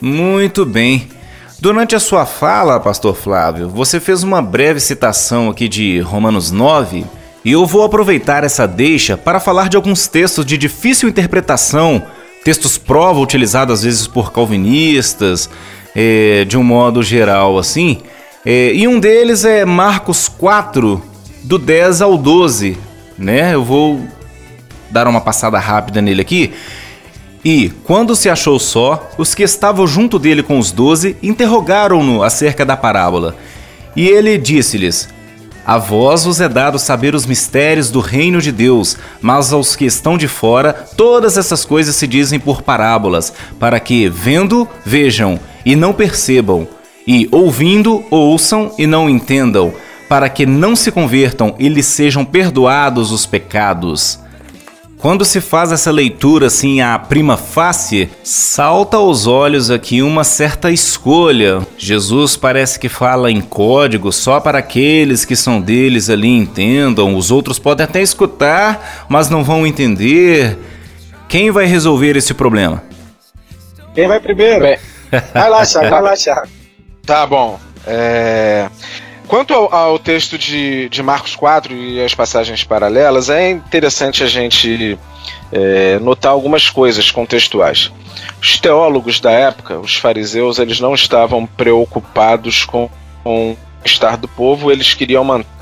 Muito 0.02 0.66
bem. 0.66 1.08
Durante 1.60 1.96
a 1.96 2.00
sua 2.00 2.24
fala, 2.24 2.80
Pastor 2.80 3.16
Flávio, 3.16 3.68
você 3.68 4.00
fez 4.00 4.22
uma 4.22 4.44
breve 4.44 4.80
citação 4.80 5.50
aqui 5.50 5.68
de 5.68 6.00
Romanos 6.00 6.52
9 6.52 7.04
e 7.44 7.52
eu 7.52 7.66
vou 7.66 7.84
aproveitar 7.84 8.44
essa 8.44 8.68
deixa 8.68 9.18
para 9.18 9.40
falar 9.40 9.68
de 9.68 9.76
alguns 9.76 10.08
textos 10.08 10.46
de 10.46 10.56
difícil 10.56 11.10
interpretação, 11.10 12.04
textos 12.44 12.78
prova 12.78 13.20
utilizados 13.20 13.80
às 13.80 13.84
vezes 13.84 14.06
por 14.06 14.32
calvinistas, 14.32 15.50
é, 15.96 16.46
de 16.46 16.60
um 16.60 16.64
modo 16.64 17.02
geral 17.02 17.58
assim. 17.58 18.02
É, 18.46 18.72
e 18.76 18.88
um 18.88 19.00
deles 19.00 19.44
é 19.44 19.66
Marcos 19.66 20.28
4, 20.28 21.02
do 21.44 21.58
10 21.58 22.04
ao 22.04 22.20
12, 22.20 22.78
né? 23.18 23.56
Eu 23.56 23.64
vou 23.64 24.00
dar 24.92 25.08
uma 25.08 25.22
passada 25.22 25.58
rápida 25.58 26.04
nele 26.04 26.22
aqui. 26.22 26.54
E, 27.44 27.70
quando 27.84 28.16
se 28.16 28.30
achou 28.30 28.60
só, 28.60 29.10
os 29.18 29.34
que 29.34 29.44
estavam 29.44 29.88
junto 29.88 30.18
dele 30.18 30.44
com 30.44 30.60
os 30.60 30.72
doze 30.72 31.16
interrogaram-no 31.22 32.24
acerca 32.24 32.66
da 32.66 32.76
parábola. 32.76 33.36
E 33.96 34.08
ele 34.08 34.38
disse-lhes: 34.38 35.08
A 35.66 35.78
vós 35.78 36.26
vos 36.26 36.42
é 36.42 36.50
dado 36.50 36.78
saber 36.78 37.16
os 37.16 37.26
mistérios 37.26 37.90
do 37.90 38.00
reino 38.00 38.42
de 38.42 38.52
Deus, 38.52 38.98
mas 39.22 39.54
aos 39.54 39.76
que 39.76 39.86
estão 39.86 40.18
de 40.18 40.28
fora, 40.28 40.74
todas 40.96 41.38
essas 41.38 41.64
coisas 41.64 41.96
se 41.96 42.08
dizem 42.08 42.40
por 42.40 42.62
parábolas, 42.62 43.34
para 43.60 43.80
que, 43.80 44.10
vendo, 44.10 44.68
vejam 44.86 45.40
e 45.66 45.76
não 45.76 45.94
percebam, 45.94 46.68
e 47.08 47.28
ouvindo, 47.32 48.04
ouçam 48.10 48.72
e 48.78 48.86
não 48.86 49.10
entendam, 49.10 49.74
para 50.10 50.30
que 50.30 50.46
não 50.46 50.76
se 50.76 50.92
convertam 50.92 51.56
e 51.58 51.70
lhes 51.70 51.86
sejam 51.86 52.26
perdoados 52.26 53.12
os 53.12 53.26
pecados. 53.26 54.20
Quando 55.00 55.24
se 55.24 55.40
faz 55.40 55.72
essa 55.72 55.92
leitura 55.92 56.48
assim 56.48 56.82
a 56.82 56.98
prima 56.98 57.38
facie, 57.38 58.10
salta 58.24 58.98
aos 58.98 59.28
olhos 59.28 59.70
aqui 59.70 60.02
uma 60.02 60.24
certa 60.24 60.72
escolha. 60.72 61.66
Jesus 61.78 62.36
parece 62.36 62.80
que 62.80 62.90
fala 62.90 63.32
em 63.32 63.40
código 63.40 64.12
só 64.12 64.40
para 64.40 64.58
aqueles 64.58 65.24
que 65.24 65.36
são 65.36 65.62
deles 65.62 66.10
ali 66.10 66.30
entendam, 66.30 67.16
os 67.16 67.30
outros 67.30 67.60
podem 67.60 67.84
até 67.84 68.02
escutar, 68.02 69.06
mas 69.08 69.30
não 69.30 69.44
vão 69.44 69.68
entender. 69.68 70.58
Quem 71.30 71.52
vai 71.52 71.66
resolver 71.66 72.18
esse 72.18 72.34
problema? 72.34 72.84
Quem 73.94 74.08
vai 74.08 74.20
primeiro? 74.20 74.62
Bem. 74.62 74.80
Vai 75.34 75.50
lá, 75.50 75.66
Thiago, 75.66 75.90
vai 75.90 76.02
lá, 76.02 76.14
Thiago. 76.18 76.48
Tá 77.06 77.26
bom. 77.28 77.60
É... 77.86 78.68
Quanto 79.28 79.54
ao, 79.54 79.74
ao 79.74 80.00
texto 80.00 80.38
de, 80.38 80.88
de, 80.88 81.04
Marcos 81.04 81.36
4 81.36 81.74
e 81.74 82.02
as 82.02 82.16
passagens 82.16 82.64
paralelas, 82.64 83.30
é 83.30 83.50
interessante 83.50 84.24
a 84.24 84.28
gente 84.28 84.98
é, 85.52 86.00
notar 86.00 86.32
algumas 86.32 86.70
coisas 86.70 87.12
contextuais. 87.12 87.92
Os 88.42 88.58
teólogos 88.58 89.20
da 89.20 89.32
época, 89.32 89.80
os 89.80 89.96
fariseus, 89.96 90.60
eles 90.60 90.80
não 90.80 90.96
estavam 90.96 91.46
preocupados 91.46 92.64
com, 92.64 92.90
com 93.22 93.52
o 93.52 93.58
estar 93.86 94.16
do 94.16 94.30
povo, 94.30 94.72
eles 94.72 94.94
queriam 94.94 95.24
manter 95.26 95.58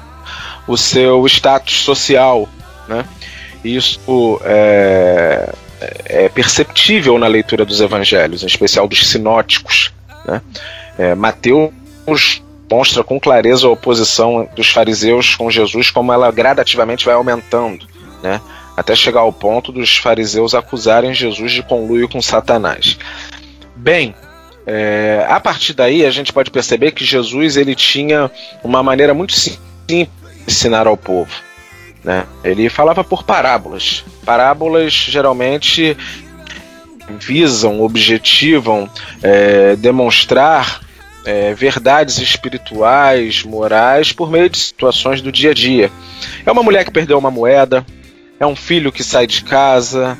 o 0.68 0.78
seu 0.78 1.26
status 1.26 1.82
social. 1.82 2.48
Né? 2.88 3.04
Isso 3.64 4.40
é, 4.44 5.54
é 6.06 6.30
perceptível 6.30 7.18
na 7.18 7.28
leitura 7.28 7.66
dos 7.66 7.82
evangelhos, 7.82 8.44
em 8.44 8.48
especial 8.48 8.88
dos 8.88 9.08
sinóticos. 9.08 9.92
Né? 10.26 10.42
É, 11.00 11.16
Mateus 11.16 12.44
mostra 12.70 13.04
com 13.04 13.20
clareza 13.20 13.68
a 13.68 13.72
oposição 13.72 14.48
dos 14.56 14.70
fariseus 14.70 15.36
com 15.36 15.50
Jesus, 15.50 15.90
como 15.90 16.12
ela 16.12 16.32
gradativamente 16.32 17.06
vai 17.06 17.14
aumentando, 17.14 17.88
né? 18.24 18.42
até 18.76 18.96
chegar 18.96 19.22
ao 19.22 19.32
ponto 19.32 19.72
dos 19.72 19.98
fariseus 19.98 20.54
acusarem 20.54 21.14
Jesus 21.14 21.52
de 21.52 21.64
conluio 21.64 22.10
com 22.10 22.22
Satanás. 22.22 22.98
Bem, 23.76 24.14
é, 24.66 25.26
a 25.30 25.40
partir 25.40 25.74
daí 25.74 26.06
a 26.06 26.12
gente 26.12 26.34
pode 26.34 26.52
perceber 26.52 26.92
que 26.92 27.06
Jesus 27.06 27.56
ele 27.56 27.76
tinha 27.76 28.30
uma 28.64 28.82
maneira 28.82 29.14
muito 29.14 29.34
simples 29.34 29.62
de 29.88 30.10
ensinar 30.48 30.88
ao 30.88 30.98
povo. 30.98 31.32
Né? 32.04 32.26
Ele 32.44 32.70
falava 32.70 33.04
por 33.04 33.24
parábolas. 33.24 34.04
Parábolas 34.26 34.94
geralmente 34.94 35.96
visam, 37.20 37.82
objetivam 37.82 38.90
é, 39.22 39.76
demonstrar 39.76 40.82
é, 41.26 41.54
verdades 41.54 42.20
espirituais, 42.20 43.44
morais, 43.44 44.12
por 44.12 44.30
meio 44.30 44.50
de 44.50 44.58
situações 44.58 45.22
do 45.22 45.32
dia 45.32 45.52
a 45.52 45.54
dia. 45.54 45.92
É 46.46 46.52
uma 46.52 46.64
mulher 46.64 46.86
que 46.86 46.92
perdeu 46.92 47.18
uma 47.18 47.32
moeda, 47.32 47.86
é 48.40 48.46
um 48.46 48.56
filho 48.56 48.92
que 48.92 49.04
sai 49.04 49.26
de 49.26 49.44
casa, 49.44 50.18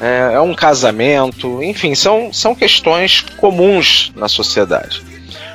é, 0.00 0.34
é 0.34 0.40
um 0.40 0.54
casamento, 0.54 1.62
enfim, 1.62 1.94
são, 1.94 2.32
são 2.32 2.54
questões 2.54 3.20
comuns 3.38 4.12
na 4.16 4.28
sociedade. 4.28 5.02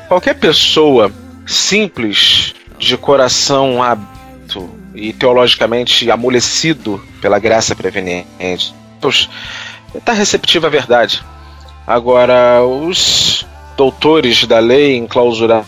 Qualquer 0.07 0.35
pessoa 0.35 1.11
simples, 1.45 2.53
de 2.77 2.97
coração 2.97 3.81
aberto 3.81 4.69
e 4.93 5.13
teologicamente 5.13 6.09
amolecido 6.09 7.01
pela 7.21 7.39
graça 7.39 7.75
preveniente, 7.75 8.73
está 9.93 10.13
receptivo 10.13 10.65
à 10.65 10.69
verdade. 10.69 11.23
Agora, 11.85 12.63
os 12.63 13.45
doutores 13.75 14.45
da 14.45 14.59
lei 14.59 14.97
enclausurados 14.97 15.67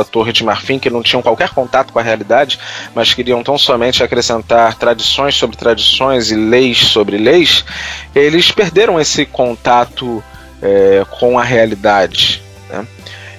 a 0.00 0.04
Torre 0.04 0.32
de 0.32 0.42
Marfim, 0.42 0.80
que 0.80 0.90
não 0.90 1.02
tinham 1.02 1.22
qualquer 1.22 1.50
contato 1.50 1.92
com 1.92 1.98
a 2.00 2.02
realidade, 2.02 2.58
mas 2.92 3.14
queriam 3.14 3.42
tão 3.44 3.56
somente 3.56 4.02
acrescentar 4.02 4.74
tradições 4.74 5.36
sobre 5.36 5.56
tradições 5.56 6.32
e 6.32 6.34
leis 6.34 6.78
sobre 6.78 7.16
leis, 7.16 7.64
eles 8.12 8.50
perderam 8.50 9.00
esse 9.00 9.24
contato 9.24 10.22
é, 10.60 11.04
com 11.20 11.38
a 11.38 11.44
realidade. 11.44 12.42
Né? 12.68 12.86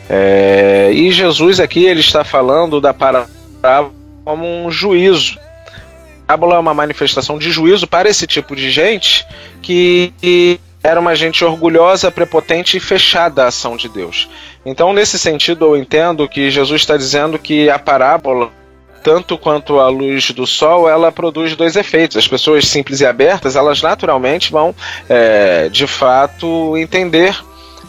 É, 0.09 0.89
e 0.93 1.11
Jesus 1.11 1.59
aqui 1.59 1.83
ele 1.85 1.99
está 1.99 2.23
falando 2.23 2.79
da 2.79 2.93
parábola 2.93 3.91
como 4.23 4.45
um 4.45 4.71
juízo. 4.71 5.37
A 6.27 6.37
parábola 6.37 6.55
é 6.55 6.59
uma 6.59 6.73
manifestação 6.73 7.37
de 7.37 7.51
juízo 7.51 7.87
para 7.87 8.09
esse 8.09 8.25
tipo 8.25 8.55
de 8.55 8.69
gente 8.69 9.25
que 9.61 10.13
era 10.87 11.01
uma 11.01 11.13
gente 11.15 11.43
orgulhosa, 11.43 12.09
prepotente 12.09 12.77
e 12.77 12.79
fechada 12.79 13.43
à 13.43 13.47
ação 13.47 13.75
de 13.75 13.89
Deus. 13.89 14.29
Então, 14.65 14.93
nesse 14.93 15.19
sentido, 15.19 15.65
eu 15.65 15.75
entendo 15.75 16.29
que 16.29 16.49
Jesus 16.49 16.79
está 16.79 16.95
dizendo 16.95 17.37
que 17.37 17.69
a 17.69 17.77
parábola, 17.77 18.49
tanto 19.03 19.37
quanto 19.37 19.81
a 19.81 19.89
luz 19.89 20.31
do 20.31 20.47
sol, 20.47 20.87
ela 20.87 21.11
produz 21.11 21.57
dois 21.57 21.75
efeitos. 21.75 22.15
As 22.15 22.25
pessoas 22.25 22.69
simples 22.69 23.01
e 23.01 23.05
abertas, 23.05 23.57
elas 23.57 23.81
naturalmente 23.81 24.49
vão, 24.49 24.73
é, 25.09 25.67
de 25.67 25.85
fato, 25.85 26.77
entender, 26.77 27.37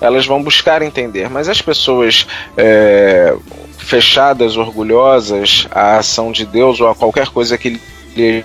elas 0.00 0.26
vão 0.26 0.42
buscar 0.42 0.82
entender. 0.82 1.30
Mas 1.30 1.48
as 1.48 1.62
pessoas 1.62 2.26
é, 2.56 3.32
fechadas, 3.78 4.56
orgulhosas 4.56 5.68
à 5.70 5.98
ação 5.98 6.32
de 6.32 6.44
Deus 6.44 6.80
ou 6.80 6.88
a 6.88 6.96
qualquer 6.96 7.28
coisa 7.28 7.56
que 7.56 7.80
lhe 8.16 8.44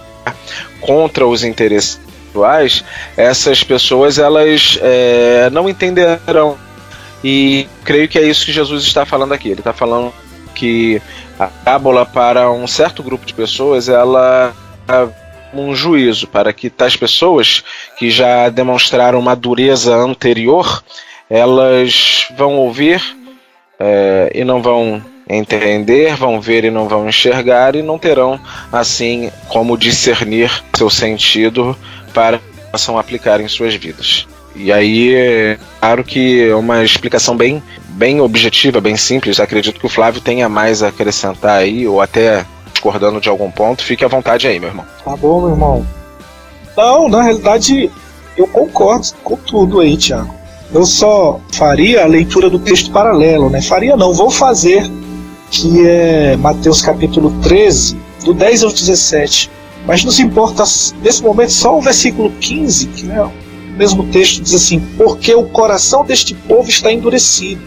contra 0.79 1.25
os 1.25 1.43
interesses 1.43 2.03
atuais, 2.33 2.83
essas 3.15 3.63
pessoas 3.63 4.17
elas 4.17 4.79
é, 4.81 5.49
não 5.51 5.69
entenderão. 5.69 6.57
E 7.23 7.67
creio 7.85 8.09
que 8.09 8.17
é 8.17 8.23
isso 8.23 8.45
que 8.45 8.51
Jesus 8.51 8.83
está 8.83 9.05
falando 9.05 9.33
aqui. 9.33 9.49
Ele 9.49 9.61
está 9.61 9.71
falando 9.71 10.11
que 10.55 11.01
a 11.39 11.47
parábola 11.47 12.05
para 12.05 12.51
um 12.51 12.67
certo 12.67 13.01
grupo 13.01 13.25
de 13.25 13.33
pessoas 13.33 13.87
ela 13.87 14.53
é 14.87 15.23
um 15.53 15.75
juízo 15.75 16.27
para 16.27 16.51
que 16.51 16.69
tais 16.69 16.95
pessoas 16.95 17.63
que 17.97 18.09
já 18.09 18.49
demonstraram 18.49 19.19
uma 19.19 19.35
dureza 19.35 19.95
anterior 19.95 20.83
elas 21.29 22.27
vão 22.35 22.55
ouvir 22.55 23.01
é, 23.79 24.31
e 24.33 24.43
não 24.43 24.61
vão 24.61 25.03
entender, 25.29 26.15
vão 26.15 26.41
ver 26.41 26.65
e 26.65 26.71
não 26.71 26.87
vão 26.87 27.07
enxergar 27.07 27.75
e 27.75 27.81
não 27.81 27.97
terão 27.97 28.39
assim 28.71 29.31
como 29.47 29.77
discernir 29.77 30.51
seu 30.75 30.89
sentido 30.89 31.75
para 32.13 32.39
possam 32.71 32.97
aplicar 32.97 33.39
em 33.39 33.47
suas 33.47 33.75
vidas. 33.75 34.27
E 34.55 34.71
aí, 34.71 35.13
é 35.13 35.57
claro 35.79 36.03
que 36.03 36.47
é 36.47 36.55
uma 36.55 36.83
explicação 36.83 37.35
bem, 37.35 37.61
bem 37.89 38.21
objetiva, 38.21 38.79
bem 38.79 38.95
simples. 38.95 39.39
Acredito 39.39 39.79
que 39.79 39.85
o 39.85 39.89
Flávio 39.89 40.21
tenha 40.21 40.47
mais 40.47 40.81
a 40.83 40.89
acrescentar 40.89 41.59
aí, 41.59 41.87
ou 41.87 42.01
até 42.01 42.45
discordando 42.71 43.19
de 43.19 43.29
algum 43.29 43.49
ponto. 43.49 43.83
Fique 43.83 44.03
à 44.03 44.07
vontade 44.07 44.47
aí, 44.47 44.59
meu 44.59 44.69
irmão. 44.69 44.85
Tá 45.03 45.15
bom, 45.15 45.41
meu 45.41 45.51
irmão. 45.51 45.85
Não, 46.75 47.09
na 47.09 47.23
realidade, 47.23 47.91
eu 48.37 48.47
concordo 48.47 49.07
com 49.23 49.35
tudo 49.37 49.79
aí, 49.79 49.95
Tiago. 49.97 50.33
Eu 50.73 50.85
só 50.85 51.39
faria 51.53 52.03
a 52.03 52.07
leitura 52.07 52.49
do 52.49 52.57
texto 52.57 52.91
paralelo, 52.91 53.49
né? 53.49 53.61
Faria 53.61 53.95
não, 53.95 54.13
vou 54.13 54.31
fazer, 54.31 54.89
que 55.51 55.87
é 55.87 56.35
Mateus 56.37 56.81
capítulo 56.81 57.31
13, 57.43 57.95
do 58.25 58.33
10 58.33 58.63
ao 58.63 58.71
17 58.71 59.51
mas 59.85 60.03
nos 60.03 60.19
importa, 60.19 60.63
nesse 61.01 61.21
momento, 61.21 61.51
só 61.51 61.77
o 61.77 61.81
versículo 61.81 62.31
15, 62.39 62.87
que 62.87 63.11
é 63.11 63.23
o 63.23 63.31
mesmo 63.77 64.05
texto, 64.05 64.41
diz 64.41 64.53
assim: 64.53 64.79
Porque 64.97 65.33
o 65.35 65.43
coração 65.45 66.05
deste 66.05 66.33
povo 66.33 66.69
está 66.69 66.91
endurecido, 66.91 67.61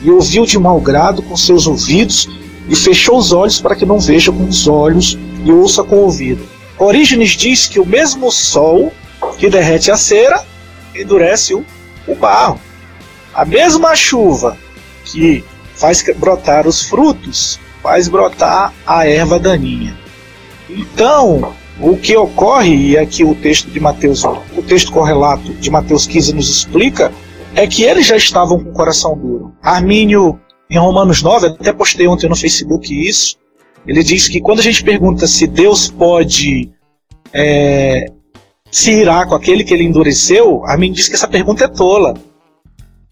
e 0.00 0.10
ouviu 0.10 0.46
de 0.46 0.58
mau 0.58 0.80
grado 0.80 1.22
com 1.22 1.36
seus 1.36 1.66
ouvidos, 1.66 2.28
e 2.68 2.76
fechou 2.76 3.18
os 3.18 3.32
olhos 3.32 3.60
para 3.60 3.74
que 3.74 3.84
não 3.84 3.98
veja 3.98 4.32
com 4.32 4.44
os 4.44 4.66
olhos 4.66 5.18
e 5.44 5.52
ouça 5.52 5.82
com 5.82 5.96
o 5.96 6.04
ouvido. 6.04 6.46
Orígenes 6.78 7.30
diz 7.30 7.66
que 7.66 7.78
o 7.78 7.86
mesmo 7.86 8.30
sol 8.30 8.92
que 9.38 9.50
derrete 9.50 9.90
a 9.90 9.96
cera 9.96 10.44
endurece 10.94 11.54
o, 11.54 11.64
o 12.06 12.14
barro. 12.14 12.60
A 13.34 13.44
mesma 13.44 13.94
chuva 13.94 14.56
que 15.04 15.44
faz 15.74 16.04
brotar 16.16 16.66
os 16.66 16.82
frutos 16.82 17.58
faz 17.82 18.08
brotar 18.08 18.72
a 18.86 19.06
erva 19.06 19.38
daninha. 19.38 20.03
Então, 20.68 21.52
o 21.80 21.96
que 21.96 22.16
ocorre, 22.16 22.74
e 22.74 22.98
aqui 22.98 23.24
o 23.24 23.34
texto 23.34 23.70
de 23.70 23.80
Mateus, 23.80 24.24
o 24.24 24.62
texto 24.62 24.92
correlato 24.92 25.52
de 25.54 25.70
Mateus 25.70 26.06
15 26.06 26.34
nos 26.34 26.48
explica, 26.48 27.12
é 27.54 27.66
que 27.66 27.84
eles 27.84 28.06
já 28.06 28.16
estavam 28.16 28.62
com 28.62 28.70
o 28.70 28.72
coração 28.72 29.16
duro. 29.16 29.52
Armínio, 29.62 30.40
em 30.70 30.78
Romanos 30.78 31.22
9, 31.22 31.48
até 31.48 31.72
postei 31.72 32.06
ontem 32.06 32.28
no 32.28 32.36
Facebook 32.36 32.92
isso, 32.92 33.36
ele 33.86 34.02
diz 34.02 34.28
que 34.28 34.40
quando 34.40 34.60
a 34.60 34.62
gente 34.62 34.82
pergunta 34.82 35.26
se 35.26 35.46
Deus 35.46 35.88
pode 35.88 36.70
é, 37.32 38.06
se 38.70 38.92
irar 38.92 39.28
com 39.28 39.34
aquele 39.34 39.62
que 39.62 39.74
ele 39.74 39.84
endureceu, 39.84 40.64
Armínio 40.64 40.96
diz 40.96 41.08
que 41.08 41.14
essa 41.14 41.28
pergunta 41.28 41.64
é 41.64 41.68
tola. 41.68 42.14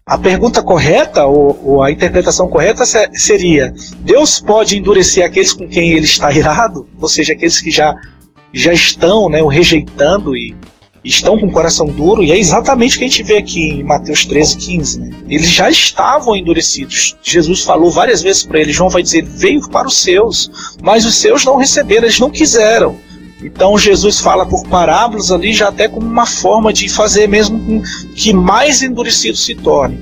A 0.05 0.17
pergunta 0.17 0.61
correta, 0.61 1.25
ou, 1.25 1.57
ou, 1.63 1.81
a 1.81 1.89
interpretação 1.89 2.49
correta 2.49 2.83
seria: 3.13 3.73
Deus 3.99 4.39
pode 4.39 4.77
endurecer 4.77 5.25
aqueles 5.25 5.53
com 5.53 5.65
quem 5.65 5.93
ele 5.93 6.05
está 6.05 6.29
irado, 6.31 6.87
ou 6.99 7.07
seja, 7.07 7.31
aqueles 7.31 7.61
que 7.61 7.71
já, 7.71 7.95
já 8.53 8.73
estão 8.73 9.29
né, 9.29 9.41
o 9.41 9.47
rejeitando 9.47 10.35
e 10.35 10.53
estão 11.05 11.39
com 11.39 11.47
o 11.47 11.51
coração 11.51 11.85
duro, 11.85 12.21
e 12.21 12.33
é 12.33 12.37
exatamente 12.37 12.95
o 12.95 12.99
que 12.99 13.05
a 13.05 13.07
gente 13.07 13.23
vê 13.23 13.37
aqui 13.37 13.79
em 13.79 13.83
Mateus 13.83 14.25
13, 14.25 14.57
15. 14.57 14.99
Né? 14.99 15.09
Eles 15.29 15.49
já 15.49 15.69
estavam 15.69 16.35
endurecidos. 16.35 17.15
Jesus 17.23 17.61
falou 17.61 17.89
várias 17.89 18.21
vezes 18.21 18.43
para 18.43 18.59
eles: 18.59 18.75
João 18.75 18.89
vai 18.89 19.03
dizer, 19.03 19.23
veio 19.23 19.61
para 19.69 19.87
os 19.87 20.01
seus, 20.01 20.75
mas 20.81 21.05
os 21.05 21.15
seus 21.15 21.45
não 21.45 21.55
receberam, 21.55 22.03
eles 22.03 22.19
não 22.19 22.29
quiseram. 22.29 22.97
Então 23.43 23.77
Jesus 23.77 24.19
fala 24.19 24.45
por 24.45 24.65
parábolas 24.67 25.31
ali 25.31 25.53
já 25.53 25.67
até 25.67 25.87
como 25.87 26.07
uma 26.07 26.25
forma 26.25 26.71
de 26.71 26.87
fazer 26.87 27.27
mesmo 27.27 27.83
que 28.15 28.33
mais 28.33 28.81
endurecido 28.81 29.37
se 29.37 29.53
torne. 29.53 30.01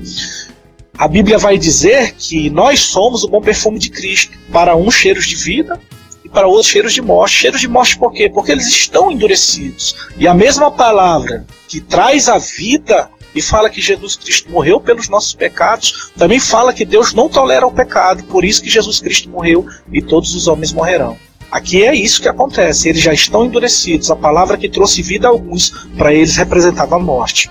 A 0.96 1.08
Bíblia 1.08 1.38
vai 1.38 1.58
dizer 1.58 2.14
que 2.14 2.48
nós 2.50 2.80
somos 2.80 3.24
o 3.24 3.28
bom 3.28 3.40
perfume 3.40 3.78
de 3.78 3.90
Cristo. 3.90 4.38
Para 4.52 4.76
uns 4.76 4.94
cheiros 4.94 5.26
de 5.26 5.34
vida 5.34 5.80
e 6.24 6.28
para 6.28 6.46
outros 6.46 6.70
cheiros 6.70 6.92
de 6.92 7.02
morte. 7.02 7.34
Cheiros 7.34 7.60
de 7.60 7.66
morte 7.66 7.98
por 7.98 8.12
quê? 8.12 8.30
Porque 8.32 8.52
eles 8.52 8.68
estão 8.68 9.10
endurecidos. 9.10 9.96
E 10.16 10.28
a 10.28 10.34
mesma 10.34 10.70
palavra 10.70 11.44
que 11.66 11.80
traz 11.80 12.28
a 12.28 12.38
vida 12.38 13.10
e 13.34 13.40
fala 13.40 13.70
que 13.70 13.80
Jesus 13.80 14.14
Cristo 14.16 14.50
morreu 14.50 14.78
pelos 14.78 15.08
nossos 15.08 15.34
pecados, 15.34 16.12
também 16.16 16.38
fala 16.38 16.72
que 16.72 16.84
Deus 16.84 17.14
não 17.14 17.28
tolera 17.28 17.66
o 17.66 17.72
pecado, 17.72 18.22
por 18.24 18.44
isso 18.44 18.62
que 18.62 18.68
Jesus 18.68 19.00
Cristo 19.00 19.30
morreu 19.30 19.66
e 19.90 20.02
todos 20.02 20.34
os 20.34 20.46
homens 20.46 20.72
morrerão. 20.72 21.16
Aqui 21.52 21.84
é 21.84 21.94
isso 21.94 22.22
que 22.22 22.28
acontece, 22.30 22.88
eles 22.88 23.02
já 23.02 23.12
estão 23.12 23.44
endurecidos. 23.44 24.10
A 24.10 24.16
palavra 24.16 24.56
que 24.56 24.70
trouxe 24.70 25.02
vida 25.02 25.28
a 25.28 25.30
alguns, 25.30 25.86
para 25.98 26.14
eles 26.14 26.34
representava 26.34 26.96
a 26.96 26.98
morte. 26.98 27.50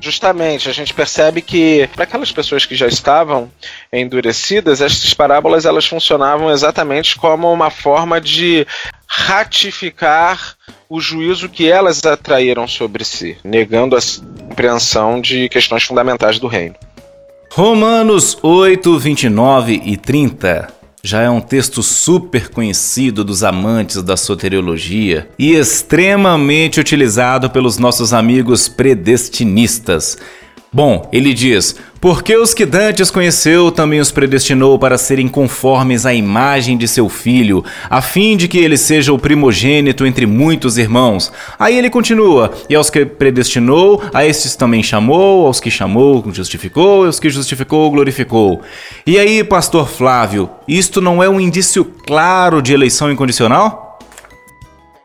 Justamente, 0.00 0.68
a 0.68 0.72
gente 0.72 0.94
percebe 0.94 1.42
que 1.42 1.90
para 1.92 2.04
aquelas 2.04 2.30
pessoas 2.30 2.64
que 2.64 2.76
já 2.76 2.86
estavam 2.86 3.50
endurecidas, 3.92 4.80
essas 4.80 5.12
parábolas 5.12 5.66
elas 5.66 5.86
funcionavam 5.86 6.52
exatamente 6.52 7.16
como 7.16 7.52
uma 7.52 7.68
forma 7.68 8.20
de 8.20 8.64
ratificar 9.08 10.54
o 10.88 11.00
juízo 11.00 11.48
que 11.48 11.68
elas 11.68 12.04
atraíram 12.06 12.68
sobre 12.68 13.04
si, 13.04 13.36
negando 13.42 13.96
a 13.96 14.00
compreensão 14.48 15.20
de 15.20 15.48
questões 15.48 15.82
fundamentais 15.82 16.38
do 16.38 16.46
reino. 16.46 16.76
Romanos 17.50 18.38
8, 18.40 18.98
29 18.98 19.82
e 19.84 19.96
30 19.96 20.79
já 21.02 21.22
é 21.22 21.30
um 21.30 21.40
texto 21.40 21.82
super 21.82 22.48
conhecido 22.50 23.24
dos 23.24 23.42
amantes 23.42 24.02
da 24.02 24.16
soteriologia 24.16 25.28
e 25.38 25.52
extremamente 25.52 26.78
utilizado 26.78 27.48
pelos 27.48 27.78
nossos 27.78 28.12
amigos 28.12 28.68
predestinistas. 28.68 30.18
Bom, 30.72 31.08
ele 31.12 31.34
diz: 31.34 31.74
Porque 32.00 32.36
os 32.36 32.54
que 32.54 32.64
dantes 32.64 33.10
conheceu, 33.10 33.72
também 33.72 33.98
os 33.98 34.12
predestinou 34.12 34.78
para 34.78 34.96
serem 34.96 35.26
conformes 35.26 36.06
à 36.06 36.14
imagem 36.14 36.78
de 36.78 36.86
seu 36.86 37.08
filho, 37.08 37.64
a 37.88 38.00
fim 38.00 38.36
de 38.36 38.46
que 38.46 38.58
ele 38.58 38.76
seja 38.76 39.12
o 39.12 39.18
primogênito 39.18 40.06
entre 40.06 40.26
muitos 40.26 40.78
irmãos. 40.78 41.32
Aí 41.58 41.76
ele 41.76 41.90
continua: 41.90 42.52
E 42.68 42.76
aos 42.76 42.88
que 42.88 43.04
predestinou, 43.04 44.00
a 44.14 44.24
estes 44.24 44.54
também 44.54 44.80
chamou, 44.80 45.48
aos 45.48 45.58
que 45.58 45.72
chamou, 45.72 46.24
justificou, 46.32 47.02
e 47.02 47.06
aos 47.08 47.18
que 47.18 47.30
justificou, 47.30 47.90
glorificou. 47.90 48.60
E 49.04 49.18
aí, 49.18 49.42
pastor 49.42 49.88
Flávio, 49.88 50.48
isto 50.68 51.00
não 51.00 51.20
é 51.20 51.28
um 51.28 51.40
indício 51.40 51.84
claro 51.84 52.62
de 52.62 52.72
eleição 52.72 53.10
incondicional? 53.10 53.98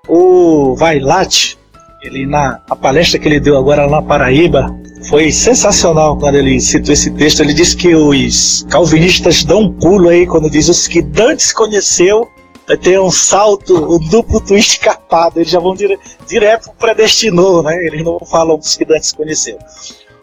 O 0.07 0.75
Vailate, 0.75 1.57
ele 2.03 2.27
na 2.27 2.59
a 2.69 2.75
palestra 2.75 3.17
que 3.17 3.27
ele 3.27 3.39
deu 3.39 3.57
agora 3.57 3.87
lá 3.87 3.99
na 3.99 4.03
Paraíba, 4.03 4.84
foi 5.09 5.31
sensacional 5.31 6.17
quando 6.17 6.35
ele 6.35 6.59
citou 6.59 6.93
esse 6.93 7.11
texto. 7.11 7.41
Ele 7.41 7.53
disse 7.53 7.75
que 7.75 7.93
os 7.95 8.65
calvinistas 8.69 9.43
dão 9.43 9.61
um 9.61 9.73
pulo 9.73 10.09
aí 10.09 10.25
quando 10.25 10.49
diz 10.49 10.69
os 10.69 10.87
que 10.87 11.01
Dantes 11.01 11.53
conheceu 11.53 12.27
vai 12.67 12.77
ter 12.77 12.99
um 12.99 13.11
salto, 13.11 13.95
um 13.95 13.99
duplo 14.09 14.41
twist 14.41 14.79
capado. 14.79 15.39
Eles 15.39 15.51
já 15.51 15.59
vão 15.59 15.75
dire, 15.75 15.99
direto 16.27 16.71
predestinou, 16.79 17.61
né? 17.61 17.75
Eles 17.85 18.03
não 18.03 18.19
falam 18.19 18.57
dos 18.57 18.75
que 18.75 18.85
Dantes 18.85 19.11
conheceu. 19.11 19.57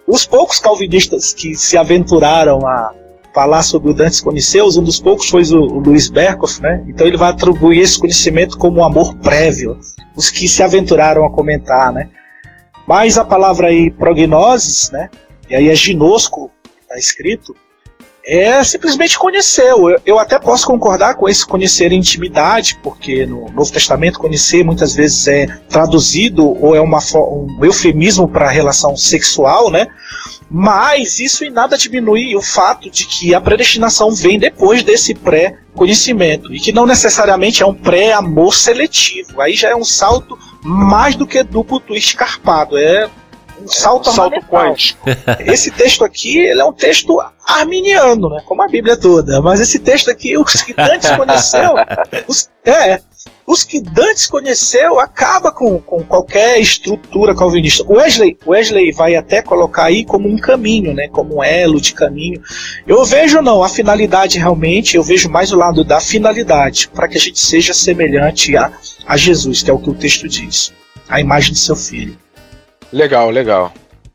Os 0.07 0.27
poucos 0.27 0.59
calvinistas 0.59 1.33
que 1.33 1.55
se 1.55 1.77
aventuraram 1.77 2.67
a 2.67 2.93
falar 3.33 3.63
sobre 3.63 3.91
o 3.91 3.95
Dantes 3.95 4.21
Conheceus, 4.21 4.77
um 4.77 4.83
dos 4.83 5.01
poucos 5.01 5.29
foi 5.31 5.43
o, 5.45 5.61
o 5.61 5.79
Luiz 5.79 6.09
Berkoff, 6.09 6.61
né? 6.61 6.85
Então 6.87 7.07
ele 7.07 7.17
vai 7.17 7.31
atribuir 7.31 7.81
esse 7.81 7.99
conhecimento 7.99 8.59
como 8.59 8.81
um 8.81 8.85
amor 8.85 9.15
prévio. 9.17 9.79
Os 10.15 10.31
que 10.31 10.47
se 10.47 10.63
aventuraram 10.63 11.25
a 11.25 11.31
comentar, 11.31 11.93
né? 11.93 12.11
Mas 12.87 13.17
a 13.17 13.25
palavra 13.25 13.69
aí 13.69 13.91
prognoses, 13.91 14.91
né? 14.91 15.09
E 15.49 15.55
aí 15.55 15.69
é 15.69 15.75
ginosco, 15.75 16.51
está 16.83 16.97
escrito, 16.97 17.55
é 18.25 18.63
simplesmente 18.63 19.19
conheceu. 19.19 19.91
Eu, 19.91 20.01
eu, 20.07 20.19
até 20.19 20.39
posso 20.39 20.67
concordar 20.67 21.15
com 21.17 21.29
esse 21.29 21.45
conhecer 21.45 21.93
intimidade, 21.93 22.79
porque 22.83 23.27
no 23.27 23.51
Novo 23.51 23.73
Testamento 23.73 24.19
conhecer 24.19 24.65
muitas 24.65 24.95
vezes 24.95 25.27
é 25.27 25.47
traduzido 25.69 26.47
ou 26.63 26.75
é 26.75 26.81
uma, 26.81 27.01
um 27.15 27.65
eufemismo 27.65 28.29
para 28.29 28.49
relação 28.49 28.97
sexual, 28.97 29.71
né? 29.71 29.89
Mas 30.55 31.19
isso 31.19 31.47
em 31.47 31.51
nada 31.51 31.79
diminui 31.79 32.37
o 32.37 32.43
fato 32.43 32.91
de 32.91 33.07
que 33.07 33.35
a 33.35 33.41
predestinação 33.41 34.11
vem 34.11 34.39
depois 34.39 34.83
desse 34.83 35.15
pré-conhecimento 35.15 36.53
e 36.55 36.61
que 36.61 36.73
não 36.73 36.85
necessariamente 36.85 37.63
é 37.63 37.67
um 37.67 37.73
pré-amor 37.73 38.55
seletivo. 38.55 39.41
Aí 39.41 39.55
já 39.55 39.71
é 39.71 39.75
um 39.75 39.85
salto 39.85 40.39
mais 40.63 41.17
do 41.17 41.27
que 41.27 41.43
duplo 41.43 41.81
twist 41.81 42.15
carpado. 42.15 42.77
É 42.77 43.09
um 43.63 43.67
salto, 43.67 44.13
salto 44.13 44.41
quântico. 44.43 45.09
Esse 45.41 45.71
texto 45.71 46.05
aqui 46.05 46.37
ele 46.37 46.61
é 46.61 46.65
um 46.67 46.73
texto 46.73 47.19
arminiano, 47.47 48.29
né? 48.29 48.43
Como 48.45 48.63
a 48.63 48.69
Bíblia 48.69 48.99
toda. 48.99 49.41
Mas 49.41 49.59
esse 49.59 49.79
texto 49.79 50.11
aqui, 50.11 50.37
os 50.37 50.63
que 50.63 50.75
Dantes 50.75 51.11
conheceu, 51.13 51.71
os, 52.29 52.51
é, 52.65 53.01
os 53.47 53.65
que 53.65 53.81
Dantes 53.81 54.27
conheceu 54.27 55.01
acaba 55.01 55.51
com, 55.51 55.79
com 55.81 56.03
qualquer 56.03 56.61
estrutura 56.61 57.35
calvinista. 57.35 57.85
Wesley, 57.89 58.39
Wesley 58.47 58.93
vai 58.93 59.17
até 59.17 59.43
colocar 59.43 59.85
aí 59.85 60.05
como 60.05 60.29
um 60.29 60.39
caminho, 60.39 60.95
né? 60.95 61.09
Como 61.09 61.37
um 61.37 61.45
elo 61.45 61.81
de 61.81 61.95
caminho. 61.95 62.41
Eu 62.87 63.05
vejo 63.05 63.43
não, 63.43 63.63
a 63.63 63.69
finalidade 63.69 64.39
realmente, 64.39 64.97
eu 64.97 65.03
vejo 65.03 65.29
mais 65.29 65.53
o 65.53 65.57
lado 65.57 65.85
da 65.85 66.01
finalidade, 66.01 66.89
para 66.89 67.09
que 67.09 67.17
a 67.17 67.21
gente 67.21 67.39
seja 67.39 67.75
semelhante 67.75 68.57
a, 68.57 68.73
a 69.07 69.17
Jesus, 69.17 69.63
que 69.63 69.71
é 69.71 69.73
o 69.73 69.79
que 69.79 69.91
o 69.91 69.95
texto 69.95 70.29
diz. 70.29 70.73
A 71.09 71.21
imagem 71.21 71.53
de 71.53 71.59
seu 71.59 71.77
filho. 71.77 72.17
Legal, 72.93 73.31
legal. 73.31 73.73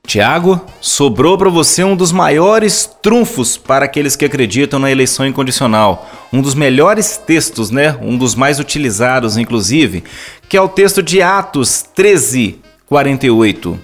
Tiago, 0.07 0.61
sobrou 0.79 1.37
para 1.37 1.49
você 1.49 1.83
um 1.83 1.93
dos 1.93 2.13
maiores 2.13 2.89
trunfos 3.01 3.57
para 3.57 3.83
aqueles 3.83 4.15
que 4.15 4.23
acreditam 4.23 4.79
na 4.79 4.89
eleição 4.89 5.27
incondicional. 5.27 6.09
Um 6.31 6.41
dos 6.41 6.55
melhores 6.55 7.17
textos, 7.17 7.69
né? 7.71 7.97
Um 8.01 8.17
dos 8.17 8.33
mais 8.33 8.57
utilizados, 8.57 9.35
inclusive, 9.35 10.05
que 10.47 10.55
é 10.55 10.61
o 10.61 10.69
texto 10.69 11.03
de 11.03 11.21
Atos 11.21 11.83
13, 11.93 12.61
48. 12.85 13.77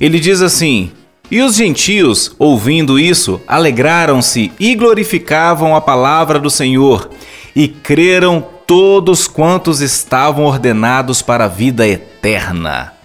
Ele 0.00 0.18
diz 0.18 0.40
assim: 0.40 0.92
E 1.30 1.42
os 1.42 1.56
gentios, 1.56 2.34
ouvindo 2.38 2.98
isso, 2.98 3.38
alegraram-se 3.46 4.50
e 4.58 4.74
glorificavam 4.74 5.76
a 5.76 5.80
palavra 5.82 6.38
do 6.38 6.48
Senhor, 6.48 7.10
e 7.54 7.68
creram 7.68 8.42
todos 8.66 9.28
quantos 9.28 9.82
estavam 9.82 10.46
ordenados 10.46 11.20
para 11.20 11.44
a 11.44 11.48
vida 11.48 11.86
eterna. 11.86 12.97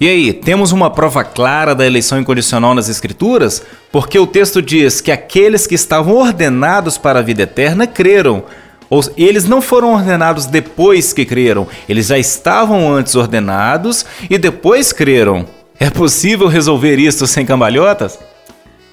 E 0.00 0.08
aí, 0.08 0.32
temos 0.32 0.72
uma 0.72 0.88
prova 0.88 1.22
clara 1.22 1.74
da 1.74 1.84
eleição 1.84 2.18
incondicional 2.18 2.74
nas 2.74 2.88
Escrituras? 2.88 3.62
Porque 3.92 4.18
o 4.18 4.26
texto 4.26 4.62
diz 4.62 4.98
que 4.98 5.12
aqueles 5.12 5.66
que 5.66 5.74
estavam 5.74 6.16
ordenados 6.16 6.96
para 6.96 7.18
a 7.18 7.22
vida 7.22 7.42
eterna 7.42 7.86
creram. 7.86 8.42
Ou, 8.88 9.02
eles 9.14 9.44
não 9.44 9.60
foram 9.60 9.92
ordenados 9.92 10.46
depois 10.46 11.12
que 11.12 11.26
creram, 11.26 11.68
eles 11.86 12.06
já 12.06 12.16
estavam 12.16 12.90
antes 12.90 13.14
ordenados 13.14 14.06
e 14.30 14.38
depois 14.38 14.90
creram. 14.90 15.44
É 15.78 15.90
possível 15.90 16.48
resolver 16.48 16.98
isso 16.98 17.26
sem 17.26 17.44
cambalhotas? 17.44 18.18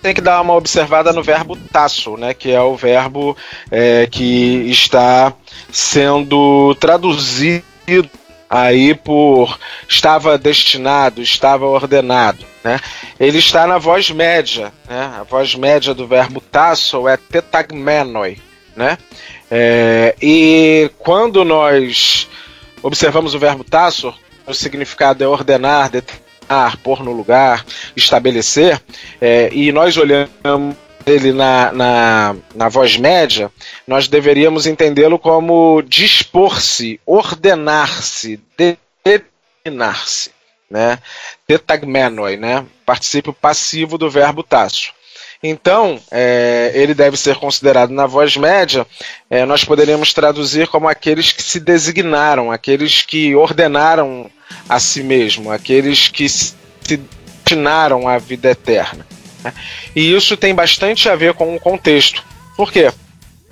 Tem 0.01 0.13
que 0.13 0.19
dar 0.19 0.41
uma 0.41 0.55
observada 0.55 1.13
no 1.13 1.23
verbo 1.23 1.55
taço, 1.71 2.17
né? 2.17 2.33
Que 2.33 2.51
é 2.51 2.61
o 2.61 2.75
verbo 2.75 3.35
é, 3.71 4.07
que 4.11 4.69
está 4.69 5.33
sendo 5.71 6.75
traduzido 6.75 7.63
aí 8.49 8.93
por 8.93 9.57
estava 9.87 10.37
destinado, 10.37 11.21
estava 11.21 11.65
ordenado. 11.65 12.45
Né? 12.63 12.79
Ele 13.19 13.37
está 13.37 13.67
na 13.67 13.77
voz 13.77 14.09
média. 14.09 14.73
Né? 14.87 15.11
A 15.19 15.23
voz 15.23 15.55
média 15.55 15.93
do 15.93 16.07
verbo 16.07 16.41
tasso 16.41 17.07
é 17.07 17.17
tetagmenoi. 17.17 18.37
Né? 18.75 18.97
É, 19.49 20.15
e 20.21 20.91
quando 20.99 21.43
nós 21.43 22.27
observamos 22.81 23.33
o 23.33 23.39
verbo 23.39 23.63
tasso, 23.63 24.13
o 24.45 24.53
significado 24.53 25.23
é 25.23 25.27
ordenar, 25.27 25.89
determinar, 25.89 26.77
pôr 26.83 27.03
no 27.03 27.11
lugar, 27.11 27.65
estabelecer, 27.95 28.81
é, 29.19 29.49
e 29.51 29.71
nós 29.71 29.97
olhamos 29.97 30.75
ele 31.07 31.31
na, 31.31 31.71
na, 31.71 32.35
na 32.53 32.69
voz 32.69 32.97
média, 32.97 33.49
nós 33.87 34.07
deveríamos 34.07 34.67
entendê-lo 34.67 35.17
como 35.17 35.81
dispor-se, 35.81 36.99
ordenar-se, 37.05 38.39
determinar-se, 38.57 40.31
né? 40.69 40.99
Tetagmenoi, 41.47 42.35
né? 42.35 42.65
Participio 42.85 43.31
passivo 43.31 43.97
do 43.97 44.09
verbo 44.09 44.43
taço. 44.43 44.91
Então, 45.41 46.01
é, 46.11 46.71
ele 46.73 46.93
deve 46.93 47.15
ser 47.15 47.35
considerado 47.37 47.91
na 47.91 48.07
voz 48.07 48.35
média, 48.35 48.85
é, 49.29 49.45
nós 49.45 49.63
poderíamos 49.63 50.11
traduzir 50.11 50.67
como 50.67 50.89
aqueles 50.89 51.31
que 51.31 51.43
se 51.43 51.59
designaram, 51.59 52.51
aqueles 52.51 53.03
que 53.03 53.35
ordenaram 53.35 54.29
a 54.67 54.79
si 54.79 55.03
mesmo, 55.03 55.51
aqueles 55.51 56.07
que 56.07 56.27
se 56.27 56.55
destinaram 56.81 58.07
à 58.07 58.17
vida 58.17 58.49
eterna. 58.49 59.05
Né? 59.47 59.53
E 59.95 60.13
isso 60.13 60.35
tem 60.35 60.53
bastante 60.53 61.09
a 61.09 61.15
ver 61.15 61.33
com 61.33 61.55
o 61.55 61.59
contexto. 61.59 62.23
Por 62.55 62.71
quê? 62.71 62.91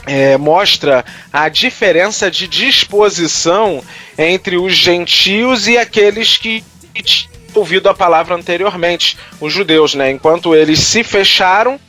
É, 0.05 0.37
mostra 0.37 1.03
a 1.33 1.49
diferença 1.49 2.29
de 2.29 2.47
disposição 2.47 3.83
entre 4.17 4.55
os 4.55 4.75
gentios 4.75 5.67
e 5.67 5.77
aqueles 5.77 6.37
que 6.37 6.63
tinham 7.03 7.33
ouvido 7.55 7.89
a 7.89 7.93
palavra 7.93 8.35
anteriormente, 8.35 9.17
os 9.39 9.51
judeus, 9.51 9.95
né? 9.95 10.11
Enquanto 10.11 10.53
eles 10.53 10.79
se 10.79 11.03
fecharam, 11.03 11.79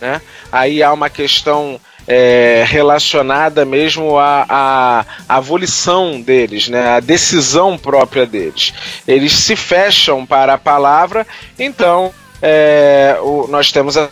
né? 0.00 0.22
Aí 0.50 0.82
há 0.82 0.92
uma 0.92 1.10
questão 1.10 1.78
é, 2.06 2.64
relacionada 2.66 3.66
mesmo 3.66 4.16
à, 4.16 4.46
à, 4.48 5.06
à 5.28 5.40
volição 5.40 6.20
deles, 6.22 6.68
né? 6.68 6.88
A 6.90 7.00
decisão 7.00 7.76
própria 7.76 8.24
deles. 8.24 8.72
Eles 9.06 9.32
se 9.32 9.54
fecham 9.54 10.24
para 10.24 10.54
a 10.54 10.58
palavra, 10.58 11.26
então 11.58 12.14
é, 12.42 13.16
o, 13.20 13.46
nós 13.48 13.72
temos 13.72 13.96
a, 13.96 14.08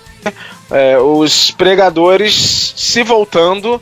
é, 0.70 0.98
os 0.98 1.50
pregadores 1.50 2.74
se 2.76 3.02
voltando 3.02 3.80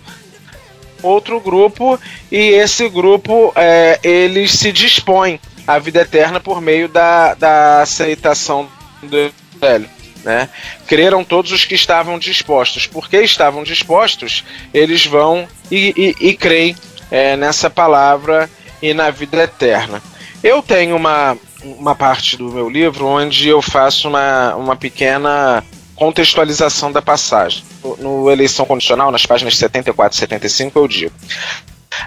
outro 1.03 1.39
grupo 1.41 1.99
e 2.31 2.39
esse 2.39 2.89
grupo 2.89 3.53
é, 3.55 3.99
eles 4.03 4.53
se 4.53 4.73
dispõe 4.73 5.41
à 5.67 5.79
vida 5.79 6.01
eterna 6.01 6.41
por 6.41 6.61
meio 6.61 6.89
da, 6.89 7.35
da 7.35 7.83
aceitação 7.83 8.69
do 9.03 9.17
evangelho. 9.61 9.89
Né? 10.25 10.49
Creram 10.87 11.23
todos 11.23 11.53
os 11.53 11.65
que 11.65 11.75
estavam 11.75 12.19
dispostos. 12.19 12.87
Porque 12.87 13.19
estavam 13.19 13.63
dispostos, 13.63 14.43
eles 14.73 15.05
vão 15.05 15.47
e, 15.71 16.15
e, 16.21 16.29
e 16.29 16.37
creem 16.37 16.75
é, 17.11 17.37
nessa 17.37 17.69
palavra 17.69 18.49
e 18.81 18.95
na 18.95 19.11
vida 19.11 19.43
eterna. 19.43 20.03
Eu 20.43 20.63
tenho 20.63 20.97
uma, 20.97 21.37
uma 21.65 21.95
parte 21.95 22.37
do 22.37 22.53
meu 22.53 22.69
livro 22.69 23.07
onde 23.07 23.49
eu 23.49 23.63
faço 23.63 24.09
uma, 24.09 24.55
uma 24.55 24.77
pequena 24.77 25.65
contextualização 25.95 26.93
da 26.93 27.01
passagem. 27.01 27.65
No, 27.99 28.31
Eleição 28.31 28.67
Condicional, 28.67 29.11
nas 29.11 29.27
páginas 29.27 29.57
74 29.57 30.17
e 30.17 30.21
75, 30.21 30.79
eu 30.79 30.89
digo: 30.89 31.15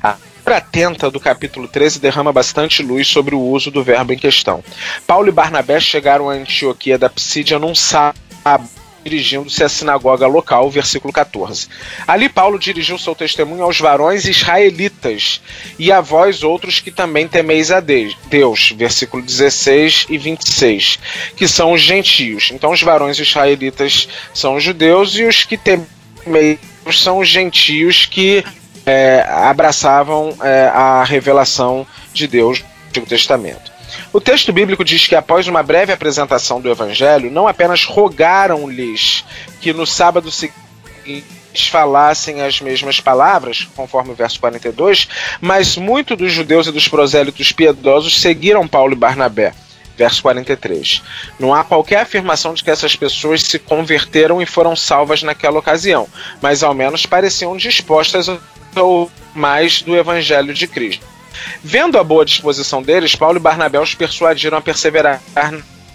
a 0.01 0.15
atenta 0.45 1.11
do 1.11 1.19
capítulo 1.19 1.67
13 1.67 1.99
derrama 1.99 2.31
bastante 2.31 2.81
luz 2.81 3.07
sobre 3.07 3.35
o 3.35 3.39
uso 3.39 3.69
do 3.69 3.83
verbo 3.83 4.13
em 4.13 4.17
questão. 4.17 4.63
Paulo 5.05 5.27
e 5.27 5.31
Barnabé 5.31 5.79
chegaram 5.79 6.29
a 6.29 6.33
Antioquia 6.33 6.97
da 6.97 7.09
Psídia 7.09 7.59
num 7.59 7.75
sábado 7.75 8.17
dirigindo-se 9.07 9.63
à 9.63 9.69
sinagoga 9.69 10.27
local, 10.27 10.69
versículo 10.69 11.13
14. 11.13 11.67
Ali 12.05 12.27
Paulo 12.27 12.59
dirigiu 12.59 12.97
seu 12.97 13.15
testemunho 13.15 13.63
aos 13.63 13.79
varões 13.79 14.25
israelitas 14.25 15.41
e 15.79 15.91
a 15.91 16.01
vós 16.01 16.43
outros 16.43 16.79
que 16.79 16.91
também 16.91 17.27
temeis 17.27 17.71
a 17.71 17.79
Deus, 17.79 18.73
versículo 18.75 19.23
16 19.23 20.07
e 20.09 20.17
26, 20.17 20.99
que 21.35 21.47
são 21.47 21.71
os 21.71 21.81
gentios. 21.81 22.51
Então 22.51 22.71
os 22.71 22.81
varões 22.81 23.17
israelitas 23.17 24.09
são 24.33 24.55
os 24.55 24.63
judeus 24.63 25.15
e 25.15 25.23
os 25.23 25.45
que 25.45 25.57
temeis 25.57 26.59
são 26.91 27.19
os 27.19 27.27
gentios 27.27 28.05
que 28.05 28.43
é, 28.85 29.25
abraçavam 29.29 30.35
é, 30.41 30.69
a 30.73 31.03
revelação 31.03 31.85
de 32.13 32.27
Deus 32.27 32.59
no 32.59 32.67
Antigo 32.89 33.05
Testamento. 33.05 33.76
O 34.11 34.19
texto 34.19 34.51
bíblico 34.51 34.83
diz 34.83 35.07
que 35.07 35.15
após 35.15 35.47
uma 35.47 35.63
breve 35.63 35.91
apresentação 35.91 36.59
do 36.59 36.69
evangelho, 36.69 37.31
não 37.31 37.47
apenas 37.47 37.83
rogaram-lhes 37.83 39.23
que 39.61 39.73
no 39.73 39.85
sábado 39.85 40.31
seguinte 40.31 41.37
falassem 41.69 42.41
as 42.41 42.61
mesmas 42.61 42.99
palavras, 42.99 43.67
conforme 43.75 44.11
o 44.11 44.15
verso 44.15 44.39
42, 44.39 45.07
mas 45.41 45.75
muitos 45.75 46.17
dos 46.17 46.31
judeus 46.31 46.67
e 46.67 46.71
dos 46.71 46.87
prosélitos 46.87 47.51
piedosos 47.51 48.19
seguiram 48.19 48.67
Paulo 48.67 48.93
e 48.93 48.97
Barnabé. 48.97 49.53
Verso 49.97 50.21
43. 50.21 51.01
Não 51.39 51.55
há 51.55 51.63
qualquer 51.63 52.01
afirmação 52.01 52.53
de 52.53 52.63
que 52.63 52.69
essas 52.69 52.95
pessoas 52.95 53.41
se 53.41 53.57
converteram 53.57 54.39
e 54.39 54.45
foram 54.45 54.75
salvas 54.75 55.23
naquela 55.23 55.57
ocasião, 55.57 56.07
mas 56.39 56.61
ao 56.61 56.75
menos 56.75 57.07
pareciam 57.07 57.57
dispostas 57.57 58.29
ou 58.75 59.11
mais 59.33 59.81
do 59.81 59.95
Evangelho 59.95 60.53
de 60.53 60.67
Cristo. 60.67 61.16
Vendo 61.63 61.97
a 61.97 62.03
boa 62.03 62.25
disposição 62.25 62.81
deles, 62.81 63.15
Paulo 63.15 63.37
e 63.37 63.41
Barnabé 63.41 63.79
os 63.79 63.95
persuadiram 63.95 64.57
a 64.57 64.61
perseverar 64.61 65.21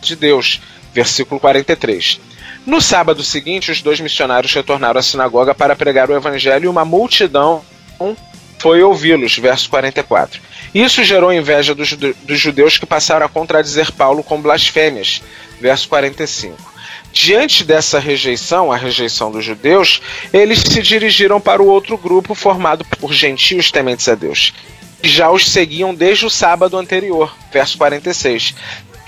de 0.00 0.16
Deus. 0.16 0.60
Versículo 0.92 1.40
43. 1.40 2.20
No 2.66 2.80
sábado 2.80 3.22
seguinte, 3.22 3.70
os 3.70 3.82
dois 3.82 3.98
missionários 4.00 4.52
retornaram 4.52 5.00
à 5.00 5.02
sinagoga 5.02 5.54
para 5.54 5.74
pregar 5.74 6.10
o 6.10 6.14
evangelho 6.14 6.66
e 6.66 6.68
uma 6.68 6.84
multidão 6.84 7.64
foi 8.58 8.82
ouvi-los. 8.82 9.36
Verso 9.38 9.68
44. 9.68 10.40
Isso 10.72 11.02
gerou 11.02 11.32
inveja 11.32 11.74
dos, 11.74 11.96
judeus 12.28 12.78
que 12.78 12.86
passaram 12.86 13.26
a 13.26 13.28
contradizer 13.28 13.90
Paulo 13.92 14.22
com 14.22 14.40
blasfêmias. 14.40 15.20
Verso 15.60 15.88
45. 15.88 16.72
Diante 17.12 17.62
dessa 17.62 17.98
rejeição, 17.98 18.72
a 18.72 18.76
rejeição 18.76 19.30
dos 19.30 19.44
judeus, 19.44 20.00
eles 20.32 20.60
se 20.60 20.80
dirigiram 20.80 21.40
para 21.40 21.62
o 21.62 21.66
outro 21.66 21.98
grupo 21.98 22.34
formado 22.34 22.84
por 22.98 23.12
gentios 23.12 23.70
tementes 23.70 24.08
a 24.08 24.14
Deus. 24.14 24.54
Já 25.02 25.30
os 25.30 25.50
seguiam 25.50 25.94
desde 25.94 26.24
o 26.24 26.30
sábado 26.30 26.78
anterior, 26.78 27.34
verso 27.52 27.76
46. 27.76 28.54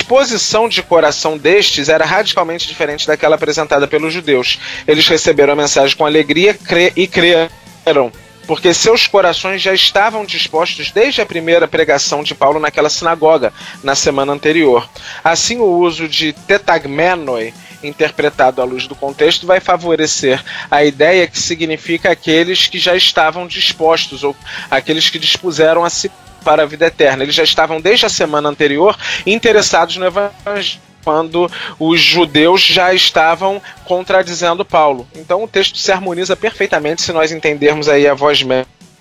A 0.00 0.04
posição 0.04 0.68
de 0.68 0.82
coração 0.82 1.38
destes 1.38 1.88
era 1.88 2.04
radicalmente 2.04 2.66
diferente 2.66 3.06
daquela 3.06 3.36
apresentada 3.36 3.86
pelos 3.86 4.12
judeus. 4.12 4.58
Eles 4.86 5.06
receberam 5.08 5.52
a 5.54 5.56
mensagem 5.56 5.96
com 5.96 6.04
alegria 6.04 6.58
e 6.94 7.06
creram 7.06 8.12
porque 8.46 8.74
seus 8.74 9.06
corações 9.06 9.62
já 9.62 9.72
estavam 9.72 10.24
dispostos 10.24 10.90
desde 10.90 11.20
a 11.20 11.26
primeira 11.26 11.66
pregação 11.66 12.22
de 12.22 12.34
Paulo 12.34 12.60
naquela 12.60 12.90
sinagoga, 12.90 13.52
na 13.82 13.94
semana 13.94 14.32
anterior. 14.32 14.88
Assim, 15.22 15.58
o 15.58 15.64
uso 15.64 16.06
de 16.08 16.32
tetagmenoi 16.32 17.54
interpretado 17.86 18.60
à 18.60 18.64
luz 18.64 18.86
do 18.86 18.94
contexto, 18.94 19.46
vai 19.46 19.60
favorecer 19.60 20.42
a 20.70 20.84
ideia 20.84 21.26
que 21.26 21.38
significa 21.38 22.10
aqueles 22.10 22.66
que 22.66 22.78
já 22.78 22.94
estavam 22.96 23.46
dispostos, 23.46 24.24
ou 24.24 24.36
aqueles 24.70 25.10
que 25.10 25.18
dispuseram 25.18 25.84
a 25.84 25.90
si 25.90 26.10
para 26.44 26.62
a 26.62 26.66
vida 26.66 26.86
eterna. 26.86 27.22
Eles 27.22 27.34
já 27.34 27.42
estavam 27.42 27.80
desde 27.80 28.06
a 28.06 28.10
semana 28.10 28.48
anterior 28.48 28.96
interessados 29.26 29.96
no 29.96 30.06
evangelho 30.06 30.80
quando 31.04 31.50
os 31.78 32.00
judeus 32.00 32.62
já 32.62 32.94
estavam 32.94 33.60
contradizendo 33.84 34.64
Paulo. 34.64 35.06
Então 35.14 35.44
o 35.44 35.48
texto 35.48 35.76
se 35.76 35.92
harmoniza 35.92 36.34
perfeitamente 36.34 37.02
se 37.02 37.12
nós 37.12 37.30
entendermos 37.30 37.88
aí 37.88 38.08
a 38.08 38.14
voz 38.14 38.42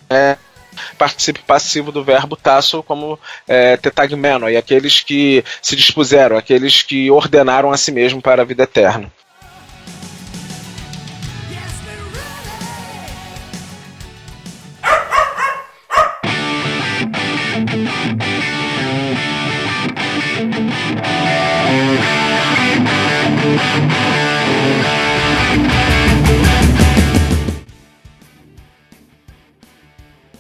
é, 0.09 0.37
participe 0.97 1.41
passivo 1.41 1.91
do 1.91 2.03
verbo 2.03 2.35
tasso 2.35 2.83
como 2.83 3.19
é, 3.47 3.77
tetagmeno, 3.77 4.49
e 4.49 4.57
aqueles 4.57 5.01
que 5.01 5.43
se 5.61 5.75
dispuseram, 5.75 6.37
aqueles 6.37 6.81
que 6.81 7.09
ordenaram 7.09 7.71
a 7.71 7.77
si 7.77 7.91
mesmo 7.91 8.21
para 8.21 8.41
a 8.41 8.45
vida 8.45 8.63
eterna. 8.63 9.11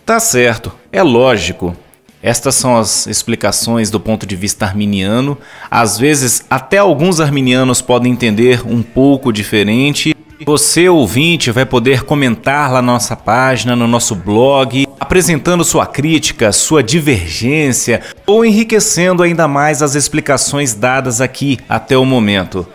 Tá 0.05 0.19
certo, 0.19 0.71
é 0.91 1.01
lógico. 1.01 1.75
Estas 2.21 2.55
são 2.55 2.77
as 2.77 3.07
explicações 3.07 3.89
do 3.89 3.99
ponto 3.99 4.25
de 4.25 4.35
vista 4.35 4.65
arminiano. 4.65 5.37
Às 5.71 5.97
vezes, 5.97 6.45
até 6.49 6.77
alguns 6.77 7.21
arminianos 7.21 7.81
podem 7.81 8.11
entender 8.11 8.61
um 8.65 8.81
pouco 8.81 9.31
diferente. 9.31 10.13
Você, 10.45 10.89
ouvinte, 10.89 11.51
vai 11.51 11.65
poder 11.65 12.03
comentar 12.03 12.69
lá 12.71 12.81
na 12.81 12.93
nossa 12.93 13.15
página, 13.15 13.77
no 13.77 13.87
nosso 13.87 14.13
blog, 14.13 14.85
apresentando 14.99 15.63
sua 15.63 15.85
crítica, 15.85 16.51
sua 16.51 16.83
divergência 16.83 18.01
ou 18.25 18.43
enriquecendo 18.43 19.23
ainda 19.23 19.47
mais 19.47 19.81
as 19.81 19.95
explicações 19.95 20.73
dadas 20.73 21.21
aqui 21.21 21.59
até 21.67 21.97
o 21.97 22.05
momento. 22.05 22.67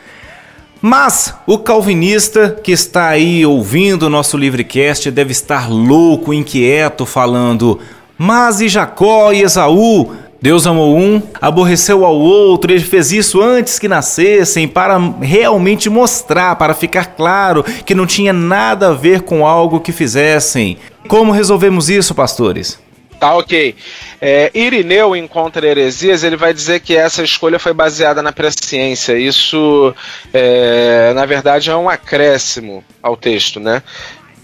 Mas 0.80 1.34
o 1.46 1.58
calvinista 1.58 2.56
que 2.62 2.70
está 2.70 3.08
aí 3.08 3.44
ouvindo 3.44 4.04
o 4.04 4.10
nosso 4.10 4.36
livrecast 4.36 5.10
deve 5.10 5.32
estar 5.32 5.68
louco, 5.68 6.32
inquieto, 6.32 7.04
falando: 7.04 7.80
Mas 8.16 8.60
e 8.60 8.68
Jacó 8.68 9.32
e 9.32 9.42
Esaú? 9.42 10.12
Deus 10.40 10.68
amou 10.68 10.96
um, 10.96 11.20
aborreceu 11.40 12.04
ao 12.04 12.16
outro, 12.16 12.70
ele 12.70 12.84
fez 12.84 13.10
isso 13.10 13.42
antes 13.42 13.76
que 13.76 13.88
nascessem 13.88 14.68
para 14.68 14.96
realmente 15.20 15.90
mostrar, 15.90 16.54
para 16.54 16.74
ficar 16.74 17.06
claro 17.16 17.64
que 17.84 17.92
não 17.92 18.06
tinha 18.06 18.32
nada 18.32 18.90
a 18.90 18.94
ver 18.94 19.22
com 19.22 19.44
algo 19.44 19.80
que 19.80 19.90
fizessem. 19.90 20.78
Como 21.08 21.32
resolvemos 21.32 21.90
isso, 21.90 22.14
pastores? 22.14 22.78
Tá 23.18 23.34
ok. 23.34 23.74
É, 24.20 24.50
Irineu 24.54 25.16
encontra 25.16 25.66
heresias, 25.66 26.22
ele 26.22 26.36
vai 26.36 26.54
dizer 26.54 26.80
que 26.80 26.96
essa 26.96 27.22
escolha 27.22 27.58
foi 27.58 27.72
baseada 27.72 28.22
na 28.22 28.32
presciência. 28.32 29.18
Isso, 29.18 29.94
é, 30.32 31.12
na 31.14 31.26
verdade, 31.26 31.70
é 31.70 31.76
um 31.76 31.88
acréscimo 31.88 32.84
ao 33.02 33.16
texto, 33.16 33.58
né? 33.58 33.82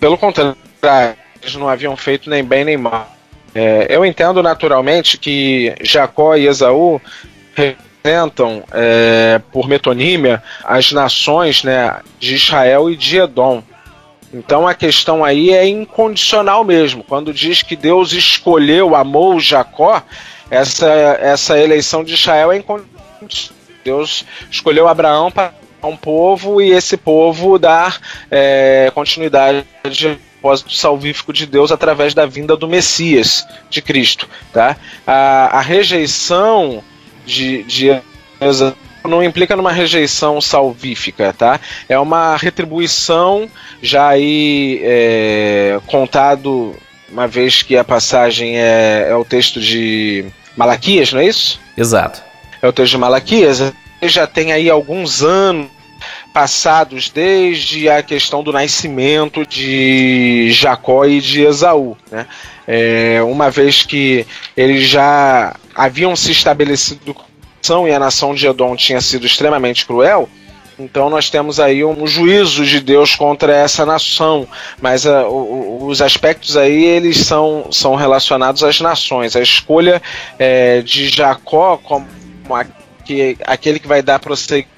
Pelo 0.00 0.18
contrário, 0.18 0.56
eles 1.40 1.54
não 1.54 1.68
haviam 1.68 1.96
feito 1.96 2.28
nem 2.28 2.42
bem 2.42 2.64
nem 2.64 2.76
mal. 2.76 3.14
É, 3.54 3.86
eu 3.88 4.04
entendo 4.04 4.42
naturalmente 4.42 5.16
que 5.16 5.72
Jacó 5.80 6.34
e 6.34 6.48
Esaú 6.48 7.00
representam, 7.54 8.64
é, 8.72 9.40
por 9.52 9.68
metonímia, 9.68 10.42
as 10.64 10.90
nações 10.90 11.62
né, 11.62 12.00
de 12.18 12.34
Israel 12.34 12.90
e 12.90 12.96
de 12.96 13.18
Edom. 13.18 13.62
Então 14.34 14.66
a 14.66 14.74
questão 14.74 15.24
aí 15.24 15.50
é 15.50 15.66
incondicional 15.66 16.64
mesmo. 16.64 17.04
Quando 17.04 17.32
diz 17.32 17.62
que 17.62 17.76
Deus 17.76 18.12
escolheu, 18.12 18.94
amou 18.94 19.38
Jacó, 19.38 20.02
essa, 20.50 20.88
essa 21.20 21.58
eleição 21.58 22.02
de 22.02 22.14
Israel 22.14 22.52
é 22.52 22.56
incondicional. 22.58 23.54
Deus 23.84 24.24
escolheu 24.50 24.88
Abraão 24.88 25.30
para 25.30 25.52
um 25.82 25.96
povo 25.96 26.60
e 26.60 26.72
esse 26.72 26.96
povo 26.96 27.58
dar 27.58 28.00
é, 28.30 28.90
continuidade 28.94 29.66
propósito 30.44 30.74
salvífico 30.74 31.32
de 31.32 31.46
Deus 31.46 31.72
através 31.72 32.12
da 32.12 32.26
vinda 32.26 32.54
do 32.54 32.68
Messias, 32.68 33.46
de 33.70 33.80
Cristo. 33.80 34.28
Tá? 34.52 34.76
A, 35.06 35.58
a 35.58 35.60
rejeição 35.62 36.84
de, 37.24 37.62
de 37.62 37.98
não 39.08 39.22
implica 39.22 39.54
numa 39.56 39.72
rejeição 39.72 40.40
salvífica, 40.40 41.32
tá? 41.32 41.60
É 41.88 41.98
uma 41.98 42.36
retribuição 42.36 43.48
já 43.82 44.08
aí 44.08 44.80
é, 44.82 45.78
contado 45.86 46.74
uma 47.10 47.28
vez 47.28 47.62
que 47.62 47.76
a 47.76 47.84
passagem 47.84 48.58
é, 48.58 49.06
é 49.10 49.14
o 49.14 49.24
texto 49.24 49.60
de 49.60 50.24
Malaquias, 50.56 51.12
não 51.12 51.20
é 51.20 51.26
isso? 51.26 51.60
Exato. 51.76 52.22
É 52.60 52.66
o 52.66 52.72
texto 52.72 52.92
de 52.92 52.98
Malaquias. 52.98 53.72
Já 54.02 54.26
tem 54.26 54.52
aí 54.52 54.68
alguns 54.68 55.22
anos 55.22 55.68
passados 56.32 57.08
desde 57.08 57.88
a 57.88 58.02
questão 58.02 58.42
do 58.42 58.52
nascimento 58.52 59.46
de 59.46 60.50
Jacó 60.50 61.04
e 61.04 61.20
de 61.20 61.42
Esaú, 61.42 61.96
né? 62.10 62.26
É, 62.66 63.22
uma 63.22 63.50
vez 63.50 63.82
que 63.84 64.26
eles 64.56 64.88
já 64.88 65.54
haviam 65.74 66.16
se 66.16 66.32
estabelecido 66.32 67.14
e 67.86 67.92
a 67.92 67.98
nação 67.98 68.34
de 68.34 68.46
Edom 68.46 68.76
tinha 68.76 69.00
sido 69.00 69.26
extremamente 69.26 69.86
cruel, 69.86 70.28
Então 70.78 71.08
nós 71.08 71.30
temos 71.30 71.60
aí 71.60 71.84
um 71.84 72.06
juízo 72.06 72.64
de 72.64 72.80
Deus 72.80 73.14
contra 73.14 73.54
essa 73.54 73.86
nação, 73.86 74.46
mas 74.82 75.04
uh, 75.04 75.26
os 75.80 76.02
aspectos 76.02 76.56
aí 76.56 76.84
eles 76.84 77.18
são, 77.18 77.68
são 77.70 77.94
relacionados 77.94 78.62
às 78.64 78.80
nações. 78.80 79.36
A 79.36 79.40
escolha 79.40 80.02
é, 80.38 80.82
de 80.82 81.08
Jacó 81.08 81.76
como 81.76 82.06
que, 83.04 83.36
aquele 83.46 83.78
que 83.78 83.86
vai 83.86 84.02
dar 84.02 84.18
prosseguimento 84.18 84.74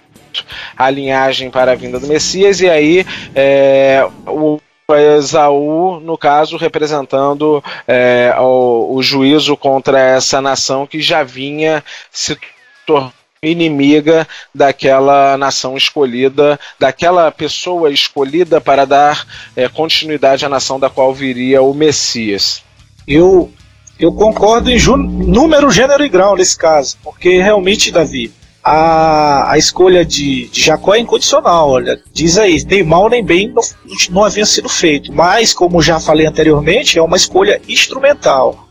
à 0.77 0.91
linhagem 0.91 1.51
para 1.51 1.73
a 1.73 1.75
vinda 1.75 1.99
do 1.99 2.07
Messias, 2.07 2.61
e 2.61 2.69
aí 2.69 3.07
é, 3.35 4.07
o 4.27 4.61
Esaú, 4.95 5.99
no 5.99 6.17
caso, 6.17 6.57
representando 6.57 7.65
é, 7.89 8.33
o, 8.39 8.95
o, 8.95 9.03
juízo 9.03 9.57
contra 9.57 9.99
essa 9.99 10.41
nação 10.41 10.87
que 10.87 11.01
já 11.01 11.25
vinha 11.25 11.83
se 12.11 12.39
tornando 12.87 13.13
inimiga 13.43 14.27
daquela 14.55 15.37
nação 15.37 15.77
escolhida, 15.77 16.59
daquela 16.79 17.31
pessoa 17.31 17.91
escolhida 17.91 18.61
para 18.61 18.85
dar 18.85 19.27
é, 19.55 19.69
continuidade 19.69 20.45
à 20.45 20.49
nação 20.49 20.79
da 20.79 20.91
qual 20.91 21.13
viria 21.15 21.63
o 21.63 21.75
Messias. 21.75 22.63
Eu, 23.07 23.53
eu 23.99 24.13
concordo 24.13 24.71
em 24.71 24.79
número, 24.79 25.71
gênero 25.71 26.05
e 26.05 26.09
grau 26.09 26.37
nesse 26.37 26.57
caso, 26.57 26.97
porque 27.03 27.41
realmente, 27.41 27.93
Davi, 27.93 28.33
a, 28.65 29.53
a 29.53 29.59
escolha 29.59 30.05
de, 30.05 30.49
de 30.49 30.61
Jacó 30.61 30.95
é 30.95 30.99
incondicional. 30.99 31.71
Olha, 31.71 32.01
diz 32.13 32.37
aí, 32.37 32.65
nem 32.65 32.83
mal 32.83 33.09
nem 33.09 33.25
bem 33.25 33.53
não, 33.53 33.63
não 34.11 34.25
havia 34.25 34.45
sido 34.45 34.69
feito. 34.69 35.13
Mas, 35.13 35.55
como 35.55 35.83
já 35.83 36.01
falei 36.01 36.27
anteriormente, 36.27 36.99
é 36.99 37.03
uma 37.03 37.17
escolha 37.17 37.61
instrumental. 37.69 38.67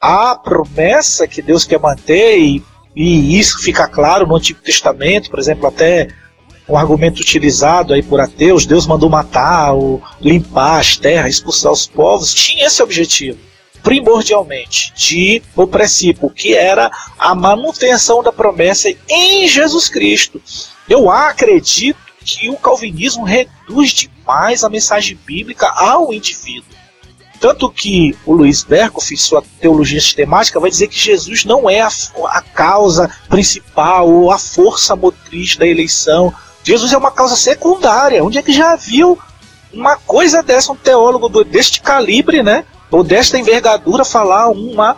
A 0.00 0.34
promessa 0.34 1.26
que 1.26 1.42
Deus 1.42 1.64
quer 1.64 1.78
manter, 1.78 2.38
e, 2.38 2.62
e 3.00 3.38
isso 3.38 3.60
fica 3.60 3.86
claro 3.86 4.26
no 4.26 4.34
Antigo 4.34 4.60
Testamento, 4.60 5.30
por 5.30 5.38
exemplo, 5.38 5.68
até 5.68 6.08
um 6.68 6.76
argumento 6.76 7.20
utilizado 7.20 7.94
aí 7.94 8.02
por 8.02 8.20
ateus, 8.20 8.66
Deus 8.66 8.88
mandou 8.88 9.08
matar, 9.08 9.72
ou 9.72 10.02
limpar 10.20 10.80
as 10.80 10.96
terras, 10.96 11.34
expulsar 11.34 11.70
os 11.70 11.86
povos, 11.86 12.34
tinha 12.34 12.66
esse 12.66 12.82
objetivo 12.82 13.38
primordialmente 13.84 14.92
de 14.96 15.40
o 15.54 15.64
princípio 15.64 16.28
que 16.28 16.54
era 16.54 16.90
a 17.16 17.36
manutenção 17.36 18.20
da 18.20 18.32
promessa 18.32 18.92
em 19.08 19.46
Jesus 19.46 19.88
Cristo. 19.88 20.42
Eu 20.88 21.08
acredito 21.08 21.98
que 22.24 22.50
o 22.50 22.56
calvinismo 22.56 23.24
reduz 23.24 23.90
demais 23.90 24.64
a 24.64 24.68
mensagem 24.68 25.16
bíblica 25.24 25.68
ao 25.68 26.12
indivíduo. 26.12 26.77
Tanto 27.40 27.70
que 27.70 28.16
o 28.26 28.32
Luiz 28.32 28.64
Berkoff, 28.64 29.12
em 29.12 29.16
sua 29.16 29.42
teologia 29.60 30.00
sistemática, 30.00 30.58
vai 30.58 30.70
dizer 30.70 30.88
que 30.88 30.98
Jesus 30.98 31.44
não 31.44 31.68
é 31.68 31.80
a, 31.80 31.88
a 32.26 32.42
causa 32.42 33.10
principal 33.28 34.10
ou 34.10 34.30
a 34.30 34.38
força 34.38 34.96
motriz 34.96 35.56
da 35.56 35.66
eleição. 35.66 36.34
Jesus 36.64 36.92
é 36.92 36.96
uma 36.96 37.10
causa 37.10 37.36
secundária. 37.36 38.24
Onde 38.24 38.38
é 38.38 38.42
que 38.42 38.52
já 38.52 38.74
viu 38.76 39.18
uma 39.72 39.96
coisa 39.96 40.42
dessa, 40.42 40.72
um 40.72 40.76
teólogo 40.76 41.44
deste 41.44 41.80
calibre, 41.80 42.42
né? 42.42 42.64
ou 42.90 43.04
desta 43.04 43.38
envergadura 43.38 44.04
falar 44.04 44.48
uma 44.48 44.96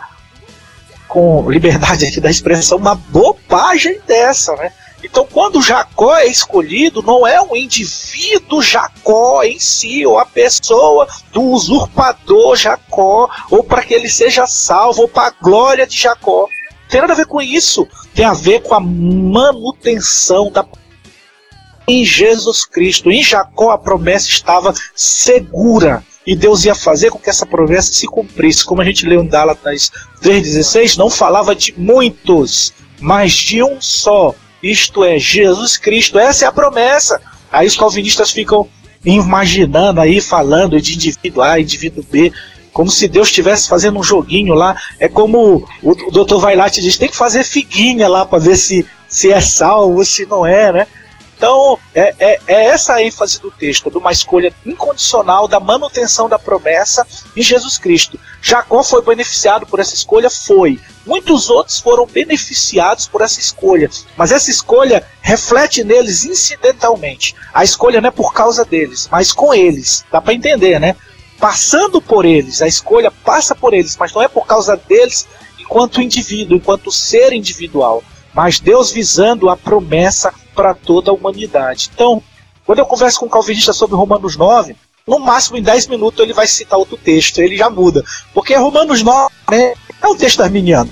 com 1.07 1.49
liberdade 1.49 2.05
aqui 2.05 2.19
da 2.21 2.29
expressão, 2.29 2.77
uma 2.77 2.95
bobagem 2.95 3.99
dessa, 4.07 4.55
né? 4.55 4.71
Então, 5.03 5.27
quando 5.31 5.61
Jacó 5.61 6.15
é 6.15 6.27
escolhido, 6.27 7.01
não 7.01 7.25
é 7.25 7.41
o 7.41 7.55
indivíduo 7.55 8.61
Jacó 8.61 9.43
em 9.43 9.59
si, 9.59 10.05
ou 10.05 10.19
a 10.19 10.25
pessoa 10.25 11.07
do 11.31 11.41
usurpador 11.41 12.55
Jacó, 12.55 13.29
ou 13.49 13.63
para 13.63 13.83
que 13.83 13.93
ele 13.93 14.09
seja 14.09 14.45
salvo, 14.45 15.03
ou 15.03 15.07
para 15.07 15.27
a 15.27 15.35
glória 15.41 15.87
de 15.87 15.97
Jacó. 15.97 16.47
Não 16.47 16.89
tem 16.89 17.01
nada 17.01 17.13
a 17.13 17.15
ver 17.15 17.25
com 17.25 17.41
isso. 17.41 17.87
Tem 18.13 18.25
a 18.25 18.33
ver 18.33 18.61
com 18.61 18.75
a 18.75 18.79
manutenção 18.79 20.51
da 20.51 20.65
em 21.87 22.05
Jesus 22.05 22.63
Cristo. 22.63 23.11
Em 23.11 23.21
Jacó 23.23 23.71
a 23.71 23.77
promessa 23.77 24.29
estava 24.29 24.73
segura 24.95 26.03
e 26.25 26.35
Deus 26.35 26.63
ia 26.63 26.75
fazer 26.75 27.09
com 27.09 27.19
que 27.19 27.29
essa 27.29 27.45
promessa 27.45 27.93
se 27.93 28.07
cumprisse. 28.07 28.65
Como 28.65 28.81
a 28.81 28.85
gente 28.85 29.05
leu 29.05 29.21
em 29.21 29.27
Gálatas 29.27 29.91
3,16, 30.21 30.97
não 30.97 31.09
falava 31.09 31.55
de 31.55 31.73
muitos, 31.77 32.73
mas 32.99 33.33
de 33.33 33.63
um 33.63 33.81
só, 33.81 34.35
isto 34.61 35.03
é, 35.03 35.17
Jesus 35.17 35.77
Cristo. 35.77 36.19
Essa 36.19 36.45
é 36.45 36.47
a 36.47 36.51
promessa. 36.51 37.21
Aí 37.51 37.67
os 37.67 37.77
calvinistas 37.77 38.31
ficam 38.31 38.67
imaginando 39.03 39.99
aí, 39.99 40.21
falando 40.21 40.79
de 40.79 40.93
indivíduo 40.95 41.41
A, 41.41 41.59
indivíduo 41.59 42.05
B, 42.09 42.31
como 42.71 42.89
se 42.89 43.07
Deus 43.07 43.27
estivesse 43.27 43.67
fazendo 43.67 43.99
um 43.99 44.03
joguinho 44.03 44.53
lá. 44.53 44.75
É 44.99 45.07
como 45.07 45.67
o, 45.81 45.91
o 45.91 46.11
doutor 46.11 46.39
Vailate 46.39 46.81
diz: 46.81 46.97
tem 46.97 47.09
que 47.09 47.17
fazer 47.17 47.43
figuinha 47.43 48.07
lá 48.07 48.25
para 48.25 48.39
ver 48.39 48.55
se, 48.55 48.85
se 49.07 49.31
é 49.31 49.41
salvo, 49.41 50.05
se 50.05 50.25
não 50.25 50.45
é, 50.45 50.71
né? 50.71 50.87
Então, 51.41 51.79
é, 51.95 52.13
é, 52.19 52.39
é, 52.45 52.65
essa 52.65 52.93
a 52.93 53.03
ênfase 53.03 53.41
do 53.41 53.49
texto, 53.49 53.89
de 53.89 53.97
uma 53.97 54.11
escolha 54.11 54.53
incondicional 54.63 55.47
da 55.47 55.59
manutenção 55.59 56.29
da 56.29 56.37
promessa 56.37 57.03
em 57.35 57.41
Jesus 57.41 57.79
Cristo. 57.79 58.19
Jacó 58.43 58.83
foi 58.83 59.01
beneficiado 59.01 59.65
por 59.65 59.79
essa 59.79 59.95
escolha? 59.95 60.29
Foi. 60.29 60.79
Muitos 61.03 61.49
outros 61.49 61.79
foram 61.79 62.05
beneficiados 62.05 63.07
por 63.07 63.21
essa 63.21 63.39
escolha, 63.39 63.89
mas 64.15 64.31
essa 64.31 64.51
escolha 64.51 65.03
reflete 65.19 65.83
neles 65.83 66.25
incidentalmente. 66.25 67.33
A 67.51 67.63
escolha 67.63 67.99
não 67.99 68.09
é 68.09 68.11
por 68.11 68.35
causa 68.35 68.63
deles, 68.63 69.09
mas 69.11 69.31
com 69.31 69.51
eles. 69.51 70.05
Dá 70.11 70.21
para 70.21 70.35
entender, 70.35 70.79
né? 70.79 70.95
Passando 71.39 71.99
por 71.99 72.23
eles, 72.23 72.61
a 72.61 72.67
escolha 72.67 73.09
passa 73.09 73.55
por 73.55 73.73
eles, 73.73 73.97
mas 73.97 74.13
não 74.13 74.21
é 74.21 74.27
por 74.27 74.45
causa 74.45 74.77
deles 74.77 75.25
enquanto 75.57 76.03
indivíduo, 76.03 76.57
enquanto 76.57 76.91
ser 76.91 77.33
individual, 77.33 78.03
mas 78.31 78.59
Deus 78.59 78.91
visando 78.91 79.49
a 79.49 79.57
promessa 79.57 80.31
para 80.55 80.73
toda 80.73 81.11
a 81.11 81.13
humanidade. 81.13 81.89
Então, 81.93 82.21
quando 82.65 82.79
eu 82.79 82.85
converso 82.85 83.19
com 83.19 83.25
um 83.25 83.29
calvinista 83.29 83.73
sobre 83.73 83.95
Romanos 83.95 84.35
9, 84.35 84.75
no 85.07 85.19
máximo 85.19 85.57
em 85.57 85.63
10 85.63 85.87
minutos 85.87 86.19
ele 86.19 86.33
vai 86.33 86.47
citar 86.47 86.79
outro 86.79 86.97
texto, 86.97 87.39
ele 87.39 87.57
já 87.57 87.69
muda. 87.69 88.03
Porque 88.33 88.55
Romanos 88.55 89.01
9 89.01 89.33
né, 89.49 89.73
é 90.01 90.07
um 90.07 90.15
texto 90.15 90.41
arminiano. 90.41 90.91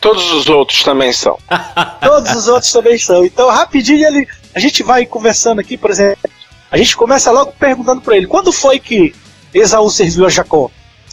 Todos 0.00 0.32
os 0.32 0.48
outros 0.48 0.82
também 0.82 1.12
são. 1.12 1.38
Todos 2.00 2.34
os 2.34 2.48
outros 2.48 2.72
também 2.72 2.96
são. 2.96 3.24
Então, 3.24 3.50
rapidinho, 3.50 4.06
ele, 4.06 4.26
a 4.54 4.58
gente 4.58 4.82
vai 4.82 5.04
conversando 5.04 5.60
aqui, 5.60 5.76
por 5.76 5.90
exemplo. 5.90 6.30
A 6.70 6.76
gente 6.78 6.96
começa 6.96 7.30
logo 7.30 7.52
perguntando 7.52 8.00
para 8.00 8.16
ele: 8.16 8.26
quando 8.26 8.50
foi 8.52 8.78
que 8.78 9.14
Esaú 9.52 9.90
serviu 9.90 10.24
a 10.24 10.30
Jacó? 10.30 10.70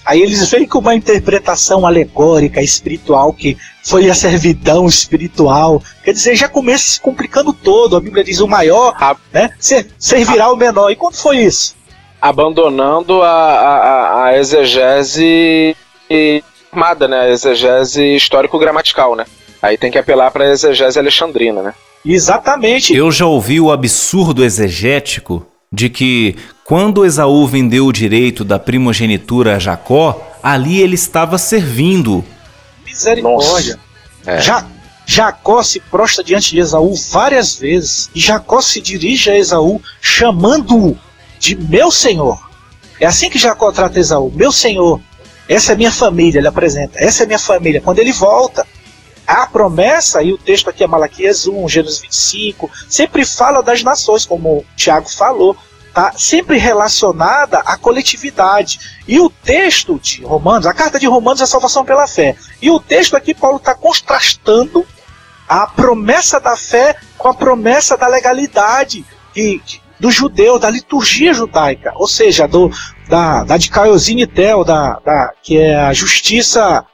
Aí 0.08 0.22
eles 0.22 0.50
vêm 0.50 0.66
com 0.66 0.80
uma 0.80 0.96
interpretação 0.96 1.86
alegórica, 1.86 2.62
espiritual, 2.62 3.34
que 3.34 3.58
foi 3.84 4.10
a 4.10 4.16
servidão 4.16 4.86
espiritual. 4.86 5.84
Quer 6.02 6.14
dizer, 6.14 6.34
já 6.34 6.48
começa 6.48 6.92
se 6.92 7.02
complicando 7.02 7.52
todo. 7.52 7.98
A 7.98 8.00
Bíblia 8.00 8.24
diz 8.24 8.40
o 8.40 8.48
maior, 8.48 8.96
a, 8.98 9.18
né? 9.34 9.52
Servirá 10.00 10.46
a, 10.46 10.54
o 10.54 10.56
menor. 10.56 10.90
E 10.90 10.96
quando 10.96 11.16
foi 11.16 11.40
isso? 11.40 11.76
Abandonando 12.22 13.22
a, 13.22 13.30
a, 13.30 14.26
a 14.28 14.38
exegese 14.38 15.76
armada, 16.72 17.06
né? 17.06 17.20
A 17.24 17.30
exegese 17.30 18.16
histórico-gramatical, 18.16 19.14
né? 19.14 19.26
Aí 19.62 19.78
tem 19.78 19.92
que 19.92 19.98
apelar 19.98 20.32
para 20.32 20.46
a 20.46 20.52
exegese 20.52 20.98
alexandrina, 20.98 21.62
né? 21.62 21.74
Exatamente. 22.06 22.96
Eu 22.96 23.12
já 23.12 23.26
ouvi 23.26 23.60
o 23.60 23.74
absurdo 23.74 24.46
exegético 24.46 25.46
de 25.70 25.90
que 25.90 26.38
quando 26.68 27.06
Esaú 27.06 27.48
vendeu 27.48 27.86
o 27.86 27.94
direito 27.94 28.44
da 28.44 28.60
primogenitura 28.60 29.56
a 29.56 29.60
Jacó, 29.60 30.22
ali 30.44 30.82
ele 30.82 30.96
estava 30.96 31.38
servindo. 31.38 32.26
Misericórdia. 32.86 33.80
É. 34.26 34.42
Já, 34.42 34.66
Jacó 35.06 35.64
se 35.64 35.80
prostra 35.80 36.22
diante 36.26 36.52
de 36.52 36.60
Esaú 36.60 36.94
várias 37.10 37.56
vezes 37.56 38.10
e 38.14 38.20
Jacó 38.20 38.60
se 38.60 38.82
dirige 38.82 39.30
a 39.30 39.38
Esaú 39.38 39.82
chamando-o 40.02 40.98
de 41.40 41.56
meu 41.56 41.90
senhor. 41.90 42.38
É 43.00 43.06
assim 43.06 43.30
que 43.30 43.40
Jacó 43.40 43.72
trata 43.72 43.98
Esaú, 43.98 44.30
meu 44.36 44.52
senhor. 44.52 45.00
Essa 45.48 45.72
é 45.72 45.76
minha 45.78 45.92
família, 45.92 46.40
ele 46.40 46.50
apresenta. 46.50 47.00
Essa 47.00 47.24
é 47.24 47.26
minha 47.26 47.40
família. 47.40 47.80
Quando 47.80 48.00
ele 48.00 48.12
volta, 48.12 48.68
a 49.26 49.48
promessa, 49.48 50.22
e 50.22 50.34
o 50.34 50.38
texto 50.38 50.70
aqui 50.70 50.84
é 50.84 50.88
Malaquias 50.88 51.48
1, 51.48 51.70
Gênesis 51.70 52.02
25, 52.02 52.70
sempre 52.90 53.24
fala 53.24 53.64
das 53.64 53.84
nações, 53.84 54.26
como 54.26 54.58
o 54.58 54.66
Tiago 54.76 55.10
falou, 55.10 55.56
tá? 55.98 56.12
sempre 56.16 56.60
relacionada 56.60 57.58
à 57.58 57.76
coletividade. 57.76 59.02
E 59.08 59.20
o 59.20 59.32
texto 59.32 60.00
de 60.00 60.24
Romanos, 60.24 60.68
a 60.68 60.74
carta 60.74 61.00
de 61.00 61.08
Romanos 61.08 61.42
é 61.42 61.44
a 61.46 61.48
salvação 61.48 61.84
pela 61.84 62.06
fé. 62.06 62.36
E 62.62 62.70
o 62.70 62.80
texto 62.80 63.18
aqui, 63.18 63.34
Paulo 63.34 63.58
está 63.58 63.74
contrastando 63.74 64.86
a 65.50 65.66
promessa 65.66 66.40
da 66.40 66.56
fé 66.56 66.96
com 67.18 67.30
a 67.30 67.34
promessa 67.34 67.98
da 67.98 68.06
legalidade 68.06 69.04
e, 69.36 69.60
do 70.00 70.12
judeu, 70.12 70.60
da 70.60 70.70
liturgia 70.70 71.34
judaica, 71.34 71.92
ou 71.96 72.08
seja, 72.08 72.48
do, 72.48 72.70
da, 73.10 73.44
da 73.44 73.58
dikaiosine 73.58 74.28
tel, 74.28 74.64
da, 74.64 75.00
da, 75.04 75.34
que 75.42 75.58
é 75.58 75.78
a 75.78 75.94
justiça 75.94 76.86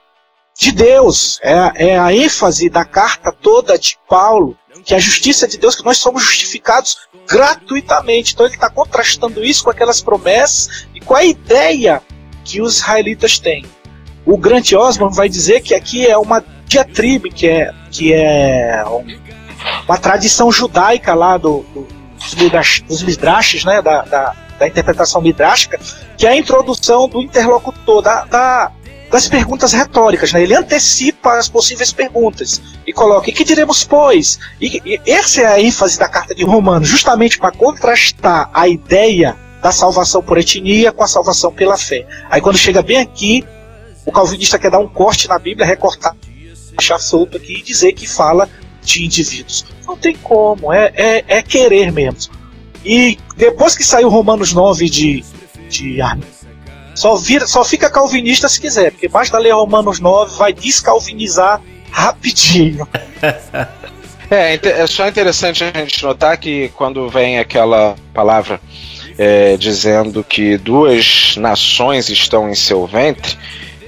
de 0.57 0.71
Deus. 0.71 1.41
É, 1.43 1.89
é 1.89 1.99
a 1.99 2.13
ênfase 2.13 2.69
da 2.69 2.85
carta 2.85 3.33
toda 3.33 3.77
de 3.77 3.97
Paulo, 4.07 4.55
que 4.83 4.93
a 4.93 4.99
justiça 4.99 5.47
de 5.47 5.57
Deus, 5.57 5.75
que 5.75 5.85
nós 5.85 5.97
somos 5.97 6.23
justificados 6.23 7.07
gratuitamente. 7.27 8.33
Então 8.33 8.45
ele 8.45 8.55
está 8.55 8.69
contrastando 8.69 9.43
isso 9.43 9.63
com 9.63 9.69
aquelas 9.69 10.01
promessas 10.01 10.87
e 10.93 10.99
com 10.99 11.15
a 11.15 11.23
ideia 11.23 12.01
que 12.43 12.61
os 12.61 12.77
israelitas 12.77 13.39
têm. 13.39 13.65
O 14.25 14.37
Grant 14.37 14.71
Osborne 14.73 15.15
vai 15.15 15.29
dizer 15.29 15.61
que 15.61 15.73
aqui 15.73 16.05
é 16.05 16.17
uma 16.17 16.43
diatribe, 16.65 17.29
que 17.29 17.47
é, 17.47 17.73
que 17.91 18.13
é 18.13 18.83
uma 19.87 19.97
tradição 19.97 20.51
judaica 20.51 21.13
lá 21.13 21.37
do, 21.37 21.65
do 21.73 21.87
dos 22.87 23.03
midrashes, 23.03 23.65
né, 23.65 23.81
da, 23.81 24.01
da, 24.03 24.35
da, 24.57 24.67
interpretação 24.67 25.21
midrástica, 25.21 25.77
que 26.17 26.25
é 26.25 26.29
a 26.29 26.37
introdução 26.37 27.09
do 27.09 27.21
interlocutor, 27.21 28.01
da, 28.01 28.23
da 28.23 28.71
das 29.13 29.27
perguntas 29.27 29.73
retóricas, 29.73 30.33
né? 30.33 30.41
Ele 30.41 30.55
antecipa 30.55 31.37
as 31.37 31.47
possíveis 31.47 31.93
perguntas 31.93 32.59
e 32.85 32.91
coloca: 32.91 33.29
"E 33.29 33.33
que 33.33 33.43
diremos 33.43 33.83
pois?" 33.83 34.39
E, 34.59 34.81
e 34.83 34.99
essa 35.05 35.41
é 35.41 35.45
a 35.45 35.61
ênfase 35.61 35.99
da 35.99 36.09
carta 36.09 36.33
de 36.33 36.43
Romanos, 36.43 36.89
justamente 36.89 37.37
para 37.37 37.51
contrastar 37.51 38.49
a 38.51 38.67
ideia 38.67 39.37
da 39.61 39.71
salvação 39.71 40.23
por 40.23 40.39
etnia 40.39 40.91
com 40.91 41.03
a 41.03 41.07
salvação 41.07 41.53
pela 41.53 41.77
fé. 41.77 42.07
Aí 42.27 42.41
quando 42.41 42.57
chega 42.57 42.81
bem 42.81 42.97
aqui, 42.97 43.45
o 44.03 44.11
calvinista 44.11 44.57
quer 44.57 44.71
dar 44.71 44.79
um 44.79 44.87
corte 44.87 45.29
na 45.29 45.37
Bíblia, 45.37 45.63
recortar, 45.63 46.15
deixar 46.75 46.97
solto 46.97 47.37
aqui 47.37 47.59
e 47.59 47.61
dizer 47.61 47.93
que 47.93 48.07
fala 48.07 48.49
de 48.81 49.05
indivíduos. 49.05 49.63
Não 49.85 49.95
tem 49.95 50.15
como, 50.15 50.73
é, 50.73 50.91
é, 50.95 51.23
é 51.27 51.41
querer 51.43 51.91
mesmo. 51.91 52.33
E 52.83 53.19
depois 53.37 53.77
que 53.77 53.83
saiu 53.83 54.09
Romanos 54.09 54.53
9 54.53 54.89
de, 54.89 55.23
de 55.69 56.01
só, 56.95 57.15
vira, 57.15 57.47
só 57.47 57.63
fica 57.63 57.89
calvinista 57.89 58.47
se 58.47 58.59
quiser, 58.59 58.91
porque 58.91 59.07
basta 59.07 59.37
ler 59.37 59.51
Romanos 59.51 59.99
9, 59.99 60.37
vai 60.37 60.53
descalvinizar 60.53 61.61
rapidinho. 61.91 62.87
É, 64.31 64.59
é 64.63 64.87
só 64.87 65.07
interessante 65.07 65.63
a 65.63 65.79
gente 65.79 66.01
notar 66.01 66.37
que 66.37 66.69
quando 66.69 67.07
vem 67.07 67.37
aquela 67.37 67.95
palavra 68.15 68.59
é, 69.15 69.55
dizendo 69.57 70.23
que 70.23 70.57
duas 70.57 71.35
nações 71.37 72.09
estão 72.09 72.49
em 72.49 72.55
seu 72.55 72.87
ventre 72.87 73.37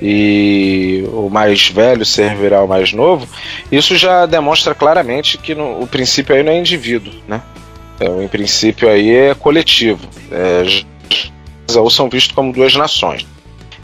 e 0.02 1.04
o 1.14 1.30
mais 1.30 1.70
velho 1.70 2.06
servirá 2.06 2.60
ao 2.60 2.68
mais 2.68 2.94
novo, 2.94 3.28
isso 3.72 3.96
já 3.96 4.26
demonstra 4.26 4.76
claramente 4.76 5.38
que 5.38 5.56
no, 5.56 5.82
o 5.82 5.88
princípio 5.88 6.36
aí 6.36 6.44
não 6.44 6.52
é 6.52 6.60
indivíduo, 6.60 7.14
né? 7.28 7.42
É, 8.00 8.10
o 8.10 8.28
princípio 8.28 8.90
aí 8.90 9.16
é 9.16 9.34
coletivo. 9.34 10.08
É, 10.32 10.84
ou 11.76 11.90
são 11.90 12.10
vistos 12.10 12.36
como 12.36 12.52
duas 12.52 12.76
nações. 12.76 13.26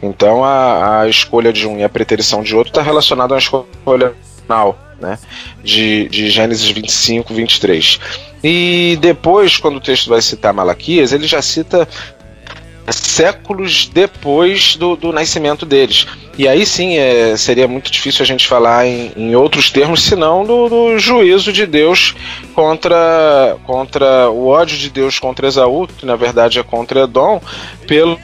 Então 0.02 0.44
a, 0.44 1.02
a 1.02 1.08
escolha 1.08 1.54
de 1.54 1.68
um 1.68 1.78
e 1.78 1.84
a 1.84 1.90
preterição 1.90 2.42
de 2.42 2.56
outro 2.56 2.72
está 2.72 2.82
relacionada 2.82 3.34
uma 3.34 3.40
escolha 3.40 4.14
final, 4.42 4.78
né? 5.00 5.18
De, 5.64 6.10
de 6.10 6.30
Gênesis 6.30 6.70
25, 6.70 7.34
23. 7.34 8.00
E 8.44 8.98
depois, 9.00 9.58
quando 9.58 9.78
o 9.78 9.82
texto 9.82 10.10
vai 10.10 10.22
citar 10.22 10.54
Malaquias, 10.54 11.14
ele 11.14 11.28
já 11.28 11.42
cita 11.42 11.88
séculos 12.90 13.88
depois 13.88 14.76
do, 14.76 14.96
do 14.96 15.12
nascimento 15.12 15.66
deles. 15.66 16.08
E 16.38 16.48
aí 16.48 16.66
sim 16.66 16.98
é, 16.98 17.36
seria 17.38 17.68
muito 17.68 17.92
difícil 17.92 18.24
a 18.24 18.26
gente 18.26 18.48
falar 18.48 18.86
em, 18.86 19.12
em 19.16 19.36
outros 19.36 19.70
termos, 19.70 20.02
senão 20.04 20.44
do, 20.44 20.70
do, 20.70 20.98
juízo 20.98 21.52
de 21.52 21.66
Deus 21.66 22.16
contra, 22.56 23.58
contra 23.66 24.30
o 24.30 24.48
ódio 24.48 24.78
de 24.78 24.90
Deus 24.90 25.20
contra 25.20 25.48
Esaú, 25.48 25.88
que 25.88 26.06
na 26.06 26.16
verdade 26.16 26.60
é 26.60 26.64
contra 26.64 27.04
Edom, 27.04 27.42
pelo, 27.88 28.18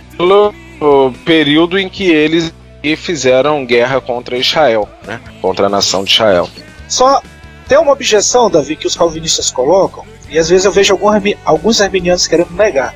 período 1.25 1.77
em 1.77 1.89
que 1.89 2.09
eles 2.09 2.53
fizeram 2.95 3.65
guerra 3.65 3.99
contra 3.99 4.37
Israel, 4.37 4.87
né? 5.05 5.19
contra 5.41 5.65
a 5.65 5.69
nação 5.69 6.03
de 6.03 6.11
Israel. 6.11 6.49
Só 6.87 7.21
tem 7.67 7.77
uma 7.77 7.91
objeção, 7.91 8.49
Davi, 8.49 8.77
que 8.77 8.87
os 8.87 8.95
calvinistas 8.95 9.51
colocam, 9.51 10.05
e 10.29 10.39
às 10.39 10.47
vezes 10.47 10.63
eu 10.63 10.71
vejo 10.71 10.97
alguns 11.43 11.81
arminianos 11.81 12.25
querendo 12.27 12.51
negar 12.51 12.95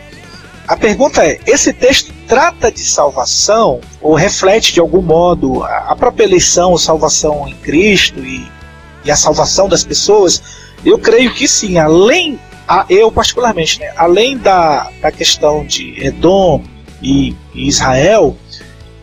a 0.71 0.77
pergunta 0.77 1.21
é: 1.25 1.37
esse 1.45 1.73
texto 1.73 2.13
trata 2.25 2.71
de 2.71 2.79
salvação 2.79 3.81
ou 4.01 4.13
reflete 4.13 4.71
de 4.71 4.79
algum 4.79 5.01
modo 5.01 5.65
a 5.65 5.93
própria 5.97 6.23
eleição, 6.23 6.77
salvação 6.77 7.45
em 7.45 7.53
Cristo 7.55 8.21
e, 8.21 8.49
e 9.03 9.11
a 9.11 9.15
salvação 9.17 9.67
das 9.67 9.83
pessoas? 9.83 10.41
Eu 10.85 10.97
creio 10.97 11.33
que 11.33 11.45
sim. 11.45 11.77
Além, 11.77 12.39
a, 12.65 12.85
eu 12.89 13.11
particularmente, 13.11 13.81
né, 13.81 13.91
além 13.97 14.37
da, 14.37 14.89
da 15.01 15.11
questão 15.11 15.65
de 15.65 16.01
Edom 16.05 16.63
e, 17.01 17.35
e 17.53 17.67
Israel, 17.67 18.33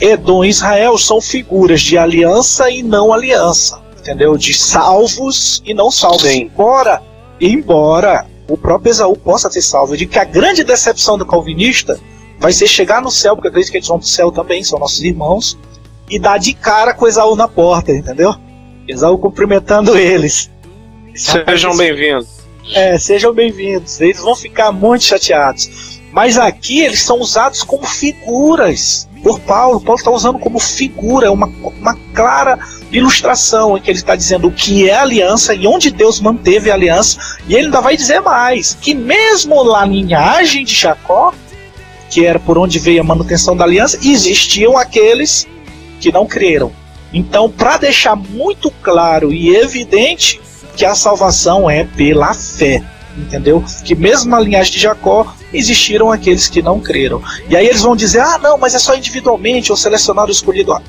Edom 0.00 0.46
e 0.46 0.48
Israel 0.48 0.96
são 0.96 1.20
figuras 1.20 1.82
de 1.82 1.98
aliança 1.98 2.70
e 2.70 2.82
não 2.82 3.12
aliança, 3.12 3.78
entendeu? 3.98 4.38
De 4.38 4.54
salvos 4.54 5.62
e 5.66 5.74
não 5.74 5.90
salvos. 5.90 6.22
Sim. 6.22 6.44
Embora, 6.44 7.02
embora 7.38 8.26
o 8.48 8.56
próprio 8.56 8.90
Esaú 8.90 9.14
possa 9.14 9.50
ser 9.50 9.60
salvo. 9.60 9.92
Eu 9.92 9.98
digo 9.98 10.12
que 10.12 10.18
a 10.18 10.24
grande 10.24 10.64
decepção 10.64 11.18
do 11.18 11.26
calvinista 11.26 12.00
vai 12.40 12.52
ser 12.52 12.66
chegar 12.66 13.02
no 13.02 13.10
céu, 13.10 13.34
porque 13.34 13.48
eu 13.48 13.50
acredito 13.50 13.70
que 13.70 13.78
eles 13.78 13.88
vão 13.88 13.98
pro 13.98 14.08
céu 14.08 14.32
também, 14.32 14.64
são 14.64 14.78
nossos 14.78 15.02
irmãos, 15.02 15.58
e 16.08 16.18
dar 16.18 16.38
de 16.38 16.54
cara 16.54 16.94
com 16.94 17.06
Esaú 17.06 17.36
na 17.36 17.46
porta, 17.46 17.92
entendeu? 17.92 18.34
Esaú 18.86 19.18
cumprimentando 19.18 19.96
eles. 19.96 20.50
Sejam 21.14 21.76
bem-vindos. 21.76 22.28
É, 22.74 22.98
sejam 22.98 23.34
bem-vindos. 23.34 24.00
Eles 24.00 24.20
vão 24.20 24.34
ficar 24.34 24.72
muito 24.72 25.04
chateados. 25.04 26.00
Mas 26.12 26.38
aqui 26.38 26.80
eles 26.80 27.02
são 27.02 27.20
usados 27.20 27.62
como 27.62 27.86
figuras 27.86 29.07
por 29.22 29.40
Paulo. 29.40 29.80
Paulo 29.80 29.98
está 29.98 30.10
usando 30.10 30.38
como 30.38 30.58
figura, 30.58 31.30
uma, 31.30 31.50
uma 31.80 31.96
clara 32.14 32.58
ilustração 32.90 33.76
em 33.76 33.80
que 33.80 33.90
ele 33.90 33.98
está 33.98 34.16
dizendo 34.16 34.48
o 34.48 34.52
que 34.52 34.88
é 34.88 34.96
aliança 34.96 35.54
e 35.54 35.66
onde 35.66 35.90
Deus 35.90 36.20
manteve 36.20 36.70
a 36.70 36.74
aliança. 36.74 37.18
E 37.46 37.54
ele 37.54 37.66
ainda 37.66 37.80
vai 37.80 37.96
dizer 37.96 38.20
mais: 38.20 38.76
que 38.80 38.94
mesmo 38.94 39.64
na 39.64 39.84
linhagem 39.84 40.64
de 40.64 40.74
Jacó, 40.74 41.32
que 42.10 42.24
era 42.24 42.38
por 42.38 42.58
onde 42.58 42.78
veio 42.78 43.00
a 43.00 43.04
manutenção 43.04 43.56
da 43.56 43.64
aliança, 43.64 43.98
existiam 44.02 44.76
aqueles 44.76 45.46
que 46.00 46.12
não 46.12 46.26
creram. 46.26 46.72
Então, 47.12 47.50
para 47.50 47.78
deixar 47.78 48.14
muito 48.14 48.70
claro 48.82 49.32
e 49.32 49.56
evidente 49.56 50.40
que 50.76 50.84
a 50.84 50.94
salvação 50.94 51.68
é 51.68 51.84
pela 51.84 52.32
fé, 52.34 52.82
entendeu? 53.18 53.64
Que 53.84 53.94
mesmo 53.94 54.30
na 54.30 54.40
linhagem 54.40 54.72
de 54.72 54.78
Jacó 54.78 55.34
existiram 55.52 56.10
aqueles 56.10 56.48
que 56.48 56.62
não 56.62 56.80
creram. 56.80 57.22
E 57.48 57.56
aí 57.56 57.66
eles 57.66 57.82
vão 57.82 57.96
dizer: 57.96 58.20
ah, 58.20 58.38
não, 58.38 58.56
mas 58.56 58.74
é 58.74 58.78
só 58.78 58.94
individualmente 58.94 59.70
ou 59.70 59.76
selecionado 59.76 60.30
escolhido. 60.30 60.80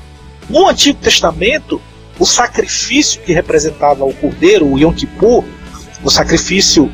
No 0.48 0.68
Antigo 0.68 0.98
Testamento, 1.00 1.80
o 2.18 2.26
sacrifício 2.26 3.20
que 3.22 3.32
representava 3.32 4.04
o 4.04 4.14
cordeiro, 4.14 4.66
o 4.66 4.78
Yom 4.78 4.92
Kippur, 4.92 5.44
o 6.02 6.10
sacrifício 6.10 6.92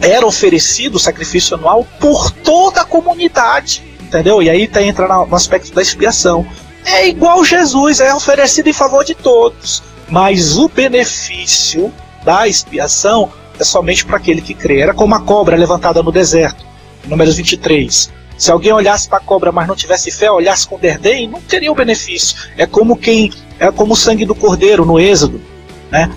era 0.00 0.26
oferecido, 0.26 0.96
o 0.96 1.00
sacrifício 1.00 1.56
anual, 1.56 1.86
por 2.00 2.30
toda 2.30 2.82
a 2.82 2.84
comunidade, 2.84 3.82
entendeu? 4.00 4.42
E 4.42 4.50
aí 4.50 4.66
tá, 4.66 4.82
entra 4.82 5.06
no 5.08 5.34
aspecto 5.34 5.72
da 5.72 5.82
expiação. 5.82 6.46
É 6.84 7.08
igual 7.08 7.44
Jesus, 7.44 8.00
é 8.00 8.14
oferecido 8.14 8.68
em 8.68 8.72
favor 8.72 9.04
de 9.04 9.14
todos, 9.14 9.82
mas 10.08 10.58
o 10.58 10.68
benefício 10.68 11.92
da 12.24 12.48
expiação 12.48 13.30
é 13.58 13.64
somente 13.64 14.04
para 14.04 14.16
aquele 14.16 14.40
que 14.40 14.54
crê. 14.54 14.80
Era 14.80 14.94
como 14.94 15.14
a 15.14 15.20
cobra 15.20 15.56
levantada 15.56 16.02
no 16.02 16.12
deserto, 16.12 16.64
números 17.06 17.36
23. 17.36 18.12
Se 18.36 18.50
alguém 18.50 18.72
olhasse 18.72 19.08
para 19.08 19.18
a 19.18 19.20
cobra, 19.20 19.52
mas 19.52 19.68
não 19.68 19.76
tivesse 19.76 20.10
fé, 20.10 20.30
olhasse 20.30 20.66
com 20.66 20.78
derdém, 20.78 21.28
não 21.28 21.40
teria 21.40 21.70
o 21.70 21.74
benefício. 21.74 22.36
É 22.56 22.66
como 22.66 22.96
quem 22.96 23.32
é 23.58 23.70
como 23.70 23.94
o 23.94 23.96
sangue 23.96 24.24
do 24.24 24.34
cordeiro 24.34 24.84
no 24.84 24.98
Êxodo, 24.98 25.40
né? 25.90 26.10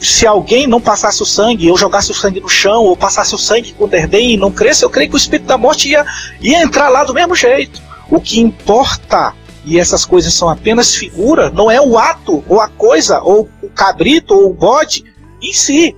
Se 0.00 0.26
alguém 0.26 0.66
não 0.66 0.80
passasse 0.80 1.22
o 1.22 1.26
sangue, 1.26 1.66
eu 1.66 1.76
jogasse 1.76 2.10
o 2.10 2.14
sangue 2.14 2.40
no 2.40 2.48
chão, 2.48 2.84
ou 2.84 2.96
passasse 2.96 3.34
o 3.34 3.38
sangue 3.38 3.72
com 3.72 3.88
derdém 3.88 4.34
e 4.34 4.36
não 4.36 4.50
cresce, 4.50 4.84
eu 4.84 4.90
creio 4.90 5.10
que 5.10 5.16
o 5.16 5.18
espírito 5.18 5.46
da 5.46 5.58
morte 5.58 5.88
ia, 5.88 6.06
ia 6.40 6.62
entrar 6.62 6.88
lá 6.88 7.02
do 7.02 7.12
mesmo 7.12 7.34
jeito. 7.34 7.82
O 8.08 8.20
que 8.20 8.40
importa, 8.40 9.34
e 9.64 9.78
essas 9.78 10.04
coisas 10.04 10.32
são 10.32 10.48
apenas 10.48 10.94
figura, 10.94 11.50
não 11.50 11.68
é 11.68 11.80
o 11.80 11.98
ato, 11.98 12.44
ou 12.48 12.60
a 12.60 12.68
coisa, 12.68 13.20
ou 13.20 13.48
o 13.60 13.68
cabrito, 13.68 14.34
ou 14.34 14.50
o 14.50 14.54
bode 14.54 15.04
em 15.42 15.52
si, 15.52 15.96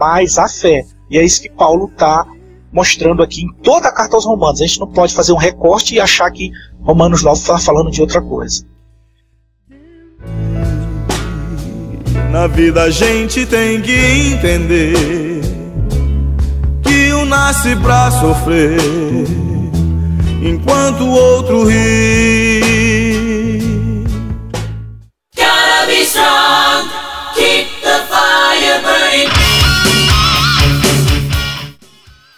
mas 0.00 0.38
a 0.38 0.48
fé. 0.48 0.86
E 1.10 1.18
é 1.18 1.24
isso 1.24 1.42
que 1.42 1.50
Paulo 1.50 1.90
está 1.92 2.26
mostrando 2.72 3.22
aqui 3.22 3.42
em 3.42 3.52
toda 3.62 3.88
a 3.88 3.92
carta 3.92 4.16
aos 4.16 4.24
Romanos. 4.24 4.62
A 4.62 4.66
gente 4.66 4.80
não 4.80 4.86
pode 4.86 5.14
fazer 5.14 5.32
um 5.32 5.36
recorte 5.36 5.94
e 5.94 6.00
achar 6.00 6.30
que 6.30 6.50
Romanos 6.80 7.22
9 7.22 7.38
está 7.38 7.58
falando 7.58 7.90
de 7.90 8.00
outra 8.00 8.22
coisa. 8.22 8.64
Na 12.30 12.46
vida 12.46 12.84
a 12.84 12.90
gente 12.90 13.44
tem 13.44 13.82
que 13.82 13.92
entender 13.92 14.94
que 16.82 17.12
um 17.12 17.26
nasce 17.26 17.76
pra 17.76 18.10
sofrer 18.12 18.78
enquanto 20.42 21.02
o 21.02 21.10
outro 21.10 21.68
ri. 21.68 22.60
Gotta 25.36 25.86
be 25.88 26.02
strong, 26.02 26.99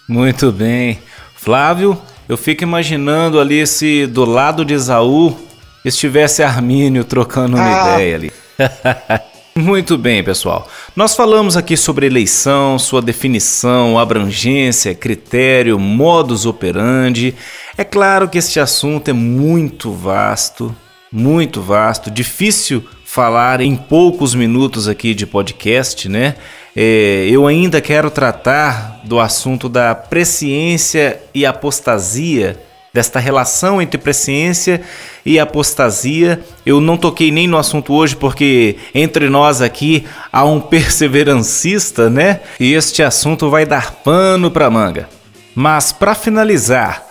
Muito 0.08 0.50
bem. 0.52 0.98
Flávio, 1.34 2.00
eu 2.28 2.36
fico 2.36 2.62
imaginando 2.62 3.40
ali 3.40 3.66
se 3.66 4.06
do 4.06 4.24
lado 4.24 4.64
de 4.64 4.74
Esaú 4.74 5.36
estivesse 5.84 6.42
Armínio 6.42 7.04
trocando 7.04 7.56
uma 7.56 7.64
ah. 7.64 7.94
ideia 7.94 8.16
ali. 8.16 8.32
Muito 9.54 9.98
bem, 9.98 10.24
pessoal. 10.24 10.66
Nós 10.96 11.14
falamos 11.14 11.58
aqui 11.58 11.76
sobre 11.76 12.06
eleição, 12.06 12.78
sua 12.78 13.02
definição, 13.02 13.98
abrangência, 13.98 14.94
critério, 14.94 15.78
modus 15.78 16.46
operandi. 16.46 17.34
É 17.76 17.84
claro 17.84 18.30
que 18.30 18.38
este 18.38 18.58
assunto 18.58 19.10
é 19.10 19.12
muito 19.12 19.92
vasto, 19.92 20.74
muito 21.12 21.60
vasto, 21.60 22.10
difícil 22.10 22.82
falar 23.04 23.60
em 23.60 23.76
poucos 23.76 24.34
minutos 24.34 24.88
aqui 24.88 25.12
de 25.12 25.26
podcast, 25.26 26.08
né? 26.08 26.36
É, 26.74 27.27
eu 27.31 27.47
ainda 27.47 27.81
quero 27.81 28.11
tratar 28.11 29.01
do 29.05 29.20
assunto 29.20 29.69
da 29.69 29.94
presciência 29.94 31.20
e 31.35 31.44
apostasia, 31.44 32.59
desta 32.93 33.19
relação 33.19 33.81
entre 33.81 33.99
presciência 33.99 34.82
e 35.24 35.39
apostasia. 35.39 36.43
Eu 36.65 36.81
não 36.81 36.97
toquei 36.97 37.31
nem 37.31 37.47
no 37.47 37.59
assunto 37.59 37.93
hoje 37.93 38.16
porque 38.16 38.77
entre 38.94 39.28
nós 39.28 39.61
aqui 39.61 40.07
há 40.32 40.44
um 40.44 40.61
perseverancista, 40.61 42.09
né? 42.09 42.40
E 42.59 42.73
este 42.73 43.03
assunto 43.03 43.51
vai 43.51 43.66
dar 43.66 43.93
pano 43.97 44.51
para 44.51 44.70
manga. 44.70 45.09
Mas 45.55 45.93
para 45.93 46.15
finalizar, 46.15 47.07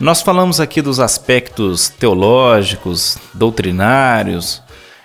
nós 0.00 0.22
falamos 0.22 0.58
aqui 0.58 0.80
dos 0.80 0.98
aspectos 0.98 1.90
teológicos, 1.90 3.18
doutrinários, 3.34 4.62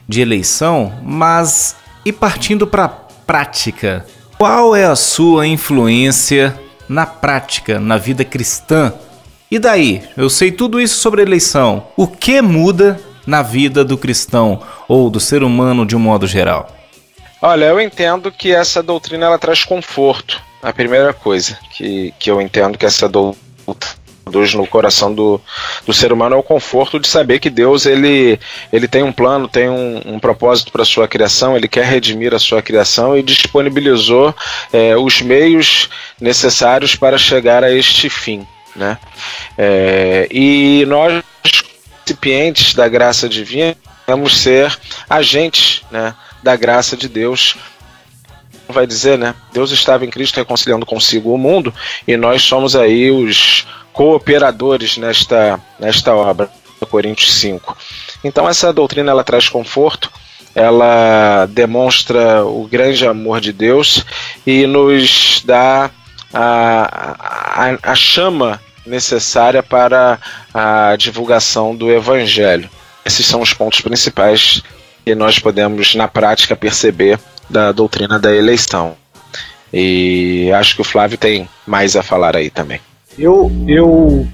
de 0.07 0.21
eleição, 0.21 0.93
mas 1.03 1.75
e 2.05 2.13
partindo 2.13 2.65
para 2.65 3.06
prática, 3.27 4.05
qual 4.37 4.73
é 4.73 4.85
a 4.85 4.95
sua 4.95 5.45
influência 5.45 6.57
na 6.87 7.05
prática, 7.05 7.77
na 7.77 7.97
vida 7.97 8.23
cristã? 8.23 8.93
E 9.51 9.59
daí? 9.59 10.01
Eu 10.15 10.29
sei 10.29 10.51
tudo 10.51 10.79
isso 10.79 10.95
sobre 10.95 11.21
eleição. 11.21 11.87
O 11.97 12.07
que 12.07 12.41
muda 12.41 12.99
na 13.25 13.41
vida 13.41 13.83
do 13.83 13.97
cristão 13.97 14.61
ou 14.87 15.09
do 15.09 15.19
ser 15.19 15.43
humano 15.43 15.85
de 15.85 15.95
um 15.95 15.99
modo 15.99 16.25
geral? 16.25 16.69
Olha, 17.41 17.65
eu 17.65 17.81
entendo 17.81 18.31
que 18.31 18.51
essa 18.51 18.81
doutrina 18.81 19.25
ela 19.25 19.37
traz 19.37 19.63
conforto. 19.65 20.41
A 20.63 20.71
primeira 20.71 21.13
coisa 21.13 21.57
que, 21.71 22.13
que 22.17 22.31
eu 22.31 22.41
entendo 22.41 22.77
que 22.77 22.85
essa 22.85 23.07
doutrina 23.07 23.45
produz 24.27 24.53
no 24.53 24.67
coração 24.67 25.13
do, 25.13 25.39
do 25.85 25.93
ser 25.93 26.11
humano 26.11 26.35
é 26.35 26.37
o 26.37 26.43
conforto 26.43 26.99
de 26.99 27.07
saber 27.07 27.39
que 27.39 27.49
Deus 27.49 27.85
ele, 27.85 28.37
ele 28.73 28.87
tem 28.87 29.01
um 29.01 29.11
plano, 29.11 29.47
tem 29.47 29.69
um, 29.69 30.01
um 30.05 30.19
propósito 30.19 30.69
para 30.69 30.81
a 30.81 30.85
sua 30.85 31.07
criação, 31.07 31.55
ele 31.55 31.67
quer 31.67 31.85
redimir 31.85 32.33
a 32.33 32.39
sua 32.39 32.61
criação 32.61 33.17
e 33.17 33.23
disponibilizou 33.23 34.35
é, 34.73 34.97
os 34.97 35.21
meios 35.21 35.89
necessários 36.19 36.93
para 36.95 37.17
chegar 37.17 37.63
a 37.63 37.71
este 37.71 38.09
fim. 38.09 38.45
Né? 38.75 38.97
É, 39.57 40.27
e 40.29 40.85
nós, 40.87 41.23
recipientes 42.05 42.73
da 42.73 42.87
graça 42.89 43.29
divina, 43.29 43.75
vamos 44.05 44.37
ser 44.37 44.77
agentes 45.09 45.81
né, 45.89 46.13
da 46.43 46.55
graça 46.55 46.97
de 46.97 47.07
Deus 47.07 47.55
vai 48.69 48.85
dizer, 48.85 49.17
né? 49.17 49.33
Deus 49.53 49.71
estava 49.71 50.05
em 50.05 50.09
Cristo 50.09 50.35
reconciliando 50.37 50.85
consigo 50.85 51.33
o 51.33 51.37
mundo 51.37 51.73
e 52.07 52.17
nós 52.17 52.41
somos 52.41 52.75
aí 52.75 53.09
os 53.09 53.65
cooperadores 53.97 54.95
nesta, 54.95 55.59
nesta 55.79 56.13
obra, 56.13 56.47
Coríntios 56.91 57.33
5. 57.33 57.75
Então 58.23 58.47
essa 58.47 58.71
doutrina 58.71 59.09
ela 59.09 59.23
traz 59.23 59.49
conforto, 59.49 60.11
ela 60.53 61.47
demonstra 61.47 62.45
o 62.45 62.67
grande 62.67 63.07
amor 63.07 63.41
de 63.41 63.51
Deus 63.51 64.05
e 64.45 64.67
nos 64.67 65.41
dá 65.43 65.89
a, 66.31 67.71
a, 67.81 67.91
a 67.91 67.95
chama 67.95 68.61
necessária 68.85 69.63
para 69.63 70.19
a 70.53 70.95
divulgação 70.95 71.75
do 71.75 71.91
Evangelho. 71.91 72.69
Esses 73.03 73.25
são 73.25 73.41
os 73.41 73.51
pontos 73.51 73.81
principais 73.81 74.61
que 75.03 75.15
nós 75.15 75.39
podemos, 75.39 75.95
na 75.95 76.07
prática, 76.07 76.55
perceber 76.55 77.19
da 77.49 77.71
doutrina 77.71 78.19
da 78.19 78.35
eleição. 78.35 78.95
E 79.73 80.51
acho 80.53 80.75
que 80.75 80.81
o 80.81 80.85
Flávio 80.85 81.17
tem 81.17 81.49
mais 81.65 81.95
a 81.95 82.03
falar 82.03 82.35
aí 82.35 82.51
também. 82.51 82.79
Eu, 83.17 83.51
eu, 83.67 84.27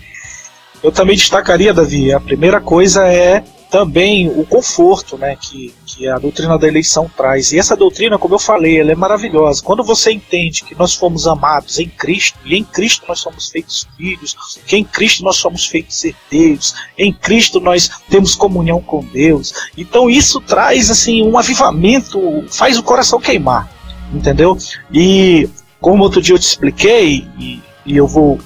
eu 0.83 0.91
também 0.91 1.15
destacaria, 1.15 1.73
Davi, 1.73 2.11
a 2.11 2.19
primeira 2.19 2.59
coisa 2.59 3.07
é 3.07 3.43
também 3.73 4.29
o 4.29 4.45
conforto 4.45 5.17
né, 5.17 5.35
que, 5.35 5.73
que 5.83 6.07
a 6.07 6.19
doutrina 6.19 6.59
da 6.59 6.67
eleição 6.67 7.09
traz. 7.17 7.51
E 7.51 7.57
essa 7.57 7.75
doutrina, 7.75 8.19
como 8.19 8.35
eu 8.35 8.39
falei, 8.39 8.79
ela 8.79 8.91
é 8.91 8.95
maravilhosa. 8.95 9.63
Quando 9.63 9.83
você 9.83 10.11
entende 10.11 10.63
que 10.63 10.75
nós 10.75 10.93
fomos 10.93 11.25
amados 11.25 11.79
em 11.79 11.89
Cristo, 11.89 12.37
e 12.45 12.55
em 12.55 12.63
Cristo 12.63 13.03
nós 13.07 13.19
somos 13.19 13.49
feitos 13.49 13.87
filhos, 13.97 14.35
que 14.67 14.77
em 14.77 14.83
Cristo 14.83 15.23
nós 15.23 15.37
somos 15.37 15.65
feitos 15.65 16.05
herdeiros, 16.05 16.75
em 16.95 17.11
Cristo 17.11 17.59
nós 17.59 17.89
temos 18.11 18.35
comunhão 18.35 18.79
com 18.79 19.03
Deus. 19.05 19.51
Então 19.75 20.07
isso 20.07 20.39
traz 20.39 20.91
assim 20.91 21.27
um 21.27 21.35
avivamento, 21.35 22.45
faz 22.51 22.77
o 22.77 22.83
coração 22.83 23.19
queimar, 23.19 23.67
entendeu? 24.13 24.55
E 24.93 25.49
como 25.81 26.03
outro 26.03 26.21
dia 26.21 26.35
eu 26.35 26.39
te 26.39 26.45
expliquei, 26.45 27.27
e, 27.39 27.59
e 27.87 27.97
eu 27.97 28.05
vou 28.05 28.37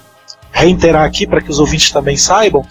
reiterar 0.58 1.06
aqui 1.06 1.28
para 1.28 1.40
que 1.40 1.52
os 1.52 1.60
ouvintes 1.60 1.92
também 1.92 2.18
saibam, 2.18 2.66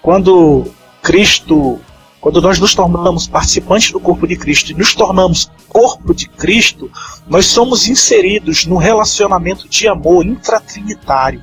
quando 0.00 0.72
Cristo, 1.02 1.80
quando 2.20 2.40
nós 2.40 2.60
nos 2.60 2.76
tornamos 2.76 3.26
participantes 3.26 3.90
do 3.90 3.98
corpo 3.98 4.24
de 4.24 4.36
Cristo 4.36 4.70
e 4.70 4.74
nos 4.74 4.94
tornamos 4.94 5.50
corpo 5.68 6.14
de 6.14 6.28
Cristo, 6.28 6.88
nós 7.26 7.46
somos 7.46 7.88
inseridos 7.88 8.66
no 8.66 8.76
relacionamento 8.76 9.68
de 9.68 9.88
amor 9.88 10.24
intratrinitário. 10.24 11.42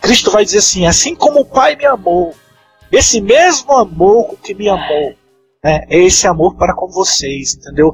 Cristo 0.00 0.30
vai 0.30 0.44
dizer 0.44 0.58
assim: 0.58 0.86
assim 0.86 1.16
como 1.16 1.40
o 1.40 1.44
Pai 1.44 1.74
me 1.74 1.84
amou, 1.84 2.32
esse 2.92 3.20
mesmo 3.20 3.72
amor 3.72 4.36
que 4.40 4.54
me 4.54 4.68
amou, 4.68 5.14
né, 5.64 5.84
é 5.88 5.98
esse 5.98 6.28
amor 6.28 6.54
para 6.54 6.74
com 6.74 6.86
vocês, 6.86 7.56
entendeu? 7.56 7.92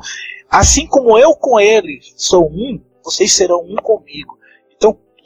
Assim 0.51 0.87
como 0.87 1.19
eu 1.19 1.35
com 1.35 1.59
ele 1.59 2.01
sou 2.17 2.47
um, 2.47 2.79
vocês 3.03 3.33
serão 3.33 3.61
um 3.63 3.77
comigo. 3.77 4.39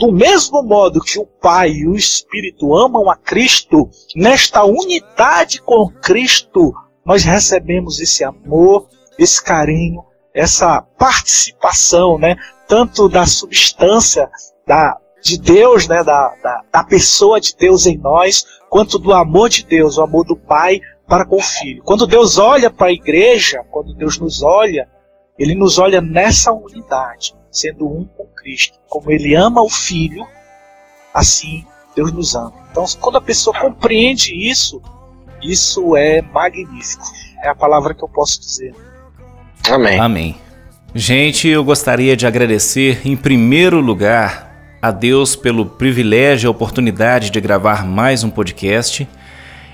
Do 0.00 0.12
mesmo 0.12 0.62
modo 0.62 1.00
que 1.00 1.18
o 1.18 1.26
Pai 1.26 1.70
e 1.70 1.88
o 1.88 1.96
Espírito 1.96 2.72
amam 2.76 3.10
a 3.10 3.16
Cristo, 3.16 3.90
nesta 4.14 4.62
unidade 4.64 5.60
com 5.60 5.88
Cristo, 5.88 6.72
nós 7.04 7.24
recebemos 7.24 7.98
esse 7.98 8.22
amor, 8.22 8.86
esse 9.18 9.42
carinho, 9.42 10.04
essa 10.32 10.80
participação, 10.96 12.16
né, 12.16 12.36
tanto 12.68 13.08
da 13.08 13.26
substância 13.26 14.30
da, 14.64 14.96
de 15.20 15.36
Deus, 15.36 15.88
né, 15.88 16.04
da, 16.04 16.32
da, 16.44 16.62
da 16.72 16.84
pessoa 16.84 17.40
de 17.40 17.56
Deus 17.56 17.84
em 17.84 17.98
nós, 17.98 18.46
quanto 18.70 19.00
do 19.00 19.12
amor 19.12 19.48
de 19.48 19.66
Deus, 19.66 19.98
o 19.98 20.02
amor 20.02 20.24
do 20.24 20.36
Pai 20.36 20.80
para 21.08 21.26
com 21.26 21.38
o 21.38 21.42
Filho. 21.42 21.82
Quando 21.82 22.06
Deus 22.06 22.38
olha 22.38 22.70
para 22.70 22.86
a 22.86 22.92
igreja, 22.92 23.64
quando 23.68 23.92
Deus 23.94 24.16
nos 24.16 24.44
olha, 24.44 24.88
Ele 25.36 25.56
nos 25.56 25.76
olha 25.76 26.00
nessa 26.00 26.52
unidade 26.52 27.37
sendo 27.60 27.86
um 27.86 28.04
com 28.04 28.26
Cristo. 28.36 28.78
Como 28.88 29.10
ele 29.10 29.34
ama 29.34 29.62
o 29.62 29.68
Filho, 29.68 30.26
assim 31.12 31.64
Deus 31.94 32.12
nos 32.12 32.34
ama. 32.34 32.52
Então, 32.70 32.84
quando 33.00 33.18
a 33.18 33.20
pessoa 33.20 33.58
compreende 33.58 34.32
isso, 34.32 34.80
isso 35.42 35.96
é 35.96 36.22
magnífico. 36.22 37.04
É 37.42 37.48
a 37.48 37.54
palavra 37.54 37.94
que 37.94 38.04
eu 38.04 38.08
posso 38.08 38.40
dizer. 38.40 38.74
Amém. 39.68 39.98
Amém. 39.98 40.36
Gente, 40.94 41.48
eu 41.48 41.62
gostaria 41.64 42.16
de 42.16 42.26
agradecer 42.26 43.06
em 43.06 43.16
primeiro 43.16 43.80
lugar 43.80 44.78
a 44.80 44.90
Deus 44.90 45.34
pelo 45.34 45.66
privilégio 45.66 46.46
e 46.46 46.50
oportunidade 46.50 47.30
de 47.30 47.40
gravar 47.40 47.84
mais 47.84 48.22
um 48.22 48.30
podcast. 48.30 49.08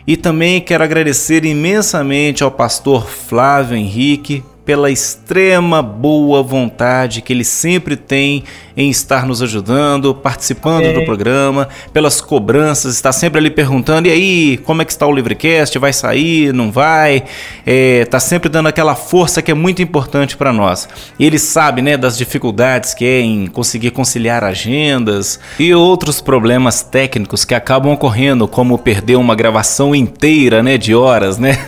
E 0.06 0.16
também 0.16 0.60
quero 0.60 0.82
agradecer 0.82 1.44
imensamente 1.44 2.42
ao 2.42 2.50
pastor 2.50 3.06
Flávio 3.06 3.76
Henrique 3.76 4.42
pela 4.64 4.90
extrema 4.90 5.82
boa 5.82 6.42
vontade 6.42 7.20
que 7.20 7.32
ele 7.32 7.44
sempre 7.44 7.96
tem 7.96 8.44
em 8.76 8.90
estar 8.90 9.26
nos 9.26 9.40
ajudando, 9.42 10.14
participando 10.14 10.86
é. 10.86 10.92
do 10.92 11.04
programa, 11.04 11.68
pelas 11.92 12.20
cobranças, 12.20 12.94
está 12.94 13.12
sempre 13.12 13.38
ali 13.38 13.50
perguntando: 13.50 14.08
e 14.08 14.10
aí, 14.10 14.56
como 14.58 14.82
é 14.82 14.84
que 14.84 14.90
está 14.90 15.06
o 15.06 15.12
Livrecast? 15.12 15.78
Vai 15.78 15.92
sair? 15.92 16.52
Não 16.52 16.72
vai? 16.72 17.24
Está 17.66 18.16
é, 18.16 18.20
sempre 18.20 18.48
dando 18.48 18.68
aquela 18.68 18.94
força 18.94 19.42
que 19.42 19.50
é 19.50 19.54
muito 19.54 19.82
importante 19.82 20.36
para 20.36 20.52
nós. 20.52 20.88
Ele 21.20 21.38
sabe 21.38 21.82
né, 21.82 21.96
das 21.96 22.16
dificuldades 22.16 22.94
que 22.94 23.04
é 23.04 23.20
em 23.20 23.46
conseguir 23.46 23.90
conciliar 23.90 24.42
agendas 24.42 25.38
e 25.58 25.74
outros 25.74 26.20
problemas 26.20 26.82
técnicos 26.82 27.44
que 27.44 27.54
acabam 27.54 27.92
ocorrendo, 27.92 28.48
como 28.48 28.78
perder 28.78 29.16
uma 29.16 29.34
gravação 29.34 29.94
inteira 29.94 30.62
né, 30.62 30.78
de 30.78 30.94
horas, 30.94 31.38
né? 31.38 31.58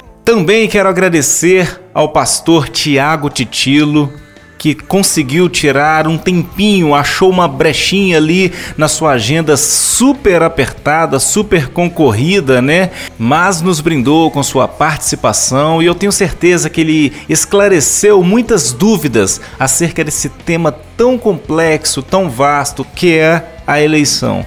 Também 0.26 0.66
quero 0.66 0.88
agradecer 0.88 1.80
ao 1.94 2.08
pastor 2.08 2.68
Tiago 2.68 3.30
Titilo, 3.30 4.12
que 4.58 4.74
conseguiu 4.74 5.48
tirar 5.48 6.08
um 6.08 6.18
tempinho, 6.18 6.96
achou 6.96 7.30
uma 7.30 7.46
brechinha 7.46 8.16
ali 8.16 8.52
na 8.76 8.88
sua 8.88 9.12
agenda 9.12 9.56
super 9.56 10.42
apertada, 10.42 11.20
super 11.20 11.68
concorrida, 11.68 12.60
né? 12.60 12.90
Mas 13.16 13.62
nos 13.62 13.80
brindou 13.80 14.28
com 14.28 14.42
sua 14.42 14.66
participação 14.66 15.80
e 15.80 15.86
eu 15.86 15.94
tenho 15.94 16.10
certeza 16.10 16.68
que 16.68 16.80
ele 16.80 17.12
esclareceu 17.28 18.20
muitas 18.20 18.72
dúvidas 18.72 19.40
acerca 19.60 20.02
desse 20.02 20.28
tema 20.28 20.72
tão 20.96 21.16
complexo, 21.16 22.02
tão 22.02 22.28
vasto 22.28 22.84
que 22.96 23.16
é 23.16 23.60
a 23.64 23.80
eleição. 23.80 24.44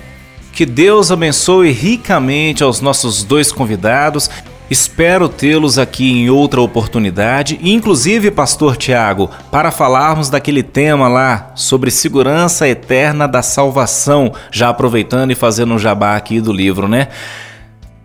Que 0.51 0.65
Deus 0.65 1.09
abençoe 1.09 1.71
ricamente 1.71 2.65
aos 2.65 2.81
nossos 2.81 3.23
dois 3.23 3.49
convidados 3.49 4.29
Espero 4.69 5.27
tê-los 5.27 5.79
aqui 5.79 6.11
em 6.11 6.29
outra 6.29 6.61
oportunidade, 6.61 7.59
inclusive, 7.63 8.29
Pastor 8.29 8.77
Tiago, 8.77 9.27
para 9.51 9.71
falarmos 9.71 10.29
daquele 10.29 10.61
tema 10.61 11.07
lá 11.07 11.51
sobre 11.55 11.89
segurança 11.89 12.67
eterna 12.67 13.27
da 13.27 13.41
salvação, 13.41 14.31
já 14.51 14.69
aproveitando 14.69 15.31
e 15.31 15.35
fazendo 15.35 15.73
um 15.73 15.79
jabá 15.79 16.15
aqui 16.15 16.39
do 16.39 16.53
livro, 16.53 16.87
né? 16.87 17.07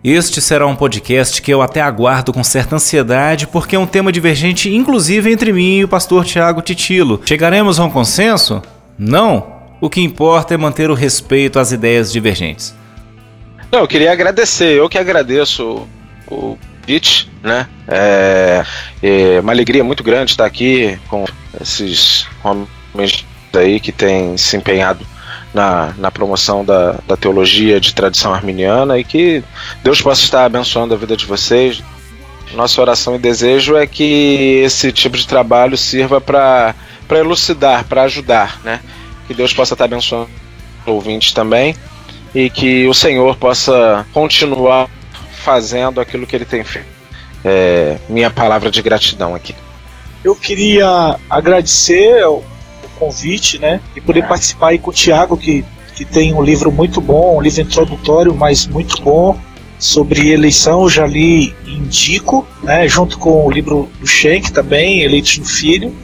Este 0.02 0.40
será 0.40 0.66
um 0.66 0.76
podcast 0.76 1.42
que 1.42 1.52
eu 1.52 1.60
até 1.60 1.82
aguardo 1.82 2.32
com 2.32 2.42
certa 2.42 2.76
ansiedade, 2.76 3.46
porque 3.46 3.76
é 3.76 3.78
um 3.78 3.86
tema 3.86 4.10
divergente, 4.10 4.74
inclusive 4.74 5.30
entre 5.30 5.52
mim 5.52 5.78
e 5.78 5.84
o 5.84 5.88
pastor 5.88 6.24
Tiago 6.24 6.62
Titilo. 6.62 7.20
Chegaremos 7.26 7.78
a 7.78 7.84
um 7.84 7.90
consenso? 7.90 8.62
Não. 8.98 9.52
O 9.82 9.90
que 9.90 10.00
importa 10.00 10.54
é 10.54 10.56
manter 10.56 10.90
o 10.90 10.94
respeito 10.94 11.58
às 11.58 11.72
ideias 11.72 12.10
divergentes. 12.10 12.74
Não, 13.70 13.80
eu 13.80 13.88
queria 13.88 14.12
agradecer, 14.12 14.78
eu 14.78 14.88
que 14.88 14.96
agradeço 14.96 15.86
o 16.28 16.58
convite, 16.84 17.30
né? 17.42 17.66
É, 17.88 18.64
é 19.02 19.40
uma 19.40 19.52
alegria 19.52 19.82
muito 19.82 20.02
grande 20.02 20.32
estar 20.32 20.44
aqui 20.44 20.98
com 21.08 21.24
esses 21.60 22.26
homens 22.42 23.26
aí 23.54 23.80
que 23.80 23.92
têm 23.92 24.36
se 24.36 24.56
empenhado 24.56 25.06
na, 25.52 25.94
na 25.96 26.10
promoção 26.10 26.64
da, 26.64 26.98
da 27.06 27.16
teologia 27.16 27.80
de 27.80 27.94
tradição 27.94 28.34
arminiana 28.34 28.98
e 28.98 29.04
que 29.04 29.42
Deus 29.82 30.02
possa 30.02 30.22
estar 30.22 30.44
abençoando 30.44 30.94
a 30.94 30.96
vida 30.96 31.16
de 31.16 31.24
vocês. 31.26 31.82
Nossa 32.54 32.80
oração 32.80 33.16
e 33.16 33.18
desejo 33.18 33.76
é 33.76 33.86
que 33.86 34.60
esse 34.64 34.92
tipo 34.92 35.16
de 35.16 35.26
trabalho 35.26 35.76
sirva 35.76 36.20
para 36.20 36.74
elucidar, 37.10 37.84
para 37.84 38.02
ajudar, 38.02 38.60
né? 38.62 38.80
Que 39.26 39.34
Deus 39.34 39.52
possa 39.52 39.74
estar 39.74 39.86
abençoando 39.86 40.28
ouvintes 40.86 41.32
também 41.32 41.74
e 42.34 42.50
que 42.50 42.86
o 42.86 42.94
Senhor 42.94 43.36
possa 43.36 44.04
continuar 44.12 44.88
fazendo 45.44 46.00
aquilo 46.00 46.26
que 46.26 46.34
ele 46.34 46.46
tem 46.46 46.64
feito. 46.64 46.88
É, 47.44 47.98
minha 48.08 48.30
palavra 48.30 48.70
de 48.70 48.80
gratidão 48.80 49.34
aqui. 49.34 49.54
Eu 50.24 50.34
queria 50.34 51.18
agradecer 51.28 52.24
convite, 52.98 53.58
né? 53.58 53.80
E 53.94 54.00
poder 54.00 54.26
participar 54.26 54.68
aí 54.68 54.78
com 54.78 54.90
o 54.90 54.92
Tiago, 54.92 55.36
que, 55.36 55.64
que 55.94 56.04
tem 56.04 56.32
um 56.32 56.42
livro 56.42 56.72
muito 56.72 57.00
bom, 57.00 57.36
um 57.36 57.40
livro 57.40 57.60
introdutório, 57.60 58.34
mas 58.34 58.66
muito 58.66 59.02
bom, 59.02 59.38
sobre 59.78 60.30
eleição, 60.30 60.88
já 60.88 61.06
li 61.06 61.54
indico, 61.66 62.46
né? 62.62 62.88
Junto 62.88 63.18
com 63.18 63.46
o 63.46 63.50
livro 63.50 63.88
do 64.00 64.06
Schenck 64.06 64.52
também, 64.52 65.02
Eleitos 65.02 65.38
no 65.38 65.44
Filho. 65.44 65.94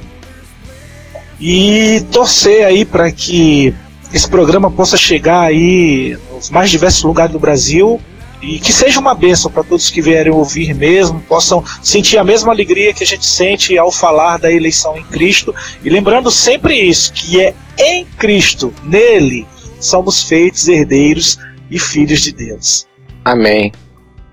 E 1.41 2.05
torcer 2.13 2.67
aí 2.67 2.85
para 2.85 3.11
que 3.11 3.75
esse 4.13 4.29
programa 4.29 4.71
possa 4.71 4.99
chegar 4.99 5.41
aí 5.41 6.19
nos 6.35 6.51
mais 6.51 6.69
diversos 6.69 7.03
lugares 7.03 7.33
do 7.33 7.39
Brasil 7.39 7.99
e 8.43 8.59
que 8.59 8.73
seja 8.73 9.01
uma 9.01 9.15
bênção 9.15 9.51
para 9.51 9.63
todos 9.63 9.91
que 9.91 10.01
vierem 10.01 10.33
ouvir 10.33 10.75
mesmo, 10.75 11.21
possam 11.21 11.65
sentir 11.83 12.19
a 12.19 12.25
mesma 12.25 12.53
alegria 12.53 12.95
que 12.95 13.05
a 13.05 13.07
gente 13.07 13.27
sente 13.27 13.77
ao 13.77 13.93
falar 13.93 14.39
da 14.39 14.51
eleição 14.51 14.97
em 14.97 15.05
Cristo. 15.05 15.55
E 15.83 15.91
lembrando 15.91 16.31
sempre 16.31 16.75
isso, 16.75 17.13
que 17.13 17.41
é 17.41 17.55
em 17.79 18.05
Cristo, 18.05 18.73
nele, 18.83 19.47
somos 19.79 20.23
feitos 20.23 20.69
herdeiros 20.69 21.39
e 21.71 21.79
filhos 21.79 22.23
de 22.23 22.33
Deus. 22.33 22.87
Amém. 23.25 23.73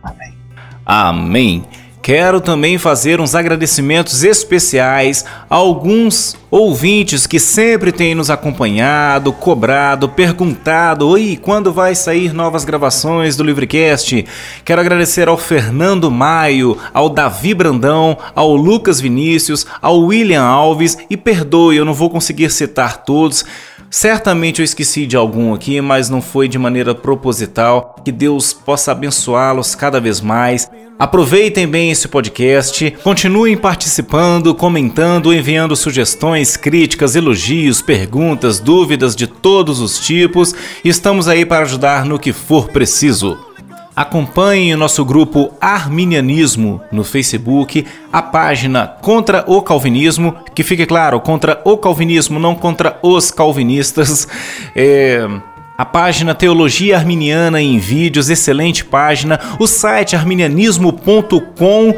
Amém. 0.04 0.34
Amém. 0.86 1.66
Quero 2.08 2.40
também 2.40 2.78
fazer 2.78 3.20
uns 3.20 3.36
agradecimentos 3.36 4.24
especiais 4.24 5.26
a 5.50 5.56
alguns 5.56 6.38
ouvintes 6.50 7.28
que 7.28 7.38
sempre 7.38 7.92
têm 7.92 8.16
nos 8.16 8.30
acompanhado, 8.30 9.34
cobrado, 9.34 10.08
perguntado: 10.08 11.06
Oi, 11.06 11.38
quando 11.42 11.74
vai 11.74 11.94
sair 11.96 12.34
novas 12.34 12.64
gravações 12.64 13.36
do 13.36 13.44
Livrecast? 13.44 14.26
Quero 14.64 14.80
agradecer 14.80 15.28
ao 15.28 15.38
Fernando 15.38 16.10
Maio, 16.10 16.78
ao 16.94 17.10
Davi 17.10 17.54
Brandão, 17.54 18.18
ao 18.34 18.56
Lucas 18.56 19.02
Vinícius, 19.02 19.68
ao 19.82 20.00
William 20.00 20.44
Alves 20.44 20.98
e 21.10 21.18
perdoe, 21.18 21.76
eu 21.76 21.84
não 21.84 21.94
vou 21.94 22.10
conseguir 22.10 22.50
citar 22.52 23.04
todos. 23.04 23.44
Certamente 23.90 24.60
eu 24.60 24.66
esqueci 24.66 25.06
de 25.06 25.16
algum 25.16 25.54
aqui, 25.54 25.80
mas 25.82 26.10
não 26.10 26.22
foi 26.22 26.48
de 26.48 26.60
maneira 26.60 26.94
proposital. 26.94 27.96
Que 28.04 28.12
Deus 28.12 28.54
possa 28.54 28.92
abençoá-los 28.92 29.76
cada 29.76 30.00
vez 30.00 30.20
mais. 30.20 30.70
Aproveitem 31.00 31.68
bem 31.68 31.92
esse 31.92 32.08
podcast, 32.08 32.90
continuem 33.04 33.56
participando, 33.56 34.56
comentando, 34.56 35.32
enviando 35.32 35.76
sugestões, 35.76 36.58
críticas, 36.58 37.16
elogios, 37.16 37.84
perguntas, 37.84 38.60
dúvidas 38.60 39.16
de 39.16 39.28
todos 39.28 39.80
os 39.80 40.00
tipos. 40.00 40.56
Estamos 40.84 41.28
aí 41.28 41.46
para 41.46 41.64
ajudar 41.66 42.04
no 42.04 42.18
que 42.18 42.34
for 42.34 42.70
preciso. 42.70 43.47
Acompanhe 43.98 44.74
o 44.76 44.78
nosso 44.78 45.04
grupo 45.04 45.52
Arminianismo 45.60 46.80
no 46.92 47.04
Facebook, 47.04 47.84
a 48.14 48.22
página 48.22 48.86
Contra 48.86 49.44
o 49.48 49.60
Calvinismo, 49.60 50.36
que 50.54 50.62
fique 50.62 50.86
claro, 50.86 51.20
contra 51.20 51.60
o 51.66 51.76
calvinismo, 51.80 52.40
não 52.40 52.54
contra 52.54 53.00
os 53.02 53.32
calvinistas. 53.32 54.28
É 54.76 55.28
a 55.76 55.84
página 55.86 56.36
Teologia 56.36 56.98
Arminiana 56.98 57.60
em 57.62 57.80
Vídeos, 57.80 58.30
excelente 58.30 58.86
página, 58.86 59.40
o 59.60 59.68
site 59.68 60.16
arminianismo.com 60.16 61.96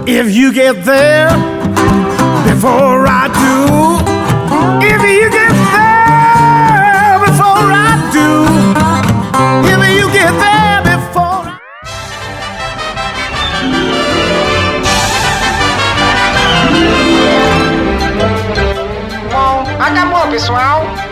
If 0.07 0.35
you 0.35 0.53
get 0.55 0.83
there 0.85 1.29
before 2.47 3.07
I 3.07 3.29
do, 3.29 3.99
if 4.83 5.03
you 5.03 5.31
get 5.31 5.51
there 5.75 5.96
pessoal. 20.37 21.06